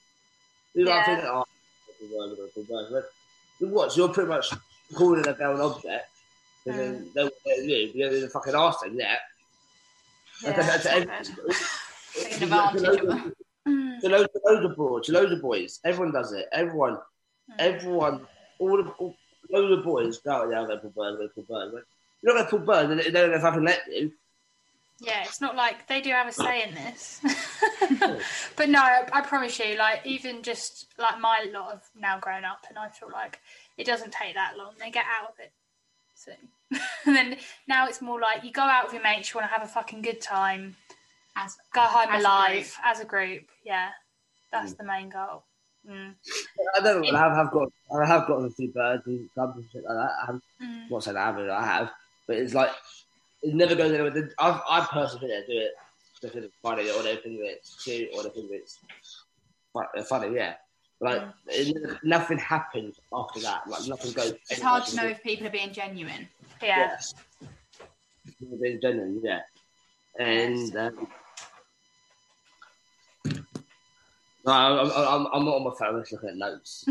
You 0.74 0.86
yeah. 0.86 1.04
think, 1.04 1.24
oh, 1.24 1.44
pull 2.54 2.64
birds, 2.64 3.06
But 3.60 3.68
what? 3.68 3.92
So 3.92 4.00
you're 4.04 4.14
pretty 4.14 4.28
much 4.28 4.50
calling 4.94 5.26
a 5.26 5.32
girl 5.34 5.54
an 5.54 5.60
object, 5.60 6.08
and 6.68 6.76
mm. 6.76 6.76
then 6.76 7.10
they'll 7.14 7.30
let 7.46 7.64
you. 7.64 7.90
You're 7.94 8.20
the 8.20 8.28
fucking 8.28 8.54
arse 8.54 8.76
then, 8.82 8.96
yeah. 8.96 9.16
Yeah, 10.42 10.52
that's, 10.52 10.84
that's 10.84 11.30
Taking 12.14 12.42
advantage 12.44 13.00
of 13.00 13.06
them. 13.06 13.34
To 14.00 14.08
loads, 14.08 14.28
loads 14.44 14.64
of 14.64 14.76
boys, 14.76 15.06
to 15.06 15.12
loads 15.12 15.32
of 15.32 15.42
boys. 15.42 15.80
Everyone 15.84 16.12
does 16.12 16.32
it. 16.32 16.46
Everyone, 16.52 16.94
mm. 16.94 17.54
everyone, 17.58 18.26
all 18.58 18.76
the 18.82 18.90
all, 18.92 19.14
loads 19.50 19.78
of 19.78 19.84
boys 19.84 20.18
go 20.18 20.30
out 20.30 20.48
there, 20.48 20.66
go 20.66 20.78
pull 20.78 20.90
birds, 20.90 21.18
go 21.18 21.42
pull 21.42 21.70
birds. 21.70 21.86
You're 22.22 22.34
not 22.34 22.40
going 22.40 22.44
to 22.44 22.50
pull 22.50 22.74
birds, 22.74 22.90
and 22.90 23.14
they're 23.14 23.28
going 23.28 23.32
to 23.32 23.40
fucking 23.40 23.64
let 23.64 23.80
you. 23.90 24.12
Yeah, 25.00 25.22
it's 25.22 25.40
not 25.40 25.54
like 25.54 25.86
they 25.86 26.00
do 26.00 26.10
have 26.10 26.26
a 26.26 26.32
say 26.32 26.64
in 26.64 26.74
this. 26.74 27.20
but 28.56 28.68
no, 28.68 28.80
I, 28.80 29.08
I, 29.12 29.20
promise 29.20 29.58
you, 29.60 29.76
like 29.76 30.00
even 30.04 30.42
just 30.42 30.88
like 30.98 31.20
my 31.20 31.46
lot 31.52 31.70
have 31.70 31.84
now 31.96 32.18
grown 32.18 32.44
up, 32.44 32.64
and 32.68 32.76
I 32.76 32.88
feel 32.88 33.08
like 33.12 33.38
it 33.76 33.86
doesn't 33.86 34.12
take 34.12 34.34
that 34.34 34.56
long. 34.56 34.72
They 34.80 34.90
get 34.90 35.04
out 35.04 35.30
of 35.30 35.38
it 35.38 35.52
soon. 36.16 36.48
and 37.06 37.16
then 37.16 37.36
now 37.66 37.86
it's 37.86 38.02
more 38.02 38.20
like 38.20 38.44
you 38.44 38.52
go 38.52 38.62
out 38.62 38.84
with 38.84 38.94
your 38.94 39.02
mates, 39.02 39.32
you 39.32 39.38
want 39.38 39.50
to 39.50 39.54
have 39.54 39.66
a 39.66 39.70
fucking 39.70 40.02
good 40.02 40.20
time, 40.20 40.76
as 41.36 41.56
go 41.74 41.80
home 41.80 42.08
as 42.10 42.22
alive 42.22 42.78
a 42.84 42.88
as 42.88 43.00
a 43.00 43.04
group. 43.04 43.44
Yeah, 43.64 43.90
that's 44.52 44.74
mm. 44.74 44.78
the 44.78 44.84
main 44.84 45.08
goal. 45.08 45.44
Mm. 45.88 46.14
I 46.76 46.80
don't 46.80 47.00
know. 47.00 47.16
I 47.16 47.18
have, 47.18 47.32
have 47.32 47.50
got 47.50 47.68
I 47.90 48.06
have 48.06 48.26
got 48.26 48.44
a 48.44 48.50
few 48.50 48.70
birds 48.70 49.02
and 49.06 49.28
clubs 49.32 49.56
and 49.56 49.64
shit 49.72 49.84
like 49.84 49.96
that. 49.96 50.10
I 50.22 50.26
have, 50.26 50.40
mm. 50.62 50.90
not 50.90 51.02
saying 51.02 51.16
I 51.16 51.26
haven't, 51.26 51.50
I 51.50 51.64
have, 51.64 51.90
but 52.26 52.36
it's 52.36 52.54
like 52.54 52.70
it 53.42 53.54
never 53.54 53.74
goes 53.74 53.92
anywhere. 53.92 54.30
I, 54.38 54.60
I 54.68 54.86
personally 54.92 55.28
think 55.28 55.46
they 55.46 55.54
do 55.54 55.60
it 55.60 55.72
they 56.20 56.28
think 56.28 56.44
it's 56.46 56.54
funny 56.62 56.90
or 56.90 57.02
they 57.02 57.16
think 57.16 57.40
it's 57.42 57.82
cute 57.82 58.10
or 58.14 58.22
they 58.22 58.30
think 58.30 58.50
it's 58.52 58.78
funny. 60.08 60.34
Yeah, 60.34 60.54
like 61.00 61.20
mm. 61.20 61.32
it, 61.48 61.98
nothing 62.02 62.38
happens 62.38 62.96
after 63.12 63.40
that. 63.40 63.68
Like 63.68 63.86
nothing 63.86 64.12
goes. 64.12 64.34
It's 64.50 64.60
hard 64.60 64.84
to 64.86 64.96
know 64.96 65.06
if 65.06 65.22
people 65.22 65.46
are 65.46 65.50
being 65.50 65.72
genuine. 65.72 66.28
Yeah. 66.62 66.98
Being 68.60 68.80
genuine, 68.80 69.20
yeah, 69.22 69.40
and. 70.18 70.76
Um, 70.76 71.08
No, 74.48 74.54
I'm, 74.54 74.90
I'm, 74.90 75.26
I'm 75.34 75.44
not 75.44 75.56
on 75.56 75.64
my 75.64 75.70
phone. 75.78 75.88
I'm 75.88 75.96
looking 75.96 76.18
at 76.26 76.36
notes. 76.36 76.88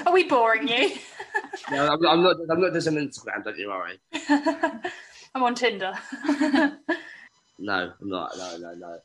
Are 0.06 0.12
we 0.12 0.24
boring 0.24 0.66
you? 0.66 0.90
no, 1.70 1.86
I'm, 1.86 2.04
I'm, 2.04 2.20
not. 2.20 2.36
I'm 2.50 2.60
not 2.60 2.72
just 2.72 2.88
on 2.88 2.94
Instagram. 2.94 3.44
Don't 3.44 3.56
you 3.56 3.68
worry. 3.68 4.00
I'm 5.32 5.44
on 5.44 5.54
Tinder. 5.54 5.92
no, 7.60 7.92
I'm 8.00 8.08
not. 8.08 8.36
No, 8.36 8.56
no, 8.58 8.74
no. 8.74 8.74
no. 8.74 8.98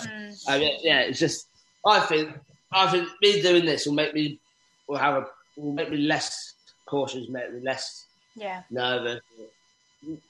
Mm. 0.00 0.44
I 0.48 0.58
mean, 0.58 0.78
yeah, 0.82 1.02
it's 1.02 1.20
just. 1.20 1.46
I 1.86 2.00
think. 2.00 2.36
I 2.72 2.90
think 2.90 3.08
me 3.22 3.40
doing 3.40 3.64
this 3.64 3.86
will 3.86 3.94
make 3.94 4.12
me. 4.12 4.40
Will 4.88 4.96
have 4.96 5.22
a. 5.22 5.26
Will 5.56 5.72
make 5.72 5.90
me 5.90 5.98
less 5.98 6.54
cautious. 6.84 7.28
Make 7.28 7.52
me 7.52 7.60
less. 7.62 8.06
Yeah. 8.40 8.62
Nervous. 8.70 9.20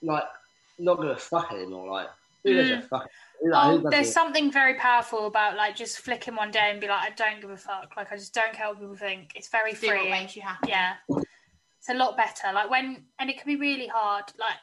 Like, 0.02 0.24
not 0.78 0.96
gonna 0.96 1.16
fuck 1.16 1.52
anymore. 1.52 1.88
Like, 1.90 2.08
who 2.44 2.50
mm. 2.50 2.88
fuck? 2.88 3.08
oh, 3.52 3.90
there's 3.90 4.12
something 4.12 4.50
very 4.50 4.74
powerful 4.74 5.26
about 5.26 5.56
like 5.56 5.76
just 5.76 5.98
flicking 5.98 6.34
one 6.34 6.50
day 6.50 6.70
and 6.70 6.80
be 6.80 6.88
like, 6.88 7.12
I 7.12 7.14
don't 7.14 7.40
give 7.40 7.50
a 7.50 7.56
fuck. 7.56 7.92
Like 7.96 8.12
I 8.12 8.16
just 8.16 8.34
don't 8.34 8.52
care 8.52 8.68
what 8.68 8.80
people 8.80 8.96
think. 8.96 9.32
It's 9.34 9.48
very 9.48 9.74
free. 9.74 9.88
What 9.88 10.10
makes 10.10 10.36
you 10.36 10.42
happy. 10.42 10.68
Yeah, 10.68 10.94
it's 11.08 11.88
a 11.88 11.94
lot 11.94 12.16
better. 12.16 12.52
Like 12.52 12.70
when, 12.70 13.04
and 13.18 13.30
it 13.30 13.38
can 13.38 13.46
be 13.46 13.56
really 13.56 13.86
hard. 13.86 14.24
Like 14.38 14.58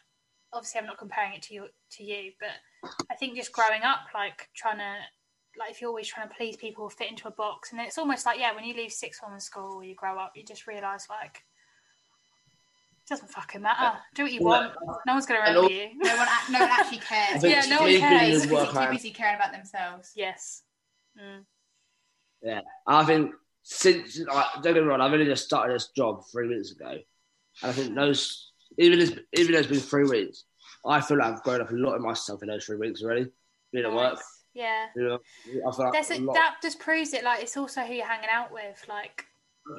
obviously, 0.53 0.79
I'm 0.79 0.87
not 0.87 0.97
comparing 0.97 1.33
it 1.33 1.41
to 1.43 1.53
you 1.53 1.67
to 1.91 2.03
you, 2.03 2.31
but 2.39 2.91
I 3.11 3.15
think 3.15 3.35
just 3.35 3.51
growing 3.51 3.83
up, 3.83 4.01
like 4.13 4.49
trying 4.55 4.77
to, 4.77 4.95
like 5.59 5.71
if 5.71 5.81
you're 5.81 5.89
always 5.89 6.07
trying 6.07 6.27
to 6.27 6.35
please 6.35 6.57
people, 6.57 6.89
fit 6.89 7.09
into 7.09 7.27
a 7.27 7.31
box, 7.31 7.71
and 7.71 7.79
then 7.79 7.87
it's 7.87 7.97
almost 7.97 8.25
like 8.25 8.39
yeah, 8.39 8.53
when 8.53 8.65
you 8.65 8.75
leave 8.75 8.91
sixth 8.91 9.21
form 9.21 9.39
school, 9.39 9.77
or 9.77 9.83
you 9.83 9.95
grow 9.95 10.17
up, 10.17 10.33
you 10.35 10.43
just 10.43 10.67
realise 10.67 11.07
like 11.09 11.43
doesn't 13.07 13.29
fucking 13.29 13.61
matter. 13.61 13.97
Do 14.15 14.23
what 14.23 14.31
you 14.31 14.43
want. 14.43 14.73
No 15.05 15.13
one's 15.13 15.25
going 15.25 15.41
to 15.41 15.47
remember 15.47 15.71
you. 15.71 15.89
No 15.95 16.15
one, 16.15 16.27
no 16.51 16.59
one 16.59 16.69
actually 16.69 16.97
cares. 17.07 17.43
yeah, 17.43 17.61
no 17.67 17.81
one 17.81 17.97
cares. 17.99 18.45
Too 18.45 18.91
busy 18.91 19.11
caring 19.11 19.35
about 19.35 19.51
themselves. 19.51 20.11
Yes. 20.15 20.63
Mm. 21.19 21.43
Yeah, 22.41 22.61
I 22.85 23.03
think 23.03 23.31
since 23.63 24.19
like, 24.19 24.45
don't 24.61 24.73
get 24.73 24.75
me 24.75 24.81
wrong, 24.81 25.01
I've 25.01 25.11
only 25.11 25.25
just 25.25 25.45
started 25.45 25.73
this 25.73 25.89
job 25.95 26.23
three 26.31 26.47
weeks 26.47 26.71
ago, 26.71 26.91
and 26.91 27.01
I 27.63 27.71
think 27.71 27.95
those 27.95 28.51
even 28.77 28.99
as 28.99 29.17
even 29.33 29.53
though 29.53 29.59
it's 29.59 29.67
been 29.67 29.79
three 29.79 30.03
weeks, 30.03 30.43
I 30.85 31.01
feel 31.01 31.17
like 31.17 31.33
I've 31.33 31.43
grown 31.43 31.61
up 31.61 31.71
a 31.71 31.75
lot 31.75 31.95
in 31.95 32.01
myself 32.01 32.43
in 32.43 32.49
those 32.49 32.65
three 32.65 32.77
weeks 32.77 33.01
already. 33.01 33.27
Being 33.71 33.85
at 33.85 33.93
work. 33.93 34.19
Yeah. 34.53 34.85
You 34.95 35.03
know, 35.03 35.19
I 35.67 35.71
feel 35.71 35.85
like 35.85 36.09
a, 36.09 36.33
that 36.33 36.55
just 36.61 36.79
proves 36.79 37.13
it. 37.13 37.23
Like 37.23 37.43
it's 37.43 37.57
also 37.57 37.81
who 37.81 37.93
you're 37.93 38.07
hanging 38.07 38.29
out 38.31 38.51
with. 38.51 38.83
Like 38.87 39.25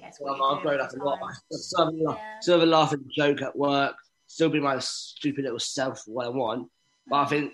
I've 0.04 0.62
grown 0.62 0.80
up 0.80 0.92
a 0.92 0.96
lot. 0.96 1.18
Still 1.52 1.86
have, 1.86 1.94
yeah. 1.94 2.40
still 2.40 2.60
have 2.60 2.68
a 2.68 2.70
laughing 2.70 3.04
joke 3.16 3.42
at 3.42 3.56
work. 3.56 3.94
Still 4.26 4.50
be 4.50 4.60
my 4.60 4.78
stupid 4.78 5.44
little 5.44 5.58
self 5.58 6.02
what 6.06 6.26
I 6.26 6.28
want. 6.30 6.68
But 7.08 7.16
I 7.16 7.26
think 7.26 7.52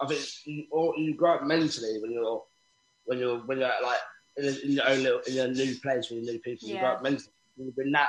I 0.00 0.06
think 0.06 0.20
you, 0.44 0.64
or 0.70 0.94
you 0.96 1.14
grow 1.14 1.34
up 1.34 1.44
mentally 1.44 1.98
when 2.00 2.12
you're 2.12 2.42
when 3.04 3.18
you're 3.18 3.38
when 3.40 3.58
you're 3.58 3.70
like 3.82 3.98
in, 4.36 4.44
a, 4.44 4.64
in 4.64 4.70
your 4.72 4.88
own 4.88 5.02
little 5.02 5.20
in 5.26 5.38
a 5.38 5.48
new 5.48 5.74
place 5.80 6.10
with 6.10 6.22
new 6.22 6.38
people. 6.38 6.68
Yeah. 6.68 6.74
You 6.74 6.80
grow 6.80 6.88
up 6.90 7.02
mentally. 7.02 7.32
You 7.56 7.72
bring 7.72 7.92
that 7.92 8.08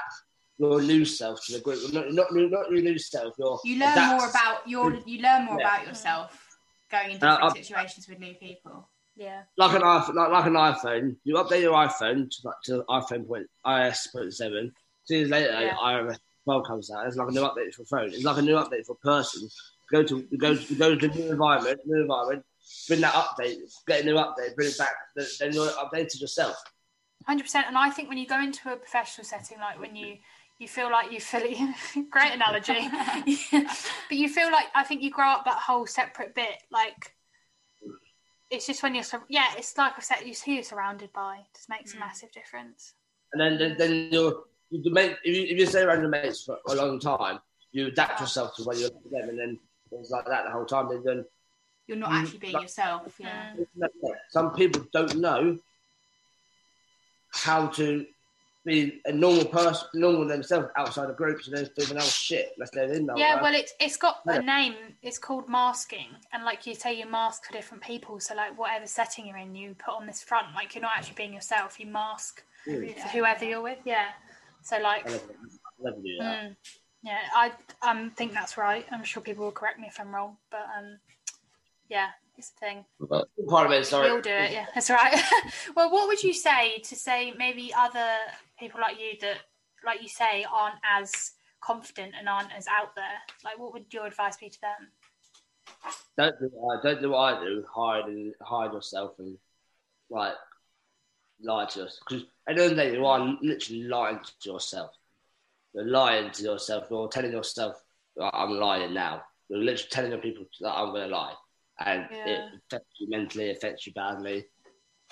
your 0.58 0.82
new 0.82 1.04
self 1.04 1.46
to 1.46 1.54
the 1.54 1.60
group. 1.60 1.94
Not 1.94 2.12
not, 2.12 2.28
not 2.32 2.72
your 2.72 2.82
new 2.82 2.98
self. 2.98 3.34
Your 3.38 3.60
you 3.64 3.80
learn 3.80 4.18
more 4.18 4.30
about 4.30 4.68
your 4.68 4.94
you 5.06 5.22
learn 5.22 5.46
more 5.46 5.60
yeah. 5.60 5.76
about 5.76 5.88
yourself 5.88 6.58
going 6.92 7.12
into 7.12 7.20
different 7.20 7.44
uh, 7.44 7.54
situations 7.54 8.08
with 8.08 8.20
new 8.20 8.34
people. 8.36 8.88
Yeah. 9.16 9.44
Like 9.58 9.76
an 9.76 9.82
iPhone, 9.82 10.16
like, 10.16 10.32
like 10.32 10.46
an 10.46 10.54
iPhone, 10.54 11.16
you 11.24 11.36
update 11.36 11.62
your 11.62 11.74
iPhone 11.74 12.30
to, 12.30 12.38
like, 12.44 12.56
to 12.66 12.84
iPhone 12.90 13.28
point 13.28 13.48
iOS 13.66 14.12
point 14.12 14.34
seven. 14.34 14.72
Two 15.08 15.18
years 15.18 15.30
later, 15.30 15.52
yeah. 15.52 15.76
iOS 15.76 16.18
12 16.46 16.66
comes 16.66 16.92
out. 16.92 17.08
It's 17.08 17.16
like 17.16 17.30
a 17.30 17.32
new 17.32 17.42
update 17.42 17.74
for 17.74 17.86
phone. 17.86 18.08
It's 18.08 18.24
like 18.24 18.38
a 18.38 18.42
new 18.42 18.56
update 18.56 18.86
for 18.86 18.96
person. 18.96 19.48
Go 19.92 20.04
to 20.04 20.24
go 20.38 20.56
to 20.56 20.76
go 20.76 20.96
to 20.96 21.08
new 21.08 21.32
environment, 21.32 21.80
new 21.86 22.02
environment. 22.02 22.44
Bring 22.88 23.02
that 23.02 23.14
update, 23.14 23.58
get 23.88 24.02
a 24.02 24.06
new 24.06 24.16
update, 24.16 24.56
bring 24.56 24.70
it 24.70 24.78
back. 24.78 24.94
Then 25.16 25.54
you're 25.54 25.68
updated 25.68 26.22
yourself. 26.22 26.56
Hundred 27.28 27.44
percent. 27.44 27.68
And 27.68 27.78
I 27.78 27.90
think 27.90 28.10
when 28.10 28.18
you 28.18 28.26
go 28.26 28.42
into 28.42 28.72
a 28.72 28.76
professional 28.76 29.26
setting, 29.26 29.60
like 29.60 29.80
when 29.80 29.96
you 29.96 30.18
you 30.60 30.68
feel 30.68 30.90
like 30.90 31.12
you 31.12 31.20
fully 31.20 31.58
great 32.10 32.32
analogy, 32.32 32.90
but 33.52 34.18
you 34.18 34.30
feel 34.30 34.52
like 34.52 34.68
I 34.74 34.84
think 34.84 35.02
you 35.02 35.12
grow 35.12 35.28
up 35.28 35.46
that 35.46 35.60
whole 35.60 35.86
separate 35.86 36.34
bit, 36.34 36.64
like 36.72 37.14
it's 38.54 38.68
just 38.68 38.84
when 38.84 38.94
you're 38.94 39.04
yeah, 39.30 39.50
it's 39.58 39.78
like 39.78 39.94
I 39.98 40.02
said, 40.02 40.18
you 40.26 40.34
see 40.34 40.56
you're 40.56 40.64
surrounded 40.64 41.12
by. 41.12 41.38
It 41.38 41.56
just 41.56 41.70
makes 41.70 41.94
mm. 41.94 41.98
a 41.98 42.00
massive 42.00 42.32
difference. 42.32 42.94
And 43.34 43.42
then 43.42 43.58
then, 43.58 43.76
then 43.78 44.10
you're 44.12 44.44
you 44.70 44.94
make 44.94 45.18
if 45.24 45.36
you, 45.36 45.44
if 45.44 45.58
you 45.60 45.66
stay 45.66 45.82
around 45.82 46.02
your 46.02 46.10
mates 46.10 46.44
for 46.44 46.60
a 46.68 46.76
long 46.76 47.00
time, 47.00 47.40
you 47.72 47.88
adapt 47.88 48.22
yourself 48.22 48.56
to 48.56 48.64
when 48.64 48.78
you're 48.78 48.92
with 49.04 49.12
them, 49.12 49.30
and 49.30 49.40
then 49.40 49.60
it's 49.92 50.12
like 50.12 50.26
that 50.26 50.46
the 50.46 50.52
whole 50.52 50.66
time. 50.66 50.90
And 50.92 51.04
then 51.04 51.26
you're 51.88 51.98
not 51.98 52.12
actually 52.12 52.40
being 52.40 52.54
like, 52.54 52.64
yourself. 52.64 53.16
Yeah. 53.20 53.54
Some 54.30 54.54
people 54.54 54.86
don't 54.94 55.16
know 55.16 55.58
how 57.32 57.68
to 57.68 58.06
be 58.66 59.02
a 59.06 59.12
normal 59.12 59.46
person, 59.46 59.88
normal 59.94 60.28
themselves 60.28 60.70
outside 60.78 61.10
of 61.10 61.18
groups, 61.18 61.48
and 61.48 61.58
then 61.58 61.70
doing 61.78 61.98
else 61.98 62.14
shit. 62.14 62.54
Let's 62.58 62.74
let 62.76 62.90
in 62.92 63.06
there. 63.06 63.18
Yeah, 63.18 63.42
well, 63.42 63.54
it's 63.54 63.74
it's 63.80 63.98
got 63.98 64.22
yeah. 64.26 64.36
a 64.36 64.42
name. 64.42 64.76
It's 65.02 65.18
called 65.18 65.50
masking, 65.50 66.08
and 66.32 66.46
like 66.46 66.66
you 66.66 66.76
say, 66.76 66.98
you 66.98 67.10
mask 67.10 67.46
for 67.46 67.54
different 67.54 67.84
people. 67.84 68.20
So 68.20 68.36
like 68.36 68.58
whatever 68.58 68.88
setting 68.88 69.28
you're 69.28 69.38
in, 69.38 69.56
you 69.56 69.76
put 69.76 69.94
on 69.94 70.06
this 70.08 70.22
front. 70.22 70.48
Like 70.56 70.76
you're 70.76 70.82
not 70.82 70.94
actually 70.96 71.16
being 71.16 71.34
yourself. 71.34 71.80
You 71.80 71.88
mask 71.88 72.44
mm. 72.68 72.98
for 73.00 73.08
whoever 73.10 73.46
you're 73.46 73.62
with. 73.62 73.80
Yeah. 73.86 74.08
So 74.62 74.80
like. 74.80 75.08
Mm, 75.86 76.56
yeah, 77.04 77.20
I 77.36 77.52
um 77.82 78.12
think 78.12 78.34
that's 78.34 78.58
right. 78.58 78.86
I'm 78.92 79.04
sure 79.04 79.22
people 79.22 79.44
will 79.44 79.52
correct 79.52 79.80
me 79.80 79.88
if 79.88 80.00
I'm 80.00 80.16
wrong, 80.16 80.38
but 80.50 80.66
um, 80.78 80.98
yeah, 81.90 82.08
it's 82.38 82.52
a 82.58 82.60
thing. 82.60 82.86
part 83.48 83.66
of 83.66 83.72
it, 83.72 83.86
sorry. 83.86 84.12
We'll 84.12 84.22
do 84.22 84.32
it, 84.32 84.52
yeah. 84.52 84.66
That's 84.74 84.90
right. 84.90 85.22
well, 85.76 85.92
what 85.92 86.08
would 86.08 86.24
you 86.24 86.34
say 86.34 86.80
to 86.80 86.96
say 86.96 87.34
maybe 87.38 87.74
other 87.78 88.16
people 88.64 88.82
like 88.82 89.00
you 89.00 89.18
that, 89.22 89.38
like 89.86 90.02
you 90.02 90.08
say, 90.08 90.46
aren't 90.52 90.80
as 90.90 91.32
confident 91.62 92.14
and 92.18 92.28
aren't 92.28 92.54
as 92.54 92.68
out 92.68 92.96
there? 92.96 93.20
Like, 93.44 93.60
what 93.60 93.74
would 93.74 93.86
your 93.92 94.08
advice 94.08 94.38
be 94.38 94.50
to 94.50 94.62
them? 94.62 94.90
Don't 96.18 96.40
do 96.40 96.50
what 96.54 96.80
I, 96.80 96.84
don't 96.84 97.02
do 97.02 97.10
what 97.12 97.34
I 97.34 97.44
do. 97.44 97.66
Hide 97.74 98.06
and 98.06 98.34
hide 98.42 98.74
yourself 98.74 99.14
and 99.20 99.38
like 100.10 100.34
lie 101.42 101.66
to 101.66 101.86
us. 101.86 102.00
Because 102.08 102.26
at 102.48 102.56
the 102.56 102.64
end 102.64 102.72
of 102.72 102.78
the 102.78 102.84
day, 102.84 102.94
you 102.94 103.06
are 103.06 103.38
literally 103.42 103.84
lying 103.84 104.20
to 104.42 104.50
yourself. 104.50 104.92
You're 105.74 105.88
lying 105.88 106.32
to 106.32 106.44
yourself. 106.44 106.88
You're 106.90 107.08
telling 107.08 107.32
yourself, 107.32 107.82
"I'm 108.20 108.52
lying 108.52 108.94
now." 108.94 109.24
You're 109.50 109.60
literally 109.60 109.90
telling 109.90 110.20
people 110.20 110.46
that 110.62 110.72
I'm 110.72 110.92
going 110.92 111.10
to 111.10 111.16
lie 111.16 111.34
and 111.80 112.08
yeah. 112.12 112.26
it 112.26 112.42
affects 112.68 112.96
you 113.00 113.10
mentally, 113.10 113.52
affects 113.52 113.88
you 113.88 113.94
badly. 113.94 114.46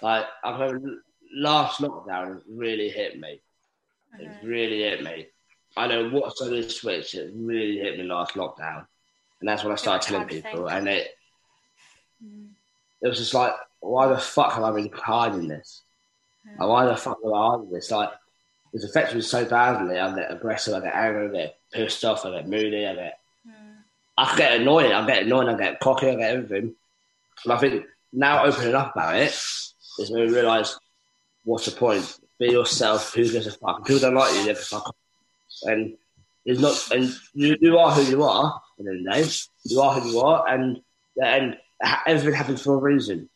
Like 0.01 0.25
I 0.43 0.51
remember 0.51 1.03
last 1.33 1.81
lockdown 1.81 2.41
really 2.49 2.89
hit 2.89 3.19
me. 3.19 3.39
It 4.19 4.27
mm-hmm. 4.27 4.47
really 4.47 4.81
hit 4.83 5.03
me. 5.03 5.27
I 5.77 5.87
know 5.87 6.09
what's 6.09 6.41
on 6.41 6.51
the 6.51 6.69
switch. 6.69 7.15
It 7.15 7.31
really 7.33 7.77
hit 7.77 7.97
me 7.97 8.03
last 8.03 8.33
lockdown, 8.33 8.85
and 9.39 9.49
that's 9.49 9.63
when 9.63 9.71
I 9.71 9.77
started 9.77 10.05
telling 10.05 10.27
people. 10.27 10.67
And 10.67 10.87
it, 10.89 11.11
mm. 12.23 12.47
it 13.01 13.07
was 13.07 13.17
just 13.17 13.33
like, 13.33 13.53
why 13.79 14.07
the 14.07 14.17
fuck 14.17 14.53
have 14.53 14.63
I 14.63 14.71
been 14.71 14.91
hiding 14.93 15.47
this? 15.47 15.81
Mm. 16.45 16.59
Like, 16.59 16.69
why 16.69 16.85
the 16.85 16.97
fuck 16.97 17.19
am 17.23 17.33
I 17.33 17.51
hiding 17.51 17.71
this? 17.71 17.89
Like, 17.89 18.09
it's 18.73 18.83
affected 18.83 19.15
me 19.15 19.21
so 19.21 19.45
badly. 19.45 19.97
I 19.97 20.13
get 20.13 20.31
aggressive, 20.31 20.73
I 20.73 20.81
get 20.81 20.95
angry, 20.95 21.29
I 21.29 21.31
get 21.31 21.57
pissed 21.71 22.03
off, 22.03 22.25
I 22.25 22.31
get 22.31 22.49
moody, 22.49 22.85
I 22.85 22.95
get 22.95 23.21
I 24.17 24.37
get 24.37 24.61
annoyed. 24.61 24.91
I 24.91 25.05
get 25.07 25.23
annoyed. 25.23 25.47
I 25.47 25.57
get 25.57 25.79
cocky. 25.79 26.09
I 26.09 26.15
get 26.15 26.35
everything. 26.35 26.75
And 27.43 27.53
I 27.53 27.57
think 27.57 27.85
now 28.13 28.43
opening 28.43 28.75
up 28.75 28.91
about 28.93 29.15
it, 29.15 29.21
it 29.23 30.03
is 30.03 30.11
when 30.11 30.27
we 30.27 30.33
realise 30.33 30.77
what's 31.43 31.65
the 31.65 31.71
point. 31.71 32.19
Be 32.39 32.47
yourself. 32.47 33.13
Who 33.13 33.29
gives 33.29 33.47
a 33.47 33.51
fuck? 33.51 33.85
People 33.85 33.99
don't 33.99 34.15
like 34.15 34.33
you. 34.35 34.45
They 34.45 34.55
fuck 34.55 34.87
off. 34.87 34.95
And 35.63 35.97
it's 36.45 36.59
not. 36.59 36.91
And 36.91 37.13
you, 37.33 37.57
you 37.61 37.77
are 37.77 37.91
who 37.91 38.03
you 38.03 38.23
are. 38.23 38.61
In 38.79 38.85
the, 38.85 38.93
the 38.93 39.21
day, 39.23 39.29
you 39.65 39.81
are 39.81 39.99
who 39.99 40.09
you 40.09 40.19
are, 40.21 40.47
and 40.47 40.81
and 41.23 41.57
everything 42.07 42.33
happens 42.33 42.61
for 42.63 42.75
a 42.75 42.77
reason. 42.77 43.29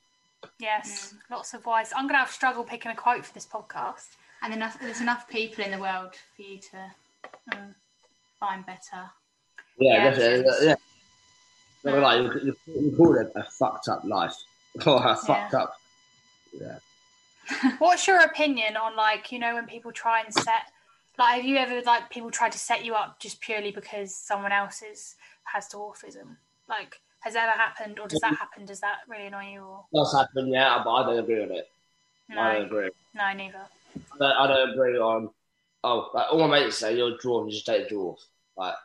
Yes, 0.59 1.13
mm. 1.13 1.35
lots 1.35 1.53
of 1.53 1.65
wise. 1.65 1.91
I'm 1.95 2.07
gonna 2.07 2.19
have 2.19 2.31
struggle 2.31 2.63
picking 2.63 2.91
a 2.91 2.95
quote 2.95 3.25
for 3.25 3.33
this 3.33 3.45
podcast. 3.45 4.07
And 4.41 4.53
enough, 4.53 4.79
there's 4.79 5.01
enough 5.01 5.27
people 5.27 5.63
in 5.63 5.71
the 5.71 5.79
world 5.79 6.13
for 6.35 6.41
you 6.41 6.59
to 6.59 6.91
mm. 7.51 7.73
find 8.39 8.65
better. 8.65 9.09
Yeah, 9.79 9.93
yeah 9.93 10.09
definitely. 10.09 10.67
Yeah. 10.67 10.75
Mm. 11.85 12.01
Like, 12.01 12.43
you, 12.43 12.55
you, 12.67 12.93
call 12.97 13.15
it 13.15 13.31
a 13.35 13.43
fucked 13.43 13.87
up 13.87 14.03
life 14.03 14.35
or 14.85 15.05
a 15.05 15.15
fucked 15.15 15.53
yeah. 15.53 15.59
up. 15.59 15.75
Yeah. 16.59 16.77
What's 17.79 18.07
your 18.07 18.19
opinion 18.19 18.77
on 18.77 18.95
like 18.95 19.31
you 19.31 19.39
know 19.39 19.55
when 19.55 19.65
people 19.65 19.91
try 19.91 20.21
and 20.21 20.33
set 20.33 20.71
like 21.17 21.35
have 21.35 21.45
you 21.45 21.57
ever 21.57 21.81
like 21.81 22.09
people 22.09 22.31
try 22.31 22.49
to 22.49 22.57
set 22.57 22.83
you 22.85 22.93
up 22.93 23.19
just 23.19 23.41
purely 23.41 23.71
because 23.71 24.15
someone 24.15 24.51
else 24.51 24.81
is 24.81 25.15
has 25.45 25.67
dwarfism? 25.69 26.37
Like 26.67 26.99
has 27.25 27.33
that 27.33 27.49
ever 27.49 27.57
happened, 27.57 27.99
or 27.99 28.07
does 28.07 28.19
that 28.21 28.35
happen? 28.35 28.65
Does 28.65 28.81
that 28.81 28.99
really 29.07 29.25
annoy 29.25 29.53
you? 29.53 29.61
Or? 29.61 29.85
That's 29.91 30.15
happened, 30.15 30.51
yeah, 30.51 30.79
but 30.83 30.91
I 30.91 31.03
don't 31.07 31.19
agree 31.19 31.41
with 31.41 31.51
it. 31.51 31.67
No, 32.29 32.39
I 32.39 32.53
don't 32.53 32.65
agree. 32.67 32.89
No, 33.15 33.33
neither. 33.33 33.61
I 34.13 34.17
don't, 34.19 34.31
I 34.31 34.47
don't 34.47 34.69
agree 34.69 34.97
on. 34.99 35.29
Oh, 35.83 36.11
like 36.13 36.27
all 36.31 36.47
my 36.47 36.59
mates 36.59 36.77
say 36.77 36.95
you're 36.95 37.15
a 37.15 37.17
dwarf, 37.17 37.45
you 37.45 37.51
just 37.51 37.65
take 37.65 37.89
a 37.89 37.93
dwarf. 37.93 38.17
Like, 38.55 38.75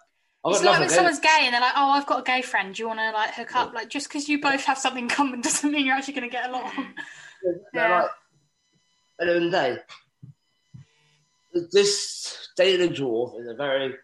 it's 0.46 0.62
like 0.62 0.80
when 0.80 0.88
someone's 0.88 1.18
gay 1.18 1.40
and 1.42 1.52
they're 1.52 1.61
like, 1.61 1.74
"Oh, 1.76 1.90
I've 1.90 2.06
got 2.06 2.20
a 2.20 2.22
gay 2.22 2.40
friend. 2.40 2.74
Do 2.74 2.82
you 2.82 2.88
want 2.88 3.00
to 3.00 3.11
like 3.11 3.34
hook 3.34 3.54
up?" 3.54 3.74
Like, 3.74 3.90
just 3.90 4.08
because 4.08 4.26
you 4.26 4.40
both 4.40 4.64
have 4.64 4.78
something 4.78 5.04
in 5.04 5.11
common 5.11 5.40
doesn't 5.42 5.70
mean 5.70 5.84
you're 5.84 5.94
actually 5.94 6.14
going 6.14 6.28
to 6.28 6.32
get 6.32 6.48
along. 6.48 6.94
yeah. 7.74 8.00
Like, 8.02 8.11
the 9.26 9.34
end 9.34 9.44
of 9.46 9.50
the 9.50 9.56
day, 9.56 9.78
this 11.72 12.48
dating 12.56 12.94
dwarf 12.94 13.40
is 13.40 13.48
a 13.48 13.54
very 13.54 13.94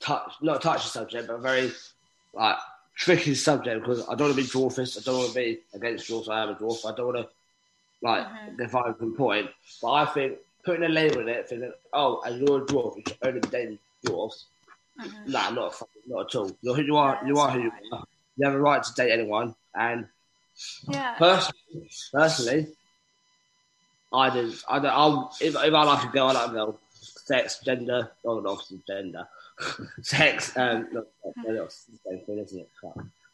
touch, 0.00 0.32
not 0.42 0.62
touchy 0.62 0.88
subject, 0.88 1.26
but 1.26 1.34
a 1.34 1.38
very 1.38 1.72
like 2.34 2.56
tricky 2.96 3.34
subject 3.34 3.80
because 3.80 4.02
I 4.02 4.14
don't 4.14 4.28
want 4.28 4.36
to 4.36 4.42
be 4.42 4.48
dwarfist. 4.48 4.98
I 4.98 5.02
don't 5.04 5.18
want 5.18 5.28
to 5.30 5.34
be 5.34 5.60
against 5.74 6.08
dwarfs. 6.08 6.28
I 6.28 6.42
am 6.42 6.50
a 6.50 6.54
dwarf. 6.54 6.84
I 6.86 6.94
don't 6.94 7.14
want 7.14 7.18
to 7.18 7.28
like 8.02 8.26
mm-hmm. 8.26 8.56
define 8.56 8.94
a 9.00 9.06
point. 9.16 9.50
But 9.82 9.92
I 9.92 10.04
think 10.06 10.38
putting 10.64 10.84
a 10.84 10.88
label 10.88 11.20
in 11.20 11.28
it, 11.28 11.48
thinking, 11.48 11.72
oh, 11.92 12.20
as 12.26 12.38
you're 12.38 12.62
a 12.62 12.66
dwarf, 12.66 12.96
you 12.96 13.02
should 13.06 13.18
only 13.22 13.40
be 13.40 13.48
dating 13.48 13.78
dwarfs. 14.04 14.46
Mm-hmm. 15.00 15.32
Nah, 15.32 15.50
not 15.50 15.82
not 16.06 16.26
at 16.26 16.34
all. 16.38 16.50
You're 16.62 16.74
who 16.76 16.82
you 16.82 16.96
are. 16.96 17.18
Yeah, 17.22 17.28
you 17.28 17.38
are 17.38 17.50
who 17.50 17.62
you 17.62 17.72
are. 17.92 18.04
You 18.36 18.46
have 18.46 18.54
a 18.54 18.60
right 18.60 18.82
to 18.82 18.94
date 18.94 19.12
anyone. 19.12 19.54
And 19.74 20.06
yeah. 20.88 21.14
personally, 21.14 21.90
personally, 22.12 22.66
I 24.14 24.30
did. 24.30 24.54
I 24.68 24.78
don't. 24.78 24.92
I'll, 24.92 25.36
if, 25.40 25.54
if 25.54 25.56
I 25.56 25.84
like 25.84 26.08
a 26.08 26.12
girl, 26.12 26.28
I 26.28 26.32
like 26.32 26.50
a 26.50 26.52
girl. 26.52 26.80
Sex, 27.00 27.60
gender, 27.64 28.12
oh, 28.24 28.40
not 28.40 28.50
obviously 28.50 28.80
gender. 28.86 29.26
sex, 30.02 30.56
um, 30.56 30.88
not, 30.92 31.04
not, 31.36 31.46
the 31.46 31.70
same 31.70 32.20
thing, 32.26 32.38
isn't 32.38 32.60
it? 32.60 32.68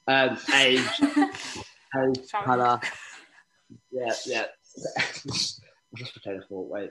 Um, 0.07 0.39
age, 0.55 0.81
age, 1.97 2.31
colour. 2.31 2.81
Yeah, 3.91 4.12
yeah. 4.26 4.45
I'm 4.97 5.33
just 5.97 6.12
pretending 6.12 6.43
for 6.49 6.64
wait. 6.64 6.91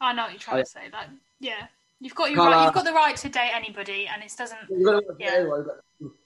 I 0.00 0.12
know 0.12 0.22
what 0.22 0.32
you're 0.32 0.40
trying 0.40 0.58
oh, 0.58 0.62
to 0.62 0.68
say. 0.68 0.80
That 0.90 1.10
yeah, 1.40 1.66
you've 2.00 2.14
got 2.14 2.30
your 2.30 2.44
right, 2.44 2.64
you've 2.64 2.74
got 2.74 2.84
the 2.84 2.92
right 2.92 3.16
to 3.16 3.28
date 3.28 3.50
anybody, 3.54 4.08
and 4.12 4.22
it 4.22 4.32
doesn't. 4.36 4.58
You've 4.68 4.84
got 4.84 5.00
to 5.00 5.16
yeah. 5.18 5.32
anyone, 5.36 5.66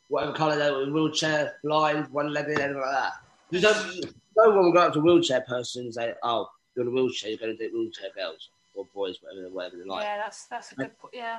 whatever 0.09 0.33
colour 0.33 0.57
they're 0.57 0.91
wheelchair, 0.91 1.57
blind, 1.63 2.09
one 2.09 2.33
legged, 2.33 2.59
anything 2.59 2.81
like 2.81 2.91
that. 2.91 3.13
You 3.51 3.61
don't. 3.61 4.15
No 4.37 4.51
one 4.51 4.65
will 4.65 4.73
go 4.73 4.81
up 4.81 4.93
to 4.93 4.99
a 4.99 5.03
wheelchair 5.03 5.41
person 5.43 5.85
and 5.85 5.95
say, 5.95 6.15
"Oh, 6.23 6.49
you're 6.75 6.85
in 6.85 6.93
a 6.93 6.95
wheelchair. 6.95 7.31
You're 7.31 7.39
going 7.39 7.57
to 7.57 7.69
do 7.69 7.77
wheelchair 7.77 8.11
girls 8.15 8.51
or 8.75 8.87
boys, 8.95 9.19
whatever, 9.23 9.49
whatever 9.49 9.77
they 9.77 9.85
like." 9.85 10.05
Yeah, 10.05 10.19
that's 10.19 10.45
that's 10.45 10.73
a 10.73 10.75
good 10.77 10.99
point. 10.99 11.15
Yeah 11.15 11.39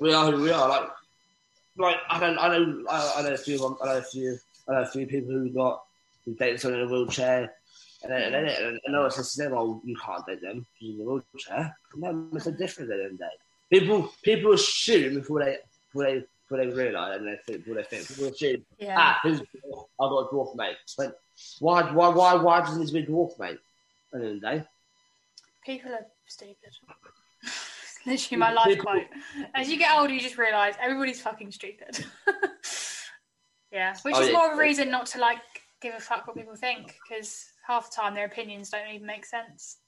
we 0.00 0.12
are 0.12 0.30
who 0.30 0.42
we 0.42 0.50
are. 0.50 0.68
Like, 0.68 0.90
like 1.76 1.96
I 2.08 2.18
don't, 2.18 2.38
I 2.38 2.48
know, 2.48 2.84
I, 2.90 3.22
know 3.22 3.34
a 3.34 3.36
few, 3.36 3.56
I 3.82 3.86
know 3.86 3.98
a 3.98 4.02
few, 4.02 4.38
I 4.68 4.72
know 4.72 4.82
a 4.82 4.86
few 4.86 5.06
people 5.06 5.32
who 5.32 5.50
got 5.50 5.82
who 6.24 6.34
dated 6.34 6.60
someone 6.60 6.80
in 6.80 6.88
a 6.88 6.90
wheelchair, 6.90 7.52
and 8.02 8.12
then, 8.12 8.34
and 8.34 8.80
then, 8.84 8.94
I 8.94 9.00
was 9.00 9.16
says 9.16 9.32
to 9.34 9.44
them, 9.44 9.52
"Oh, 9.54 9.80
you 9.84 9.96
can't 9.96 10.26
date 10.26 10.42
them 10.42 10.66
because 10.80 10.94
in 10.96 11.00
a 11.00 11.04
wheelchair." 11.04 11.76
No, 11.96 12.28
it's 12.34 12.46
a 12.46 12.52
different 12.52 12.90
at 12.90 12.96
the 12.96 13.04
end 13.04 13.12
of 13.12 13.18
the 13.18 13.24
day. 13.24 13.78
People, 13.78 14.12
people 14.24 14.52
assume 14.52 15.14
before 15.14 15.44
they, 15.44 15.58
before 15.92 16.04
they, 16.04 16.24
before 16.48 16.58
they 16.58 16.66
realise 16.66 17.18
and 17.18 17.28
they 17.28 17.36
think, 17.46 17.64
before 17.64 17.76
they 17.76 17.84
think, 17.84 18.08
people 18.08 18.26
assume, 18.26 18.64
yeah. 18.78 18.96
ah, 18.98 19.20
I've 19.24 19.38
got 19.98 20.18
a 20.18 20.34
dwarf 20.34 20.56
mate. 20.56 20.76
But 20.98 21.20
why, 21.58 21.92
why, 21.92 22.08
why, 22.08 22.34
why 22.34 22.60
does 22.60 22.76
it 22.76 22.80
need 22.80 22.86
to 22.88 22.92
be 22.92 23.00
a 23.00 23.06
dwarf 23.06 23.38
mate? 23.38 23.58
At 24.12 24.20
the 24.20 24.26
end 24.26 24.36
of 24.36 24.40
the 24.40 24.46
day, 24.46 24.64
people 25.64 25.92
are 25.92 26.06
stupid. 26.26 26.56
Literally 28.06 28.38
my 28.38 28.52
life 28.52 28.78
quote. 28.78 29.06
As 29.54 29.68
you 29.68 29.78
get 29.78 29.94
older, 29.96 30.12
you 30.12 30.20
just 30.20 30.38
realise 30.38 30.74
everybody's 30.80 31.20
fucking 31.20 31.52
stupid. 31.52 32.04
yeah, 33.72 33.94
which 34.02 34.14
oh, 34.16 34.20
is 34.22 34.28
yeah. 34.28 34.32
more 34.32 34.50
of 34.50 34.58
a 34.58 34.60
reason 34.60 34.90
not 34.90 35.06
to 35.06 35.18
like 35.18 35.38
give 35.82 35.94
a 35.94 36.00
fuck 36.00 36.26
what 36.26 36.36
people 36.36 36.56
think 36.56 36.96
because 37.08 37.46
half 37.66 37.90
the 37.90 37.96
time 37.96 38.14
their 38.14 38.26
opinions 38.26 38.70
don't 38.70 38.88
even 38.88 39.06
make 39.06 39.26
sense. 39.26 39.78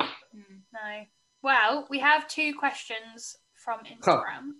Mm, 0.00 0.60
no. 0.72 1.04
Well, 1.42 1.86
we 1.90 1.98
have 1.98 2.28
two 2.28 2.54
questions 2.54 3.36
from 3.54 3.80
Instagram. 3.80 4.52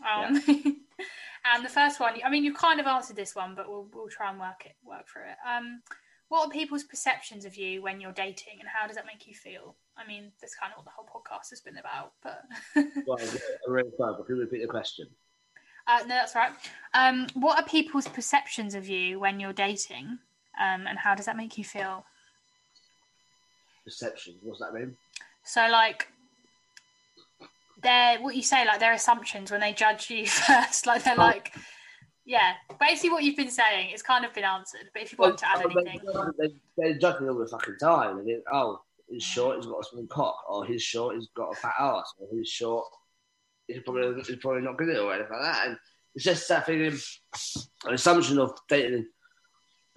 Huh. 0.00 0.26
Um, 0.28 0.42
yeah. 0.46 0.72
and 1.44 1.64
the 1.64 1.68
first 1.68 2.00
one, 2.00 2.14
I 2.24 2.30
mean, 2.30 2.44
you 2.44 2.54
kind 2.54 2.80
of 2.80 2.86
answered 2.86 3.16
this 3.16 3.34
one, 3.34 3.54
but 3.54 3.68
we'll 3.68 3.86
we'll 3.94 4.08
try 4.08 4.30
and 4.30 4.38
work 4.38 4.66
it 4.66 4.76
work 4.84 5.08
through 5.08 5.22
it. 5.22 5.36
Um, 5.48 5.82
what 6.28 6.46
are 6.46 6.50
people's 6.50 6.84
perceptions 6.84 7.44
of 7.44 7.56
you 7.56 7.82
when 7.82 8.00
you're 8.00 8.12
dating, 8.12 8.58
and 8.60 8.68
how 8.68 8.86
does 8.86 8.96
that 8.96 9.06
make 9.06 9.26
you 9.26 9.34
feel? 9.34 9.74
I 9.96 10.06
mean, 10.06 10.32
that's 10.40 10.54
kind 10.54 10.72
of 10.72 10.78
what 10.78 10.84
the 10.84 10.92
whole 10.94 11.06
podcast 11.06 11.50
has 11.50 11.60
been 11.60 11.78
about. 11.78 12.12
But 12.22 12.44
well, 13.06 13.18
I'm 13.20 13.72
really 13.72 13.90
sorry, 13.96 14.14
but 14.16 14.26
can 14.26 14.36
you 14.36 14.42
repeat 14.42 14.62
the 14.62 14.68
question? 14.68 15.08
Uh, 15.86 16.00
no, 16.02 16.08
that's 16.08 16.34
right. 16.34 16.52
Um, 16.94 17.26
what 17.34 17.58
are 17.58 17.64
people's 17.66 18.06
perceptions 18.06 18.74
of 18.74 18.88
you 18.88 19.18
when 19.18 19.40
you're 19.40 19.52
dating, 19.52 20.18
um, 20.60 20.86
and 20.86 20.98
how 20.98 21.14
does 21.14 21.26
that 21.26 21.36
make 21.36 21.58
you 21.58 21.64
feel? 21.64 22.04
Perceptions. 23.84 24.36
What's 24.42 24.60
that 24.60 24.72
mean? 24.72 24.96
So, 25.42 25.66
like, 25.68 26.08
they're 27.82 28.20
what 28.20 28.36
you 28.36 28.42
say, 28.42 28.66
like 28.66 28.80
their 28.80 28.92
assumptions 28.92 29.50
when 29.50 29.60
they 29.60 29.72
judge 29.72 30.10
you 30.10 30.26
first. 30.26 30.86
Like 30.86 31.04
they're 31.04 31.14
oh. 31.14 31.22
like, 31.22 31.54
yeah, 32.24 32.54
basically 32.78 33.10
what 33.10 33.24
you've 33.24 33.36
been 33.36 33.50
saying. 33.50 33.90
It's 33.92 34.02
kind 34.02 34.24
of 34.24 34.34
been 34.34 34.44
answered. 34.44 34.90
But 34.92 35.02
if 35.02 35.12
you 35.12 35.18
well, 35.18 35.30
want 35.30 35.40
to 35.40 35.48
add 35.48 35.64
anything, 35.64 36.00
they, 36.38 36.48
they, 36.48 36.92
they 36.92 36.98
judge 36.98 37.20
me 37.20 37.28
all 37.28 37.38
the 37.38 37.46
fucking 37.46 37.78
time. 37.80 38.24
They 38.24 38.38
oh, 38.52 38.80
he's 39.08 39.22
short, 39.22 39.56
he's 39.56 39.66
got 39.66 39.80
a 39.80 39.84
small 39.84 40.06
cock, 40.06 40.36
or 40.48 40.64
he's 40.64 40.82
short, 40.82 41.16
he's 41.16 41.28
got 41.34 41.52
a 41.52 41.56
fat 41.56 41.74
ass, 41.78 42.14
or 42.18 42.28
he's 42.32 42.48
short, 42.48 42.86
he's 43.66 43.82
probably 43.82 44.22
he's 44.22 44.36
probably 44.36 44.62
not 44.62 44.78
good 44.78 44.90
at 44.90 44.96
it 44.96 45.00
or 45.00 45.14
anything 45.14 45.32
like 45.32 45.42
that. 45.42 45.66
And 45.66 45.76
it's 46.14 46.24
just 46.24 46.48
that 46.48 46.66
feeling, 46.66 46.98
an 47.86 47.94
assumption 47.94 48.38
of 48.38 48.58
dating, 48.68 49.06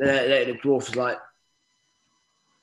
uh, 0.02 0.06
dating 0.06 0.56
a 0.56 0.60
dwarf 0.60 0.90
is 0.90 0.96
like 0.96 1.18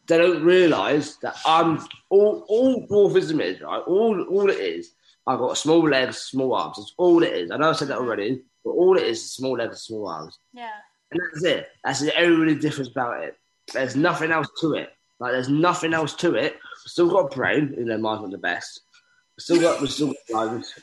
they 0.07 0.19
don't 0.19 0.43
realise 0.43 1.17
that 1.17 1.37
I'm 1.47 1.87
all 2.09 2.45
all 2.49 2.87
dwarfism 2.89 3.41
is 3.41 3.61
right. 3.61 3.83
All 3.87 4.21
all 4.23 4.51
it 4.51 4.59
is, 4.59 4.93
I've 5.31 5.39
got 5.39 5.57
small 5.57 5.89
legs, 5.89 6.19
small 6.19 6.55
arms. 6.55 6.77
That's 6.77 6.95
all 6.97 7.23
it 7.23 7.33
is. 7.33 7.51
I 7.51 7.57
know 7.57 7.71
I 7.71 7.73
said 7.73 7.89
that 7.89 7.99
already, 7.99 8.43
but 8.65 8.71
all 8.71 8.97
it 8.97 9.05
is 9.05 9.19
is 9.19 9.33
small 9.33 9.57
legs, 9.57 9.83
small 9.83 10.09
arms. 10.09 10.39
Yeah. 10.53 10.71
And 11.13 11.21
that's 11.21 11.45
it. 11.45 11.69
That's 11.85 12.01
the 12.01 12.19
only 12.21 12.57
difference 12.57 12.89
about 12.91 13.23
it. 13.23 13.37
There's 13.73 13.95
nothing 13.95 14.33
else 14.33 14.49
to 14.61 14.75
it. 14.75 14.91
Like 15.21 15.33
there's 15.33 15.49
nothing 15.49 15.95
else 15.95 16.15
to 16.15 16.35
it. 16.35 16.55
We've 16.55 16.91
still 16.91 17.11
got 17.11 17.33
a 17.33 17.37
brain, 17.37 17.75
you 17.79 17.85
know, 17.85 17.99
mine's 17.99 18.23
not 18.23 18.31
the 18.31 18.39
best. 18.39 18.81
We've 19.37 19.43
still 19.45 19.61
got 19.61 19.81
we've 19.81 19.91
still 19.91 20.09
got 20.09 20.17
lungs. 20.31 20.75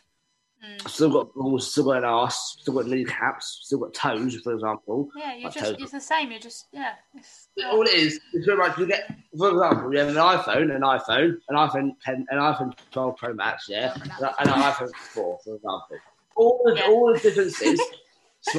Mm. 0.66 0.90
Still 0.90 1.12
got 1.12 1.34
balls, 1.36 1.72
still 1.72 1.84
got 1.84 1.98
an 1.98 2.06
ass, 2.06 2.58
still 2.60 2.74
got 2.74 2.88
kneecaps, 2.88 3.60
still 3.64 3.80
got 3.80 3.94
toes, 3.94 4.36
for 4.42 4.54
example. 4.54 5.10
Yeah, 5.16 5.36
you're 5.36 5.44
like 5.46 5.54
just 5.54 5.66
toes. 5.66 5.76
it's 5.80 5.92
the 5.92 6.02
same. 6.02 6.32
You're 6.32 6.40
just 6.40 6.68
yeah. 6.72 6.94
It's, 7.14 7.50
yeah. 7.56 7.70
All 7.70 7.84
it 7.84 7.94
is 7.94 8.20
is 8.34 8.46
very 8.46 8.58
much 8.58 8.78
you 8.78 8.88
get. 8.88 9.14
For 9.38 9.52
example, 9.52 9.94
you 9.94 10.00
have 10.00 10.10
an 10.10 10.16
iPhone, 10.16 10.76
an 10.76 10.82
iPhone, 10.82 11.38
an 11.50 11.56
iPhone 11.56 11.92
10, 12.04 12.26
an 12.30 12.40
iPhone 12.40 12.74
12 12.92 13.18
Pro 13.18 13.34
Max, 13.34 13.68
yeah, 13.70 13.94
and 13.94 14.50
an 14.50 14.62
iPhone 14.62 14.96
4, 14.96 15.40
for 15.44 15.56
example. 15.56 15.98
All 16.36 16.62
the, 16.66 16.76
yeah. 16.76 16.88
all 16.88 17.14
the 17.14 17.20
differences. 17.20 17.80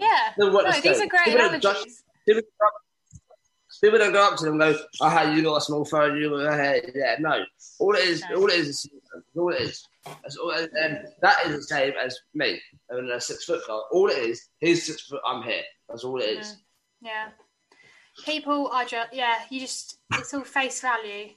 yeah, 0.00 0.32
no, 0.36 0.72
these 0.80 1.00
are 1.00 1.06
great 1.06 1.28
analogies. 1.28 2.02
Just, 2.26 2.44
People 3.80 3.98
don't 3.98 4.12
go 4.12 4.24
up 4.24 4.36
to 4.38 4.44
them 4.44 4.60
and 4.60 4.74
go, 4.74 4.80
"Oh, 5.00 5.10
hey, 5.10 5.34
you 5.34 5.42
got 5.42 5.56
a 5.56 5.60
small 5.60 5.84
phone." 5.84 6.16
You, 6.16 6.34
uh, 6.36 6.56
hey, 6.56 6.90
yeah, 6.94 7.16
no. 7.18 7.44
All 7.80 7.94
it 7.94 8.04
is, 8.04 8.22
no. 8.30 8.36
all 8.36 8.46
it 8.46 8.54
is, 8.54 8.68
is 8.68 8.90
all 9.36 9.52
it 9.52 9.60
is. 9.60 9.86
That's 10.04 10.36
all, 10.36 10.50
and 10.52 11.06
that 11.20 11.46
is 11.46 11.56
the 11.56 11.62
same 11.62 11.92
as 12.02 12.18
me. 12.34 12.60
Mean, 12.90 13.10
a 13.10 13.20
six 13.20 13.44
foot 13.44 13.62
guy. 13.66 13.78
All 13.92 14.08
it 14.08 14.18
is, 14.18 14.48
he's 14.58 14.86
six 14.86 15.02
foot. 15.02 15.20
I'm 15.26 15.42
here. 15.42 15.62
That's 15.88 16.04
all 16.04 16.20
it 16.20 16.24
is. 16.24 16.46
Mm. 16.46 16.56
Yeah. 17.02 17.28
People 18.24 18.68
are 18.68 18.84
just 18.84 19.12
yeah. 19.12 19.38
You 19.50 19.60
just 19.60 19.98
it's 20.12 20.32
all 20.34 20.42
face 20.42 20.80
value. 20.80 21.30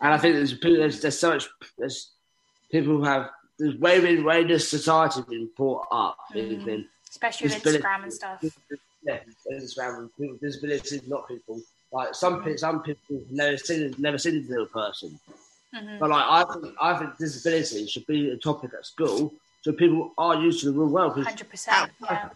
And 0.00 0.14
I 0.14 0.18
think 0.18 0.34
there's 0.36 0.58
there's, 0.60 1.00
there's 1.00 1.18
so 1.18 1.30
much 1.30 1.48
there's 1.76 2.12
people 2.70 2.96
who 2.96 3.04
have 3.04 3.30
there's 3.58 3.76
way 3.76 3.96
in 4.16 4.24
way 4.24 4.44
this 4.44 4.68
society 4.68 5.22
been 5.28 5.50
brought 5.56 5.86
up. 5.90 6.16
Mm. 6.34 6.64
Been, 6.64 6.88
Especially 7.10 7.48
with 7.48 7.62
Instagram 7.62 8.04
and 8.04 8.12
stuff 8.12 8.44
yeah, 9.02 9.18
Instagram 9.50 10.10
people 10.18 10.32
with 10.32 10.40
disabilities, 10.40 11.02
not 11.06 11.28
people 11.28 11.60
like 11.92 12.14
some 12.14 12.42
people. 12.42 12.58
Some 12.58 12.82
people 12.82 13.22
never 13.30 13.56
seen 13.56 13.94
never 13.98 14.18
seen 14.18 14.44
a 14.46 14.50
little 14.50 14.66
person. 14.66 15.18
Mm-hmm. 15.74 15.98
But 15.98 16.10
like 16.10 16.24
I 16.24 16.44
think 16.52 16.74
I 16.80 16.98
think 16.98 17.18
disability 17.18 17.86
should 17.86 18.06
be 18.06 18.30
a 18.30 18.36
topic 18.36 18.70
at 18.76 18.86
school 18.86 19.34
so 19.62 19.72
people 19.72 20.12
are 20.16 20.36
used 20.36 20.60
to 20.60 20.66
the 20.66 20.72
real 20.72 20.88
world. 20.88 21.22
Hundred 21.22 21.50
percent. 21.50 21.90
Yeah. 22.02 22.28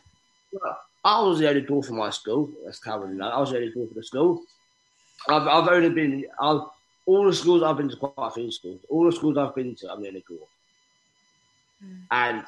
I 1.04 1.22
was 1.22 1.38
the 1.38 1.48
only 1.48 1.62
dwarf 1.62 1.86
for 1.86 1.94
my 1.94 2.10
school. 2.10 2.50
That's 2.64 2.78
Cameron. 2.78 3.20
I 3.22 3.38
was 3.38 3.50
the 3.50 3.56
only 3.56 3.72
dwarf 3.72 3.88
for 3.88 3.94
the 3.94 4.04
school. 4.04 4.42
I've, 5.28 5.46
I've 5.46 5.68
only 5.68 5.90
been. 5.90 6.24
I've, 6.40 6.60
all 7.06 7.24
the 7.24 7.32
schools 7.32 7.62
I've 7.62 7.76
been 7.76 7.88
to, 7.88 7.96
quite 7.96 8.12
a 8.18 8.30
few 8.30 8.50
schools. 8.52 8.80
All 8.88 9.04
the 9.06 9.12
schools 9.12 9.36
I've 9.36 9.54
been 9.54 9.74
to, 9.76 9.90
I'm 9.90 10.02
the 10.02 10.08
only 10.08 10.24
dwarf. 10.30 10.46
Mm. 11.84 12.00
And 12.10 12.44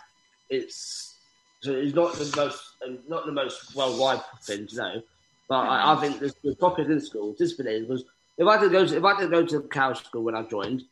it's 0.50 1.14
so 1.60 1.72
it's 1.72 1.94
not 1.94 2.14
the 2.14 2.32
most 2.36 2.62
not 3.08 3.26
the 3.26 3.32
most 3.32 3.74
worldwide 3.74 4.20
thing 4.42 4.66
to 4.66 4.76
know, 4.76 5.02
but 5.48 5.64
mm. 5.64 5.68
I, 5.68 5.94
I, 5.94 6.00
think 6.00 6.20
the, 6.20 6.34
the 6.44 6.54
topic 6.54 6.88
in 6.88 7.00
school 7.00 7.32
discipline 7.32 7.88
was 7.88 8.04
if 8.36 8.46
I 8.46 8.60
did 8.60 8.72
go 8.72 8.86
to 8.86 8.96
if 8.96 9.04
I 9.04 9.20
did 9.20 9.30
go 9.30 9.44
to 9.44 9.60
cow 9.62 9.92
school 9.92 10.24
when 10.24 10.34
I 10.34 10.42
joined, 10.42 10.82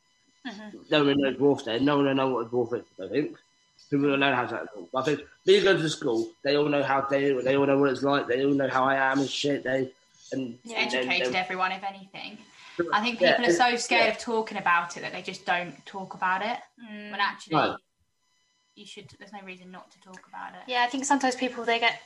mm-hmm. 0.47 0.79
no 0.91 1.05
one 1.05 1.21
knows 1.21 1.37
dwarf 1.37 1.65
then. 1.65 1.85
No 1.85 1.97
one 1.97 2.07
will 2.07 2.15
know 2.15 2.29
what 2.29 2.47
a 2.47 2.49
dwarf 2.49 2.75
is. 2.75 2.85
I 3.03 3.09
think 3.09 3.37
people 3.91 4.09
don't 4.09 4.21
know 4.21 4.35
how 4.35 4.47
to. 4.47 4.69
I 4.95 5.03
think 5.03 5.21
me 5.47 5.61
going 5.61 5.77
to 5.77 5.83
the 5.83 5.91
school, 5.91 6.31
they 6.45 6.57
all 6.57 6.69
know 6.69 6.83
how 6.83 7.03
they 7.03 7.33
they 7.33 7.57
all 7.57 7.67
know 7.67 7.79
what 7.79 7.91
it's 7.91 8.03
like. 8.03 8.29
They 8.29 8.45
all 8.45 8.53
know 8.55 8.69
how 8.69 8.85
I 8.85 8.97
am 8.97 9.21
and 9.21 9.29
shit. 9.29 9.65
They 9.65 9.91
and 10.33 10.59
you 10.65 10.75
educated 10.77 11.35
everyone, 11.35 11.73
if 11.73 11.83
anything. 11.85 12.39
I 12.93 13.03
think 13.03 13.19
people 13.19 13.45
yeah, 13.45 13.51
are 13.51 13.53
so 13.53 13.77
scared 13.77 14.07
yeah. 14.07 14.13
of 14.13 14.19
talking 14.19 14.57
about 14.57 14.97
it 14.97 15.01
that 15.01 15.13
they 15.13 15.21
just 15.23 15.45
don't 15.45 15.75
talk 15.85 16.15
about 16.15 16.43
it. 16.43 16.59
Mm. 16.83 17.11
When 17.11 17.21
actually, 17.21 17.57
right. 17.57 17.77
you 18.75 18.87
should. 18.87 19.11
There's 19.19 19.33
no 19.33 19.43
reason 19.45 19.71
not 19.71 19.91
to 19.93 20.01
talk 20.01 20.21
about 20.29 20.55
it. 20.55 20.61
Yeah, 20.67 20.83
I 20.83 20.87
think 20.87 21.05
sometimes 21.05 21.37
people 21.37 21.65
they 21.65 21.79
get 21.79 22.01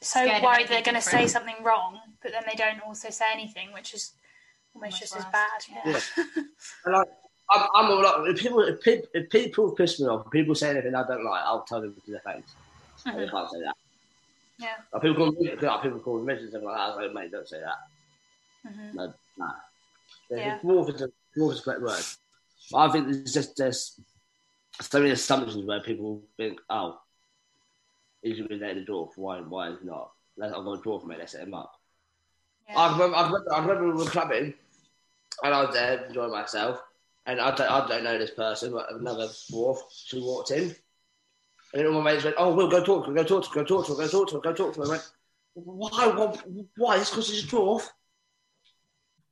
so 0.00 0.24
scared 0.24 0.42
worried 0.42 0.68
they're 0.68 0.82
going 0.82 0.94
to 0.94 1.00
say 1.00 1.26
something 1.26 1.56
wrong, 1.62 1.98
but 2.22 2.32
then 2.32 2.42
they 2.46 2.54
don't 2.54 2.80
also 2.86 3.10
say 3.10 3.24
anything, 3.32 3.72
which 3.72 3.94
is 3.94 4.12
almost, 4.74 5.00
just 5.00 5.16
as 5.16 5.24
bad. 5.26 5.48
Yeah. 5.68 5.92
yeah. 6.16 6.24
and 6.84 6.94
like, 6.94 7.08
I'm, 7.50 7.66
I'm 7.74 7.90
all 7.90 8.02
like, 8.02 8.34
if 8.34 8.40
people, 8.40 8.60
if 8.60 8.80
people, 8.80 9.08
if 9.14 9.30
people 9.30 9.70
piss 9.72 10.00
me 10.00 10.06
off, 10.06 10.26
if 10.26 10.32
people 10.32 10.54
say 10.54 10.70
anything 10.70 10.94
I 10.94 11.06
don't 11.06 11.24
like, 11.24 11.42
I'll 11.44 11.62
tell 11.62 11.80
them 11.80 11.94
to 12.04 12.10
their 12.10 12.20
face. 12.20 12.42
Mm-hmm. 13.06 13.18
They 13.18 13.28
can't 13.28 13.50
say 13.50 13.60
that. 13.60 13.76
Yeah. 14.58 14.68
Like 14.92 15.02
people 15.02 15.16
call 15.16 15.42
me, 15.42 15.54
like 15.54 15.82
people 15.82 16.00
call 16.00 16.20
me 16.20 16.34
and 16.34 16.48
stuff 16.48 16.62
like 16.62 16.76
that. 16.76 16.96
Like, 16.96 17.12
mate, 17.14 17.30
don't 17.30 17.48
say 17.48 17.60
that. 17.60 18.70
Mm-hmm. 18.70 18.96
No, 18.96 19.14
nah. 19.38 19.52
Yeah. 20.30 20.58
Dwarf 20.58 20.94
is 20.94 21.02
a 21.02 21.10
dwarf 21.36 21.52
is 21.52 21.60
a 21.60 21.62
correct 21.62 21.82
word. 21.82 22.04
But 22.70 22.78
I 22.78 22.92
think 22.92 23.06
there's 23.06 23.32
just 23.32 23.56
there's 23.56 24.00
so 24.80 24.98
many 24.98 25.12
assumptions 25.12 25.64
where 25.64 25.80
people 25.80 26.22
think, 26.36 26.60
oh, 26.68 26.98
he's 28.22 28.36
going 28.36 28.48
to 28.48 28.54
be 28.54 28.60
dating 28.60 28.82
a 28.82 28.90
dwarf. 28.90 29.10
Why? 29.16 29.40
Why 29.40 29.70
is 29.70 29.78
he 29.80 29.86
not? 29.86 30.10
I've 30.42 30.52
got 30.52 30.78
a 30.78 30.82
dwarf, 30.82 31.06
mate. 31.06 31.18
Let's 31.18 31.32
set 31.32 31.42
him 31.42 31.54
up. 31.54 31.72
I 32.76 32.92
remember, 32.92 33.16
I 33.16 33.26
remember, 33.26 33.52
I 33.54 33.60
remember 33.60 33.84
we 33.84 34.04
were 34.04 34.10
clubbing, 34.10 34.54
and 35.42 35.54
I 35.54 35.64
was 35.64 35.74
there 35.74 36.04
enjoying 36.04 36.32
myself. 36.32 36.80
And 37.26 37.40
I 37.40 37.54
don't, 37.54 37.70
I 37.70 37.86
don't 37.86 38.04
know 38.04 38.18
this 38.18 38.30
person, 38.30 38.72
but 38.72 38.90
another 38.92 39.26
dwarf, 39.26 39.78
she 39.92 40.18
walked 40.18 40.50
in. 40.50 40.62
And 40.64 40.74
then 41.74 41.86
all 41.86 42.00
my 42.00 42.12
mates 42.12 42.24
went, 42.24 42.36
oh, 42.38 42.54
we'll 42.54 42.70
go 42.70 42.82
talk 42.82 43.04
to 43.04 43.10
her, 43.10 43.16
go 43.16 43.24
talk 43.24 43.44
to 43.44 43.50
her, 43.50 43.64
go 43.64 43.64
talk 43.64 43.86
to 43.86 43.92
her, 43.92 43.98
go 43.98 44.08
talk 44.08 44.28
to 44.28 44.34
her, 44.36 44.40
go 44.40 44.52
talk 44.54 44.74
to 44.74 44.80
her. 44.80 44.86
I 44.86 44.90
went, 44.90 45.10
why? 45.54 46.06
Why? 46.06 46.36
why? 46.76 46.96
It's 46.98 47.10
because 47.10 47.26
she's 47.26 47.44
a 47.44 47.46
dwarf. 47.46 47.88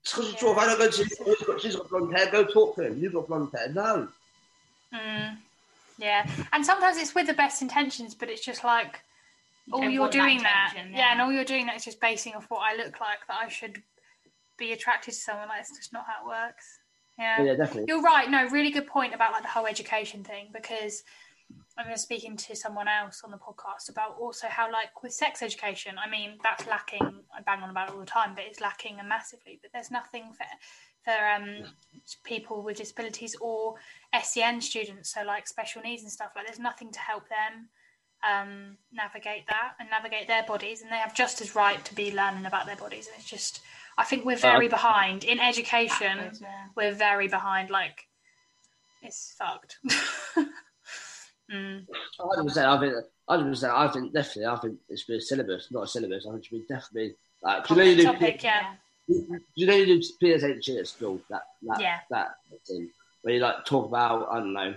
It's 0.02 0.12
because 0.12 0.30
she's 0.30 0.42
a 0.42 0.44
dwarf. 0.44 0.58
I 0.58 0.66
don't 0.66 0.78
go 0.78 0.90
to 0.90 1.58
she's 1.58 1.76
got 1.76 1.88
blonde 1.88 2.16
hair, 2.16 2.30
go 2.30 2.44
talk 2.44 2.76
to 2.76 2.86
him. 2.86 2.98
You've 2.98 3.14
got 3.14 3.28
blonde 3.28 3.48
hair. 3.54 3.72
No. 3.72 4.08
Mm. 4.92 5.38
Yeah. 5.98 6.30
And 6.52 6.66
sometimes 6.66 6.98
it's 6.98 7.14
with 7.14 7.26
the 7.26 7.34
best 7.34 7.62
intentions, 7.62 8.14
but 8.14 8.28
it's 8.28 8.44
just 8.44 8.62
like, 8.62 9.00
all 9.72 9.82
you 9.84 9.90
you're 9.90 10.08
doing 10.08 10.38
that. 10.42 10.72
that 10.74 10.90
yeah. 10.90 10.96
yeah. 10.96 11.12
and 11.12 11.20
all 11.20 11.32
you're 11.32 11.44
doing 11.44 11.66
that 11.66 11.76
is 11.76 11.84
just 11.84 12.00
basing 12.00 12.34
off 12.34 12.46
what 12.48 12.60
I 12.60 12.76
look 12.76 13.00
like, 13.00 13.18
that 13.28 13.38
I 13.44 13.48
should 13.48 13.82
be 14.58 14.72
attracted 14.72 15.12
to 15.14 15.20
someone. 15.20 15.48
Like, 15.48 15.60
it's 15.60 15.76
just 15.76 15.92
not 15.92 16.04
how 16.06 16.24
it 16.24 16.28
works. 16.28 16.78
Yeah. 17.18 17.42
yeah, 17.42 17.54
definitely. 17.54 17.86
You're 17.88 18.02
right. 18.02 18.30
No, 18.30 18.46
really 18.48 18.70
good 18.70 18.86
point 18.86 19.14
about 19.14 19.32
like 19.32 19.42
the 19.42 19.48
whole 19.48 19.66
education 19.66 20.22
thing 20.22 20.48
because 20.52 21.02
I 21.78 21.90
was 21.90 22.02
speaking 22.02 22.36
to 22.36 22.56
someone 22.56 22.88
else 22.88 23.22
on 23.24 23.30
the 23.30 23.38
podcast 23.38 23.88
about 23.88 24.16
also 24.20 24.48
how 24.48 24.70
like 24.70 25.02
with 25.02 25.12
sex 25.12 25.42
education, 25.42 25.96
I 25.98 26.10
mean 26.10 26.38
that's 26.42 26.66
lacking. 26.66 27.22
I 27.34 27.42
bang 27.44 27.62
on 27.62 27.70
about 27.70 27.88
it 27.88 27.94
all 27.94 28.00
the 28.00 28.06
time, 28.06 28.34
but 28.34 28.44
it's 28.46 28.60
lacking 28.60 28.98
massively. 29.06 29.58
But 29.62 29.72
there's 29.72 29.90
nothing 29.90 30.32
for 30.36 30.46
for 31.04 31.12
um, 31.12 31.72
people 32.24 32.62
with 32.62 32.78
disabilities 32.78 33.36
or 33.40 33.76
SEN 34.22 34.60
students, 34.60 35.14
so 35.14 35.22
like 35.22 35.46
special 35.46 35.80
needs 35.82 36.02
and 36.02 36.10
stuff. 36.10 36.32
Like 36.34 36.46
there's 36.46 36.58
nothing 36.58 36.90
to 36.92 36.98
help 36.98 37.28
them 37.28 37.68
um, 38.26 38.76
navigate 38.92 39.46
that 39.48 39.74
and 39.78 39.88
navigate 39.90 40.26
their 40.26 40.44
bodies, 40.44 40.82
and 40.82 40.90
they 40.90 40.96
have 40.96 41.14
just 41.14 41.40
as 41.40 41.54
right 41.54 41.84
to 41.84 41.94
be 41.94 42.14
learning 42.14 42.46
about 42.46 42.66
their 42.66 42.76
bodies. 42.76 43.06
And 43.06 43.16
it's 43.18 43.28
just 43.28 43.60
I 43.98 44.04
think 44.04 44.24
we're 44.24 44.36
very 44.36 44.66
uh, 44.66 44.70
behind 44.70 45.24
in 45.24 45.40
education. 45.40 46.18
Yeah. 46.40 46.48
We're 46.76 46.92
very 46.92 47.28
behind. 47.28 47.70
Like 47.70 48.06
it's 49.02 49.34
fucked. 49.38 49.78
mm. 51.52 51.86
100%, 52.20 52.56
I 52.64 52.80
think. 52.80 52.94
Hundred 53.28 53.50
percent. 53.50 53.72
I 53.72 53.88
think 53.88 54.12
definitely. 54.12 54.46
I 54.46 54.56
think 54.56 54.78
it's 54.88 55.02
been 55.02 55.16
a 55.16 55.20
syllabus, 55.20 55.68
not 55.72 55.82
a 55.82 55.86
syllabus. 55.88 56.26
I 56.26 56.30
think 56.30 56.44
it 56.44 56.46
should 56.46 56.60
be 56.60 56.66
definitely 56.68 57.16
like. 57.42 57.68
You 57.68 57.76
know 57.76 57.82
you 57.82 57.96
do, 57.96 58.02
topic, 58.04 58.42
yeah. 58.44 58.74
You 59.08 59.66
know 59.66 59.74
you 59.74 59.86
do 59.86 60.08
PSHE 60.22 60.78
at 60.78 60.86
school. 60.86 61.20
That 61.28 61.42
that 61.62 61.80
yeah. 61.80 61.98
that 62.10 62.36
thing 62.68 62.88
where 63.22 63.34
you 63.34 63.40
like 63.40 63.64
talk 63.64 63.86
about 63.86 64.28
I 64.30 64.38
don't 64.38 64.52
know. 64.52 64.74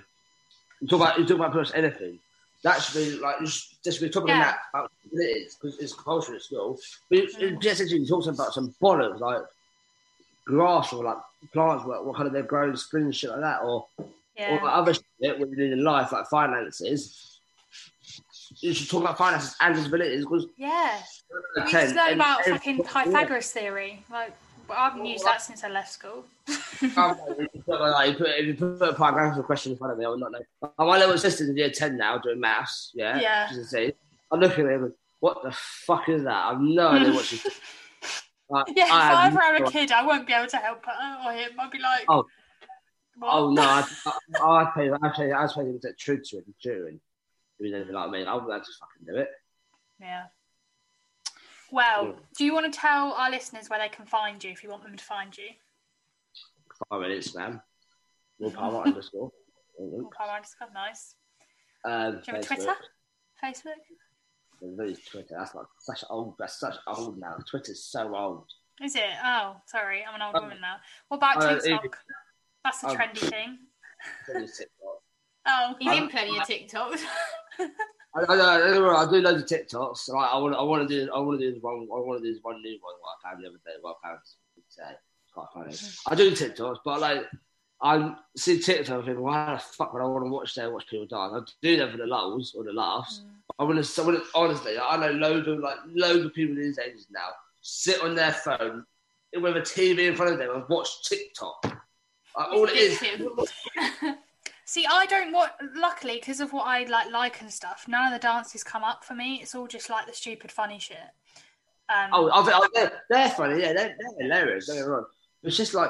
You 0.82 0.88
talk 0.88 1.00
about 1.00 1.20
you 1.20 1.28
talk 1.28 1.36
about 1.38 1.52
pretty 1.52 1.70
much 1.70 1.78
anything. 1.78 2.20
That 2.64 2.82
should 2.82 2.96
be 2.96 3.20
like 3.20 3.40
just, 3.40 3.84
just 3.84 4.02
be 4.02 4.10
talking 4.10 4.30
yeah. 4.30 4.40
that 4.44 4.58
about 4.74 4.92
it 5.14 5.18
is 5.18 5.56
because 5.56 5.80
it's 5.80 5.94
compulsory 5.94 6.36
at 6.36 6.42
school. 6.42 6.78
But 7.10 7.20
mm. 7.20 7.42
in 7.42 7.60
PSHE, 7.60 7.92
you 7.92 8.06
talk 8.06 8.28
about 8.28 8.54
some 8.54 8.74
bollocks 8.82 9.20
like 9.20 9.44
grass 10.46 10.92
or 10.92 11.04
like 11.04 11.18
plants, 11.54 11.86
what, 11.86 12.06
what 12.06 12.16
kind 12.16 12.28
of 12.28 12.34
they're 12.34 12.44
growing, 12.44 12.76
spring 12.76 13.06
and 13.06 13.16
shit 13.16 13.30
like 13.30 13.42
that, 13.42 13.62
or 13.64 13.86
yeah. 14.38 14.58
or 14.58 14.66
like 14.66 14.76
other 14.76 14.94
shit 14.94 15.06
you 15.22 15.56
do 15.56 15.72
in 15.72 15.84
life, 15.84 16.12
like 16.12 16.28
finances. 16.28 17.40
You 18.58 18.74
should 18.74 18.90
talk 18.90 19.04
about 19.04 19.18
finances 19.18 19.56
and 19.62 19.76
disabilities 19.76 20.26
because 20.26 20.48
yeah, 20.58 21.00
to 21.56 21.94
learn 21.96 22.14
about 22.14 22.44
fucking 22.44 22.84
Pythagoras 22.84 23.52
theory, 23.52 24.04
like. 24.12 24.34
But 24.70 24.78
I 24.78 24.84
haven't 24.86 25.06
used 25.06 25.26
that 25.26 25.42
since 25.42 25.64
I 25.64 25.70
left 25.70 25.92
school. 25.92 26.26
Oh, 26.96 27.36
if 27.38 27.50
you 27.54 27.62
put, 27.66 28.30
if 28.30 28.46
you 28.46 28.54
put 28.54 28.82
a 28.82 28.94
paragraphical 28.94 29.44
question 29.44 29.74
in 29.74 29.78
front 29.78 29.92
of 29.92 30.00
me, 30.00 30.06
I 30.06 30.10
would 30.10 30.20
not 30.20 30.32
know. 30.32 30.40
Oh, 30.78 30.88
my 30.88 30.98
little 30.98 31.18
sister's 31.18 31.50
in 31.50 31.58
year 31.58 31.70
10 31.70 31.98
now 31.98 32.18
doing 32.18 32.40
maths, 32.40 32.92
yeah? 32.96 33.20
Yeah. 33.20 33.90
I'm 34.32 34.40
looking 34.40 34.66
at 34.66 34.80
her 34.80 34.94
what 35.20 35.44
the 35.44 35.52
fuck 35.52 36.08
is 36.08 36.24
that? 36.24 36.46
I've 36.46 36.62
no 36.62 36.90
idea 36.90 37.12
what 37.12 37.26
she's 37.26 37.44
like, 38.50 38.68
Yeah, 38.76 38.86
if 38.86 38.92
I, 38.92 39.24
I 39.24 39.28
ever 39.28 39.40
have 39.40 39.62
a 39.62 39.72
kid, 39.72 39.92
I 39.92 40.06
won't 40.06 40.26
be 40.26 40.34
able 40.34 40.48
to 40.48 40.58
help 40.58 40.86
her 40.86 41.26
or 41.26 41.34
him. 41.34 41.52
I'll 41.60 41.70
be 41.70 41.80
like, 41.80 42.06
oh, 42.08 42.26
what? 43.18 43.30
oh 43.34 43.52
no, 43.52 43.62
I, 43.62 43.86
I, 44.42 44.48
I'd 44.48 44.74
pay, 44.74 44.90
I'd 44.90 45.14
pay, 45.14 45.32
I'd 45.32 45.50
pay 45.50 45.62
him 45.62 45.80
to 45.82 45.94
tutoring, 45.94 46.54
tutoring, 46.64 47.00
doing 47.60 47.74
anything 47.74 47.94
like 47.96 48.12
me. 48.12 48.26
I'll, 48.26 48.40
I'll 48.50 48.60
just 48.60 48.80
fucking 48.80 49.14
do 49.14 49.20
it. 49.20 49.30
Yeah. 50.00 50.26
Well, 51.72 52.16
do 52.38 52.46
you 52.46 52.54
want 52.54 52.72
to 52.72 52.80
tell 52.80 53.14
our 53.14 53.30
listeners 53.30 53.70
where 53.70 53.80
they 53.80 53.90
can 53.90 54.06
find 54.06 54.44
you 54.44 54.52
if 54.52 54.64
you 54.64 54.70
want 54.70 54.84
them 54.84 54.96
to 54.96 55.04
find 55.04 55.38
you? 55.38 55.50
Find 56.90 57.02
me 57.04 57.16
on 57.16 57.22
Instagram. 57.22 57.62
Will 58.40 58.52
Palmer 58.52 58.82
underscore. 58.86 59.32
Will 59.78 60.10
Palmer 60.18 60.34
underscore. 60.34 60.68
Nice. 60.74 61.16
Um, 61.86 62.12
do 62.12 62.18
you 62.28 62.34
have 62.34 62.44
a 62.44 62.46
Twitter? 62.46 62.74
Facebook? 63.44 63.80
There's 64.62 65.00
Twitter. 65.00 65.36
That's 65.38 65.56
like 65.56 65.68
such 65.80 66.04
old. 66.10 66.36
That's 66.40 66.60
such 66.60 66.76
old 66.88 67.18
now. 67.18 67.38
Twitter's 67.50 67.84
so 67.84 68.16
old. 68.16 68.46
Is 68.84 68.96
it? 68.96 69.04
Oh, 69.24 69.58
sorry. 69.68 70.04
I'm 70.08 70.16
an 70.16 70.22
old 70.22 70.36
um, 70.36 70.44
woman 70.44 70.60
now. 70.62 70.78
What 71.08 71.18
about 71.18 71.44
uh, 71.44 71.60
TikTok? 71.60 71.86
It, 71.86 71.92
that's 72.64 72.84
a 72.84 72.88
um, 72.88 72.98
trendy 72.98 73.20
thing. 73.20 73.58
oh, 75.48 75.76
he's 75.80 75.98
in 75.98 76.10
plenty 76.10 76.38
of 76.38 76.44
TikToks. 76.44 77.02
I, 78.16 78.22
I, 78.22 78.36
I, 78.36 79.04
I, 79.04 79.12
do 79.12 79.22
loads 79.22 79.44
of 79.44 79.48
TikToks. 79.48 80.10
Like, 80.10 80.32
I 80.32 80.38
want, 80.38 80.56
I 80.56 80.64
want 80.64 80.88
to 80.88 81.06
do, 81.06 81.12
I 81.12 81.20
want 81.20 81.40
to 81.40 81.46
do 81.46 81.54
this 81.54 81.62
one. 81.62 81.76
I 81.76 82.00
want 82.00 82.22
to 82.22 82.28
do 82.28 82.34
this 82.34 82.44
one 82.44 82.62
new 82.62 82.78
one. 82.82 82.96
What 83.00 83.18
I 83.24 83.30
found 83.30 83.44
the 83.44 83.50
other 83.50 83.58
day. 83.66 83.72
What 83.82 83.98
I 84.04 84.08
found 84.08 84.20
today. 84.72 84.98
Quite 85.34 85.48
funny. 85.54 85.76
I 86.08 86.16
do 86.16 86.32
TikToks, 86.32 86.80
but 86.84 87.00
like, 87.00 87.26
I 87.82 88.16
see 88.36 88.60
TikTok. 88.60 89.04
I 89.04 89.06
think, 89.06 89.20
why 89.20 89.54
the 89.54 89.60
fuck 89.60 89.94
would 89.94 90.02
I 90.02 90.06
want 90.06 90.26
to 90.26 90.32
watch 90.32 90.56
there? 90.56 90.72
Watch 90.72 90.88
people 90.88 91.06
die? 91.06 91.18
I 91.18 91.40
do 91.62 91.78
that 91.78 91.92
for 91.92 91.98
the 91.98 92.08
lulls 92.08 92.54
or 92.56 92.64
the 92.64 92.74
laughs. 92.74 93.22
Mm. 93.24 93.30
I 93.60 93.64
want 93.64 93.84
to. 93.84 94.02
I 94.02 94.06
want 94.06 94.18
to 94.18 94.26
honestly. 94.36 94.80
I 94.80 94.98
know 94.98 95.12
loads 95.12 95.48
of 95.48 95.60
like 95.60 95.78
loads 95.94 96.26
of 96.26 96.34
people 96.34 96.56
in 96.56 96.62
these 96.62 96.78
days 96.78 97.08
now 97.12 97.28
sit 97.62 98.02
on 98.02 98.16
their 98.16 98.34
phone 98.34 98.86
with 99.36 99.56
a 99.56 99.62
TV 99.62 100.08
in 100.08 100.16
front 100.16 100.34
of 100.34 100.40
them 100.40 100.56
and 100.56 100.64
watch 100.70 101.08
TikTok. 101.08 101.64
Like, 101.64 102.48
all 102.52 102.66
it 102.66 102.76
is. 102.76 103.02
See, 104.70 104.86
I 104.88 105.08
don't 105.08 105.32
want. 105.32 105.52
Luckily, 105.76 106.20
because 106.20 106.40
of 106.40 106.54
what 106.54 106.68
I 106.68 106.84
like, 106.84 107.12
like 107.12 107.42
and 107.42 107.52
stuff, 107.52 107.86
none 107.88 108.06
of 108.06 108.14
the 108.14 108.20
dances 108.20 108.64
come 108.64 108.84
up 108.84 109.04
for 109.04 109.16
me. 109.16 109.40
It's 109.42 109.56
all 109.56 109.66
just 109.66 109.90
like 109.90 110.06
the 110.06 110.14
stupid, 110.14 110.52
funny 110.52 110.78
shit. 110.78 110.98
Um, 111.92 112.12
oh, 112.14 112.30
oh, 112.32 112.68
they're, 112.76 112.92
they're, 113.10 113.32
funny. 113.32 113.64
Yeah, 113.64 113.74
they're, 113.74 113.96
they're 114.00 114.28
hilarious. 114.28 114.68
Don't 114.68 114.76
get 114.76 114.86
wrong. 114.86 115.06
It's 115.42 115.58
just 115.58 115.74
like, 115.74 115.90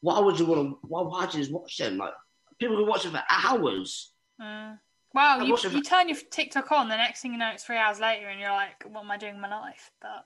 why 0.00 0.20
would 0.20 0.38
you 0.38 0.46
want 0.46 0.70
to? 0.70 0.78
Why, 0.88 1.02
would 1.02 1.34
you 1.34 1.40
just 1.40 1.52
watch 1.52 1.76
them? 1.76 1.98
Like, 1.98 2.14
people 2.58 2.78
can 2.78 2.86
watch 2.86 3.02
them 3.02 3.12
for 3.12 3.22
hours. 3.28 4.10
Mm. 4.40 4.78
Well, 5.12 5.44
you, 5.44 5.58
you 5.70 5.82
turn 5.82 6.08
your 6.08 6.16
TikTok 6.30 6.72
on, 6.72 6.88
the 6.88 6.96
next 6.96 7.20
thing 7.20 7.32
you 7.32 7.38
know, 7.38 7.50
it's 7.52 7.64
three 7.64 7.76
hours 7.76 8.00
later, 8.00 8.28
and 8.28 8.40
you're 8.40 8.48
like, 8.48 8.84
"What 8.90 9.04
am 9.04 9.10
I 9.10 9.18
doing 9.18 9.34
in 9.34 9.40
my 9.42 9.50
life?" 9.50 9.90
But 10.00 10.24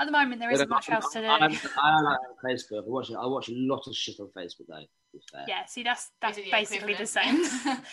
at 0.00 0.06
the 0.06 0.12
moment 0.12 0.40
there 0.40 0.50
isn't 0.50 0.68
much 0.68 0.90
else 0.90 1.12
to 1.12 1.20
do. 1.20 1.26
I, 1.26 1.38
I, 1.38 1.58
I 1.82 2.00
like 2.00 2.18
Facebook. 2.44 2.84
I 2.84 2.88
watch 2.88 3.10
I 3.10 3.26
watch 3.26 3.48
a 3.48 3.54
lot 3.54 3.86
of 3.86 3.94
shit 3.94 4.18
on 4.20 4.28
Facebook 4.36 4.66
though. 4.68 4.84
Yeah, 5.46 5.64
see, 5.66 5.82
that's 5.82 6.10
that's 6.20 6.38
basically 6.50 6.94
the 6.94 7.06
same. 7.06 7.44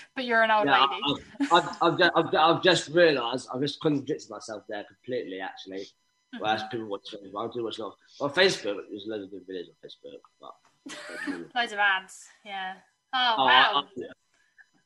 but 0.16 0.26
you're 0.26 0.42
an 0.42 0.52
old 0.52 0.66
yeah, 0.66 0.88
lady. 0.88 1.24
I've, 1.42 1.52
I've, 1.52 1.78
I've, 1.82 1.98
just, 2.00 2.12
I've, 2.16 2.36
I've 2.36 2.64
just 2.64 2.90
realised 2.90 3.48
I've 3.54 3.62
just 3.62 3.80
contradicted 3.80 4.30
myself 4.30 4.64
there 4.68 4.84
completely. 4.84 5.40
Actually, 5.40 5.82
mm-hmm. 5.82 6.40
whereas 6.40 6.64
people 6.72 6.88
watch 6.88 7.14
Facebook, 7.14 7.50
I 7.50 7.54
do 7.54 7.64
watch 7.64 7.78
a 7.78 7.84
lot. 7.84 7.96
Of, 8.20 8.32
on 8.32 8.44
Facebook, 8.44 8.78
there's 8.90 9.06
loads 9.06 9.26
of 9.26 9.32
good 9.32 9.48
videos 9.48 9.68
on 9.70 9.76
Facebook, 9.86 10.22
but 10.40 11.56
loads 11.56 11.74
of 11.74 11.80
ads. 11.80 12.26
Yeah. 12.44 12.74
Oh, 13.14 13.36
oh 13.38 13.46
wow. 13.46 13.84
I, 13.86 14.04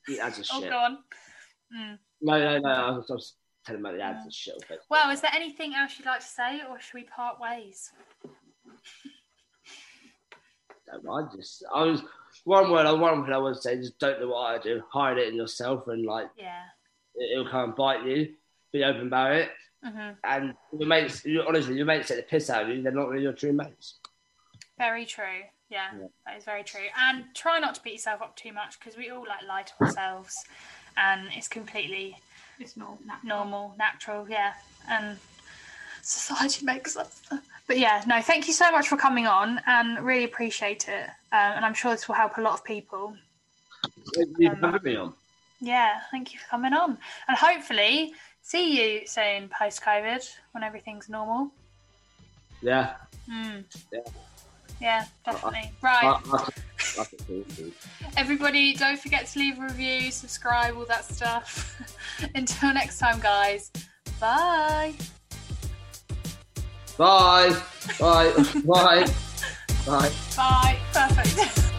the 0.07 0.19
ads 0.19 0.39
are 0.39 0.43
oh, 0.51 0.59
shit. 0.59 0.67
Oh, 0.67 0.69
go 0.69 0.77
on. 0.77 0.97
Mm. 1.75 1.97
No, 2.21 2.39
no, 2.39 2.59
no. 2.59 2.69
I 2.69 2.91
was, 2.91 3.09
I 3.09 3.13
was 3.13 3.35
telling 3.65 3.81
about 3.81 3.95
the 3.95 4.01
ads 4.01 4.23
and 4.23 4.33
shit. 4.33 4.55
Well, 4.89 5.09
is 5.09 5.21
there 5.21 5.31
anything 5.33 5.73
else 5.73 5.93
you'd 5.97 6.05
like 6.05 6.21
to 6.21 6.25
say, 6.25 6.61
or 6.69 6.79
should 6.79 6.93
we 6.93 7.03
part 7.03 7.39
ways? 7.39 7.91
I 10.93 11.23
just, 11.35 11.65
I 11.73 11.83
was 11.83 12.03
one 12.43 12.71
word. 12.71 12.85
One 12.99 13.23
thing 13.23 13.33
I 13.33 13.37
would 13.37 13.57
say: 13.57 13.77
just 13.77 13.99
don't 13.99 14.19
know 14.21 14.29
what 14.29 14.55
I 14.55 14.57
do. 14.59 14.83
Hide 14.91 15.17
it 15.17 15.29
in 15.29 15.35
yourself, 15.35 15.87
and 15.87 16.05
like, 16.05 16.29
yeah, 16.37 16.63
it, 17.15 17.37
will 17.37 17.49
come 17.49 17.69
and 17.69 17.75
bite 17.75 18.05
you. 18.05 18.33
Be 18.71 18.83
open 18.83 19.07
about 19.07 19.33
it. 19.33 19.49
Mm-hmm. 19.85 20.11
And 20.23 20.53
your 20.77 20.87
mates, 20.87 21.25
honestly, 21.47 21.75
your 21.75 21.85
mates 21.85 22.07
take 22.07 22.17
the 22.17 22.23
piss 22.23 22.49
out 22.49 22.63
of 22.63 22.69
you. 22.69 22.81
They're 22.81 22.91
not 22.91 23.09
really 23.09 23.23
your 23.23 23.33
true 23.33 23.53
mates. 23.53 23.95
Very 24.77 25.05
true. 25.05 25.43
Yeah, 25.69 25.87
yeah, 25.99 26.07
that 26.25 26.37
is 26.37 26.43
very 26.43 26.63
true. 26.63 26.81
And 26.97 27.25
try 27.33 27.59
not 27.59 27.75
to 27.75 27.81
beat 27.81 27.93
yourself 27.93 28.21
up 28.21 28.35
too 28.35 28.53
much 28.53 28.79
because 28.79 28.97
we 28.97 29.09
all 29.09 29.25
like 29.27 29.47
lie 29.47 29.63
to 29.63 29.73
ourselves, 29.81 30.35
and 30.97 31.29
it's 31.35 31.47
completely 31.47 32.17
it's 32.59 32.77
normal, 32.77 32.99
natural. 33.05 33.37
normal, 33.37 33.75
natural. 33.77 34.29
Yeah, 34.29 34.53
and 34.89 35.17
society 36.01 36.65
makes 36.71 36.95
us. 36.95 37.21
But 37.67 37.79
yeah, 37.79 38.03
no, 38.05 38.21
thank 38.21 38.47
you 38.47 38.53
so 38.53 38.71
much 38.71 38.87
for 38.87 38.97
coming 38.97 39.27
on, 39.27 39.59
and 39.65 40.03
really 40.05 40.23
appreciate 40.23 40.87
it. 40.87 41.05
Um, 41.31 41.53
and 41.55 41.65
I'm 41.65 41.73
sure 41.73 41.91
this 41.91 42.07
will 42.07 42.15
help 42.15 42.37
a 42.37 42.41
lot 42.41 42.53
of 42.53 42.63
people. 42.63 43.15
you 44.37 44.49
Um, 44.49 44.79
me 44.83 44.95
on. 44.95 45.13
Yeah, 45.61 45.99
thank 46.11 46.33
you 46.33 46.39
for 46.39 46.47
coming 46.47 46.73
on, 46.73 46.97
and 47.27 47.37
hopefully 47.37 48.13
see 48.41 48.99
you 48.99 49.07
soon 49.07 49.49
post 49.49 49.81
COVID 49.81 50.23
when 50.51 50.63
everything's 50.63 51.09
normal. 51.09 51.51
Yeah. 52.61 52.95
Mm. 53.29 53.63
Yeah. 53.91 53.99
Yeah, 54.81 55.05
definitely. 55.25 55.71
Right. 55.81 56.19
Everybody, 58.17 58.73
don't 58.75 58.99
forget 58.99 59.27
to 59.27 59.39
leave 59.39 59.57
a 59.59 59.63
review, 59.63 60.11
subscribe, 60.11 60.75
all 60.77 60.85
that 60.85 61.05
stuff. 61.05 61.81
Until 62.35 62.73
next 62.73 62.99
time, 62.99 63.19
guys. 63.19 63.71
Bye. 64.19 64.93
Bye. 66.97 67.55
Bye. 67.99 68.33
Bye. 68.65 69.05
Bye. 69.85 70.11
Bye. 70.35 70.77
Perfect. 70.93 71.61